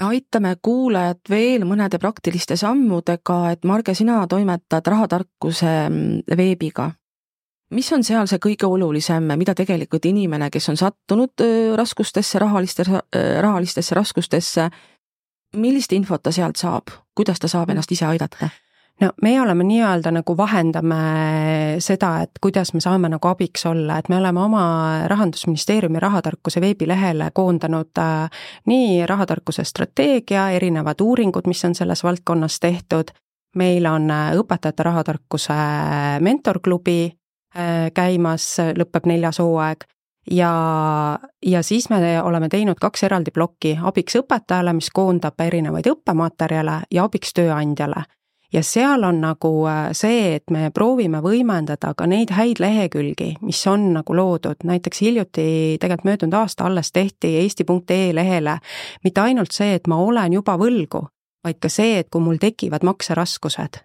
aitame 0.00 0.56
kuulajat 0.62 1.28
veel 1.30 1.66
mõnede 1.68 1.98
praktiliste 1.98 2.56
sammudega, 2.56 3.38
et 3.52 3.64
Marge, 3.64 3.94
sina 3.94 4.22
toimetad 4.28 4.86
rahatarkuse 4.86 5.72
mm, 5.88 6.36
veebiga 6.36 6.90
mis 7.72 7.88
on 7.92 8.04
seal 8.04 8.28
see 8.28 8.40
kõige 8.42 8.68
olulisem, 8.68 9.30
mida 9.40 9.54
tegelikult 9.56 10.04
inimene, 10.04 10.50
kes 10.52 10.68
on 10.68 10.76
sattunud 10.76 11.44
raskustesse, 11.78 12.38
rahalistesse, 12.42 13.00
rahalistesse 13.40 13.96
raskustesse, 13.96 14.66
millist 15.56 15.92
infot 15.96 16.22
ta 16.22 16.32
sealt 16.32 16.60
saab, 16.60 16.92
kuidas 17.16 17.40
ta 17.40 17.48
saab 17.48 17.72
ennast 17.72 17.92
ise 17.92 18.06
aidata? 18.08 18.50
No 19.02 19.10
meie 19.22 19.40
oleme 19.42 19.64
nii-öelda 19.66 20.12
nagu 20.14 20.36
vahendame 20.38 20.98
seda, 21.82 22.12
et 22.22 22.38
kuidas 22.40 22.70
me 22.74 22.80
saame 22.80 23.10
nagu 23.12 23.28
abiks 23.28 23.66
olla, 23.66 23.98
et 23.98 24.08
me 24.08 24.16
oleme 24.16 24.40
oma 24.40 24.64
Rahandusministeeriumi 25.10 26.00
rahatarkuse 26.00 26.60
veebilehele 26.60 27.30
koondanud 27.34 27.98
äh, 27.98 28.44
nii 28.66 29.06
rahatarkuse 29.06 29.64
strateegia, 29.64 30.50
erinevad 30.50 31.00
uuringud, 31.02 31.50
mis 31.50 31.64
on 31.64 31.74
selles 31.74 32.04
valdkonnas 32.04 32.60
tehtud, 32.60 33.10
meil 33.56 33.86
on 33.90 34.10
äh, 34.10 34.30
õpetajate 34.38 34.86
rahatarkuse 34.86 35.58
mentorklubi, 36.20 37.00
Äh, 37.52 37.90
käimas, 37.92 38.46
lõpeb 38.80 39.04
neljas 39.10 39.36
hooaeg 39.42 39.82
ja, 40.32 40.52
ja 41.44 41.60
siis 41.62 41.90
me 41.92 41.98
oleme 42.24 42.48
teinud 42.48 42.78
kaks 42.80 43.04
eraldi 43.04 43.28
plokki 43.30 43.74
abiks 43.76 44.16
õpetajale, 44.22 44.72
mis 44.72 44.88
koondab 44.88 45.36
erinevaid 45.44 45.90
õppematerjale 45.90 46.78
ja 46.88 47.04
abiks 47.04 47.36
tööandjale. 47.36 48.06
Ja 48.52 48.62
seal 48.62 49.02
on 49.02 49.20
nagu 49.20 49.66
äh, 49.66 49.90
see, 49.92 50.34
et 50.36 50.50
me 50.50 50.70
proovime 50.74 51.22
võimendada 51.24 51.94
ka 51.96 52.06
neid 52.06 52.32
häid 52.36 52.60
lehekülgi, 52.62 53.36
mis 53.42 53.60
on 53.70 53.92
nagu 53.96 54.16
loodud, 54.16 54.64
näiteks 54.64 55.00
hiljuti, 55.04 55.46
tegelikult 55.80 56.08
möödunud 56.10 56.36
aasta 56.42 56.66
alles 56.68 56.92
tehti 56.92 57.36
eesti.ee 57.42 58.12
lehele 58.14 58.58
mitte 59.04 59.20
ainult 59.20 59.52
see, 59.52 59.74
et 59.78 59.88
ma 59.88 60.00
olen 60.02 60.38
juba 60.38 60.58
võlgu, 60.60 61.06
vaid 61.44 61.58
ka 61.62 61.70
see, 61.72 61.98
et 62.02 62.10
kui 62.12 62.22
mul 62.22 62.40
tekivad 62.42 62.84
makseraskused, 62.84 63.80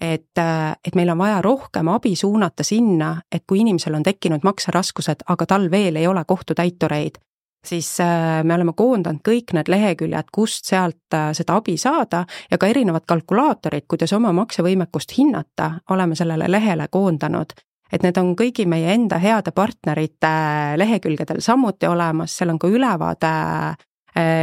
et, 0.00 0.38
äh, 0.38 0.76
et 0.84 0.94
meil 0.94 1.10
on 1.10 1.18
vaja 1.18 1.40
rohkem 1.42 1.88
abi 1.88 2.14
suunata 2.16 2.66
sinna, 2.66 3.16
et 3.32 3.44
kui 3.46 3.64
inimesel 3.64 3.94
on 3.94 4.06
tekkinud 4.06 4.44
makseraskused, 4.44 5.26
aga 5.28 5.46
tal 5.46 5.70
veel 5.70 5.96
ei 5.96 6.06
ole 6.06 6.24
kohtutäitureid, 6.24 7.20
siis 7.66 8.00
äh, 8.00 8.44
me 8.44 8.54
oleme 8.54 8.72
koondanud 8.76 9.22
kõik 9.26 9.54
need 9.56 9.68
leheküljed, 9.68 10.30
kust 10.32 10.68
sealt 10.70 11.14
äh, 11.14 11.30
seda 11.36 11.58
abi 11.60 11.76
saada 11.80 12.24
ja 12.50 12.58
ka 12.58 12.70
erinevad 12.70 13.06
kalkulaatorid, 13.08 13.86
kuidas 13.88 14.12
oma 14.16 14.32
maksevõimekust 14.36 15.16
hinnata, 15.18 15.72
oleme 15.90 16.16
sellele 16.16 16.48
lehele 16.50 16.88
koondanud. 16.90 17.52
et 17.92 18.02
need 18.06 18.18
on 18.18 18.36
kõigi 18.38 18.68
meie 18.70 18.92
enda 18.94 19.18
heade 19.18 19.50
partnerite 19.50 20.28
lehekülgedel 20.78 21.40
samuti 21.42 21.88
olemas, 21.90 22.36
seal 22.38 22.52
on 22.52 22.58
ka 22.58 22.68
ülevaade 22.68 23.32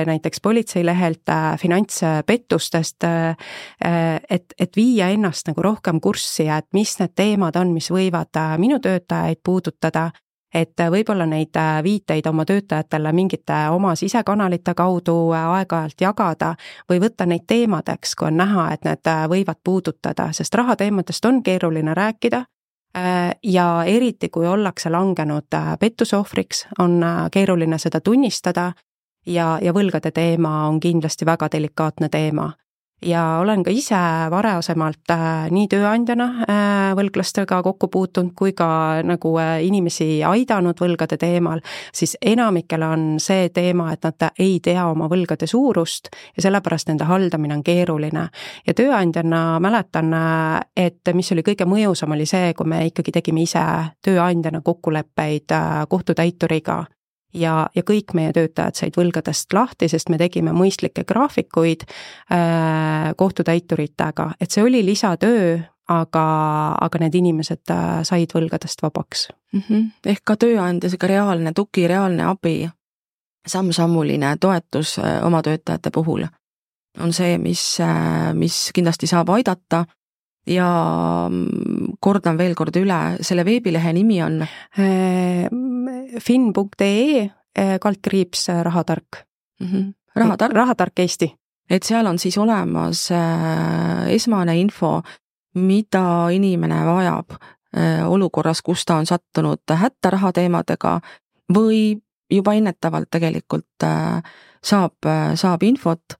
näiteks 0.07 0.41
politseilehelt 0.43 1.31
finantspettustest, 1.59 3.03
et, 4.29 4.53
et 4.59 4.75
viia 4.75 5.09
ennast 5.11 5.47
nagu 5.47 5.61
rohkem 5.61 5.99
kurssi, 6.01 6.47
et 6.47 6.67
mis 6.73 6.93
need 6.99 7.15
teemad 7.15 7.55
on, 7.55 7.73
mis 7.75 7.91
võivad 7.91 8.39
minu 8.59 8.79
töötajaid 8.83 9.39
puudutada 9.43 10.09
et 10.57 10.81
võib-olla 10.91 11.25
neid 11.29 11.57
viiteid 11.83 12.25
oma 12.27 12.45
töötajatele 12.45 13.11
mingite 13.13 13.57
oma 13.71 13.93
sisekanalite 13.95 14.73
kaudu 14.73 15.15
aeg-ajalt 15.37 16.01
jagada 16.01 16.55
või 16.89 17.01
võtta 17.03 17.25
neid 17.29 17.45
teemadeks, 17.47 18.15
kui 18.15 18.27
on 18.31 18.37
näha, 18.41 18.71
et 18.73 18.85
need 18.87 19.11
võivad 19.29 19.61
puudutada, 19.63 20.31
sest 20.33 20.55
rahateemadest 20.55 21.25
on 21.25 21.43
keeruline 21.43 21.93
rääkida. 21.93 22.45
Ja 23.43 23.65
eriti, 23.85 24.29
kui 24.33 24.47
ollakse 24.47 24.89
langenud 24.89 25.53
pettuse 25.79 26.17
ohvriks, 26.17 26.65
on 26.79 27.03
keeruline 27.31 27.77
seda 27.77 27.99
tunnistada 28.01 28.71
ja, 29.27 29.59
ja 29.61 29.73
võlgade 29.73 30.11
teema 30.11 30.63
on 30.67 30.79
kindlasti 30.79 31.25
väga 31.25 31.51
delikaatne 31.51 32.09
teema 32.09 32.49
ja 33.05 33.37
olen 33.41 33.63
ka 33.63 33.71
ise 33.71 33.99
varasemalt 34.31 35.11
äh, 35.13 35.49
nii 35.53 35.67
tööandjana 35.69 36.25
äh, 36.41 36.95
võlglastega 36.97 37.59
kokku 37.63 37.89
puutunud 37.93 38.33
kui 38.37 38.55
ka 38.57 39.03
nagu 39.05 39.33
äh, 39.41 39.59
inimesi 39.65 40.23
aidanud 40.25 40.79
võlgade 40.81 41.19
teemal, 41.21 41.61
siis 41.93 42.17
enamikel 42.21 42.83
on 42.87 43.05
see 43.21 43.51
teema, 43.53 43.91
et 43.93 44.07
nad 44.07 44.27
ei 44.39 44.57
tea 44.63 44.87
oma 44.89 45.09
võlgade 45.11 45.47
suurust 45.47 46.09
ja 46.35 46.47
sellepärast 46.47 46.89
nende 46.89 47.05
haldamine 47.05 47.59
on 47.59 47.63
keeruline. 47.63 48.27
ja 48.67 48.73
tööandjana 48.73 49.59
mäletan, 49.61 50.11
et 50.75 51.13
mis 51.13 51.31
oli 51.31 51.45
kõige 51.45 51.69
mõjusam, 51.69 52.11
oli 52.17 52.25
see, 52.25 52.53
kui 52.57 52.65
me 52.65 52.85
ikkagi 52.89 53.13
tegime 53.13 53.45
ise 53.45 53.63
tööandjana 54.01 54.61
kokkuleppeid 54.65 55.53
kohtutäituriga 55.89 56.83
ja, 57.33 57.67
ja 57.75 57.83
kõik 57.83 58.13
meie 58.17 58.33
töötajad 58.33 58.75
said 58.79 58.97
võlgadest 58.97 59.53
lahti, 59.53 59.89
sest 59.91 60.09
me 60.09 60.17
tegime 60.17 60.53
mõistlikke 60.55 61.03
graafikuid 61.07 61.87
äh, 61.87 63.13
kohtutäituritega, 63.17 64.31
et 64.41 64.51
see 64.51 64.63
oli 64.63 64.83
lisatöö, 64.85 65.57
aga, 65.87 66.25
aga 66.81 67.03
need 67.03 67.15
inimesed 67.15 67.71
äh, 67.71 68.01
said 68.07 68.33
võlgadest 68.35 68.81
vabaks 68.83 69.29
mm. 69.53 69.61
-hmm. 69.69 69.85
ehk 70.05 70.23
ka 70.23 70.35
tööandja 70.35 70.89
sihuke 70.89 71.07
reaalne 71.07 71.53
tugi, 71.55 71.87
reaalne 71.87 72.25
abi, 72.27 72.69
samm-sammuline 73.47 74.35
toetus 74.39 74.97
äh, 74.99 75.23
oma 75.25 75.41
töötajate 75.41 75.91
puhul 75.91 76.27
on 76.99 77.13
see, 77.13 77.37
mis, 77.37 77.79
äh, 77.79 78.33
mis 78.33 78.71
kindlasti 78.73 79.07
saab 79.07 79.29
aidata 79.29 79.85
ja 80.47 80.69
mm, 81.29 81.97
kordan 81.99 82.37
veel 82.39 82.55
kord 82.57 82.75
üle, 82.79 82.99
selle 83.25 83.45
veebilehe 83.47 83.93
nimi 83.95 84.21
on 84.23 84.41
äh, 84.43 85.47
fin.ee 86.23 87.25
äh, 87.25 87.75
kaldkriips 87.83 88.47
äh, 88.53 88.63
rahatark 88.65 89.23
mm. 89.59 89.67
-hmm. 89.67 89.93
rahatark? 90.15 90.53
rahatark 90.53 90.99
Eesti. 90.99 91.33
et 91.69 91.83
seal 91.83 92.05
on 92.05 92.19
siis 92.19 92.37
olemas 92.37 93.09
esmane 94.07 94.59
info, 94.59 95.01
mida 95.53 96.29
inimene 96.31 96.85
vajab 96.85 97.35
olukorras, 98.07 98.61
kus 98.61 98.85
ta 98.85 98.95
on 98.95 99.05
sattunud 99.05 99.59
hätta 99.75 100.09
rahateemadega 100.09 100.99
või 101.53 101.99
juba 102.31 102.53
ennetavalt 102.53 103.09
tegelikult 103.11 103.83
saab, 104.63 104.93
saab 105.35 105.63
infot 105.63 106.15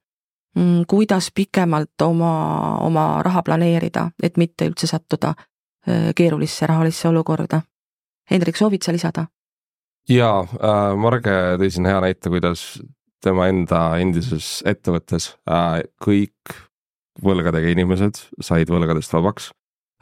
kuidas 0.88 1.30
pikemalt 1.36 2.02
oma, 2.02 2.78
oma 2.82 3.24
raha 3.24 3.44
planeerida, 3.46 4.10
et 4.24 4.38
mitte 4.38 4.66
üldse 4.66 4.88
sattuda 4.88 5.34
keerulisse 6.16 6.68
rahalisse 6.68 7.08
olukorda. 7.08 7.62
Hendrik, 8.32 8.58
soovid 8.58 8.84
sa 8.84 8.92
lisada? 8.92 9.28
jaa 10.10 10.40
äh,, 10.44 10.96
Marge 11.00 11.36
tõi 11.60 11.70
siin 11.74 11.88
hea 11.90 12.00
näite, 12.04 12.32
kuidas 12.32 12.64
tema 13.24 13.48
enda 13.52 13.82
endises 14.02 14.62
ettevõttes 14.68 15.34
äh, 15.50 15.82
kõik 16.04 16.56
võlgadega 17.24 17.72
inimesed 17.74 18.22
said 18.44 18.72
võlgadest 18.72 19.14
vabaks 19.14 19.52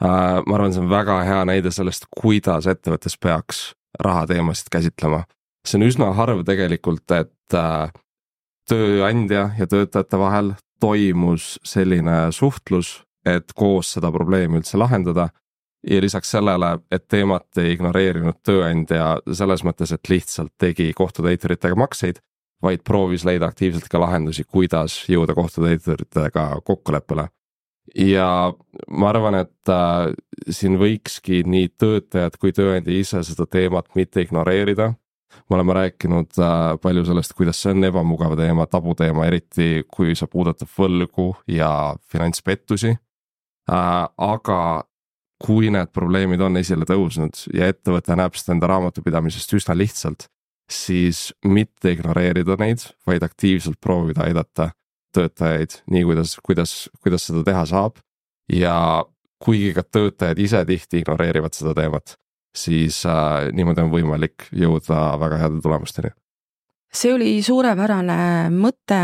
äh,. 0.02 0.42
ma 0.46 0.58
arvan, 0.58 0.74
see 0.74 0.84
on 0.84 0.92
väga 0.92 1.20
hea 1.26 1.42
näide 1.48 1.72
sellest, 1.74 2.08
kuidas 2.14 2.68
ettevõttes 2.70 3.18
peaks 3.18 3.70
rahateemasid 4.02 4.70
käsitlema. 4.72 5.24
see 5.66 5.80
on 5.80 5.88
üsna 5.88 6.12
harv 6.14 6.44
tegelikult, 6.46 7.10
et 7.10 7.56
äh, 7.56 7.90
tööandja 8.68 9.50
ja 9.58 9.66
töötajate 9.66 10.18
vahel 10.18 10.52
toimus 10.80 11.56
selline 11.64 12.26
suhtlus, 12.32 13.00
et 13.26 13.52
koos 13.56 13.94
seda 13.96 14.12
probleemi 14.12 14.60
üldse 14.60 14.78
lahendada. 14.78 15.28
ja 15.86 16.00
lisaks 16.02 16.30
sellele, 16.30 16.78
et 16.90 17.04
teemat 17.08 17.58
ei 17.62 17.76
ignoreerinud 17.76 18.40
tööandja 18.42 19.20
selles 19.30 19.62
mõttes, 19.62 19.92
et 19.94 20.08
lihtsalt 20.10 20.50
tegi 20.58 20.88
kohtutäituritega 20.96 21.76
makseid, 21.78 22.18
vaid 22.62 22.82
proovis 22.82 23.24
leida 23.24 23.46
aktiivselt 23.46 23.86
ka 23.88 24.00
lahendusi, 24.00 24.44
kuidas 24.44 25.04
jõuda 25.08 25.34
kohtutäituritega 25.34 26.60
kokkuleppele. 26.64 27.28
ja 27.94 28.52
ma 28.88 29.08
arvan, 29.08 29.34
et 29.34 29.68
äh, 29.70 30.10
siin 30.50 30.78
võikski 30.78 31.44
nii 31.46 31.68
töötajad 31.78 32.36
kui 32.40 32.52
tööandja 32.52 32.98
ise 32.98 33.22
seda 33.22 33.46
teemat 33.46 33.94
mitte 33.94 34.20
ignoreerida 34.20 34.94
me 35.50 35.56
oleme 35.56 35.76
rääkinud 35.76 36.38
äh, 36.38 36.76
palju 36.82 37.04
sellest, 37.06 37.34
kuidas 37.38 37.60
see 37.62 37.74
on 37.74 37.84
ebamugav 37.88 38.36
teema, 38.38 38.66
tabuteema, 38.70 39.26
eriti 39.28 39.84
kui 39.92 40.14
see 40.18 40.28
puudutab 40.30 40.70
võlgu 40.78 41.32
ja 41.50 41.70
finantspettusi. 42.12 42.94
Äh, 43.70 44.04
aga 44.16 44.60
kui 45.42 45.68
need 45.72 45.92
probleemid 45.92 46.40
on 46.40 46.56
esile 46.56 46.86
tõusnud 46.88 47.42
ja 47.54 47.68
ettevõte 47.72 48.16
näeb 48.16 48.38
seda 48.38 48.54
enda 48.56 48.70
raamatupidamisest 48.72 49.52
üsna 49.58 49.76
lihtsalt, 49.76 50.28
siis 50.70 51.28
mitte 51.44 51.92
ignoreerida 51.92 52.56
neid, 52.60 52.86
vaid 53.06 53.24
aktiivselt 53.26 53.78
proovida 53.82 54.24
aidata 54.26 54.70
töötajaid 55.16 55.80
nii, 55.92 56.04
kuidas, 56.08 56.36
kuidas, 56.44 56.74
kuidas 57.02 57.28
seda 57.28 57.44
teha 57.46 57.64
saab. 57.68 58.00
ja 58.52 59.04
kuigi 59.42 59.72
ka 59.74 59.82
töötajad 59.82 60.38
ise 60.38 60.60
tihti 60.68 61.00
ignoreerivad 61.02 61.54
seda 61.56 61.74
teemat, 61.74 62.14
siis 62.56 63.06
äh, 63.06 63.52
niimoodi 63.52 63.84
on 63.84 63.90
võimalik 63.92 64.48
jõuda 64.52 65.18
väga 65.20 65.36
heade 65.36 65.60
tulemusteni. 65.62 66.10
see 66.92 67.12
oli 67.14 67.42
suurepärane 67.42 68.50
mõte 68.50 69.00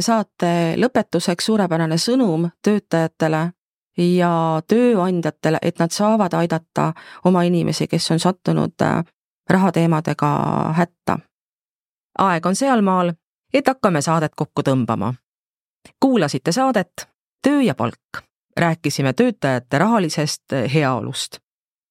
saate 0.00 0.50
lõpetuseks, 0.78 1.44
suurepärane 1.44 1.98
sõnum 1.98 2.48
töötajatele 2.62 3.50
ja 3.98 4.62
tööandjatele, 4.68 5.58
et 5.62 5.78
nad 5.78 5.90
saavad 5.90 6.34
aidata 6.34 6.92
oma 7.24 7.42
inimesi, 7.42 7.86
kes 7.86 8.10
on 8.10 8.20
sattunud 8.20 8.82
äh, 8.82 9.02
rahateemadega 9.50 10.32
hätta. 10.76 11.18
aeg 12.18 12.46
on 12.46 12.56
sealmaal, 12.56 13.12
et 13.54 13.66
hakkame 13.66 14.00
saadet 14.02 14.34
kokku 14.36 14.62
tõmbama. 14.62 15.14
kuulasite 16.00 16.52
saadet 16.52 17.08
Töö 17.42 17.62
ja 17.62 17.74
palk. 17.74 18.22
rääkisime 18.56 19.12
töötajate 19.12 19.78
rahalisest 19.78 20.52
heaolust 20.74 21.45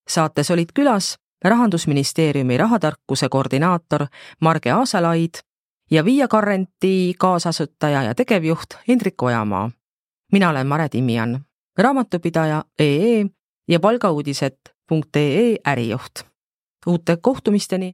saates 0.09 0.51
olid 0.51 0.69
külas 0.73 1.17
rahandusministeeriumi 1.45 2.57
rahatarkuse 2.57 3.29
koordinaator 3.29 4.05
Marge 4.41 4.71
Aasalaid 4.71 5.33
ja 5.91 6.05
Viia 6.05 6.27
Currenti 6.27 7.13
kaasasutaja 7.19 8.03
ja 8.03 8.15
tegevjuht 8.15 8.77
Hendrik 8.87 9.23
Ojamaa. 9.23 9.71
mina 10.31 10.49
olen 10.49 10.67
Mare 10.67 10.89
Timjan, 10.89 11.45
raamatupidaja 11.77 12.63
EE 12.79 13.25
ja 13.67 13.79
palgauudised.ee 13.79 15.55
ärijuht. 15.67 16.23
uute 16.87 17.17
kohtumisteni 17.21 17.93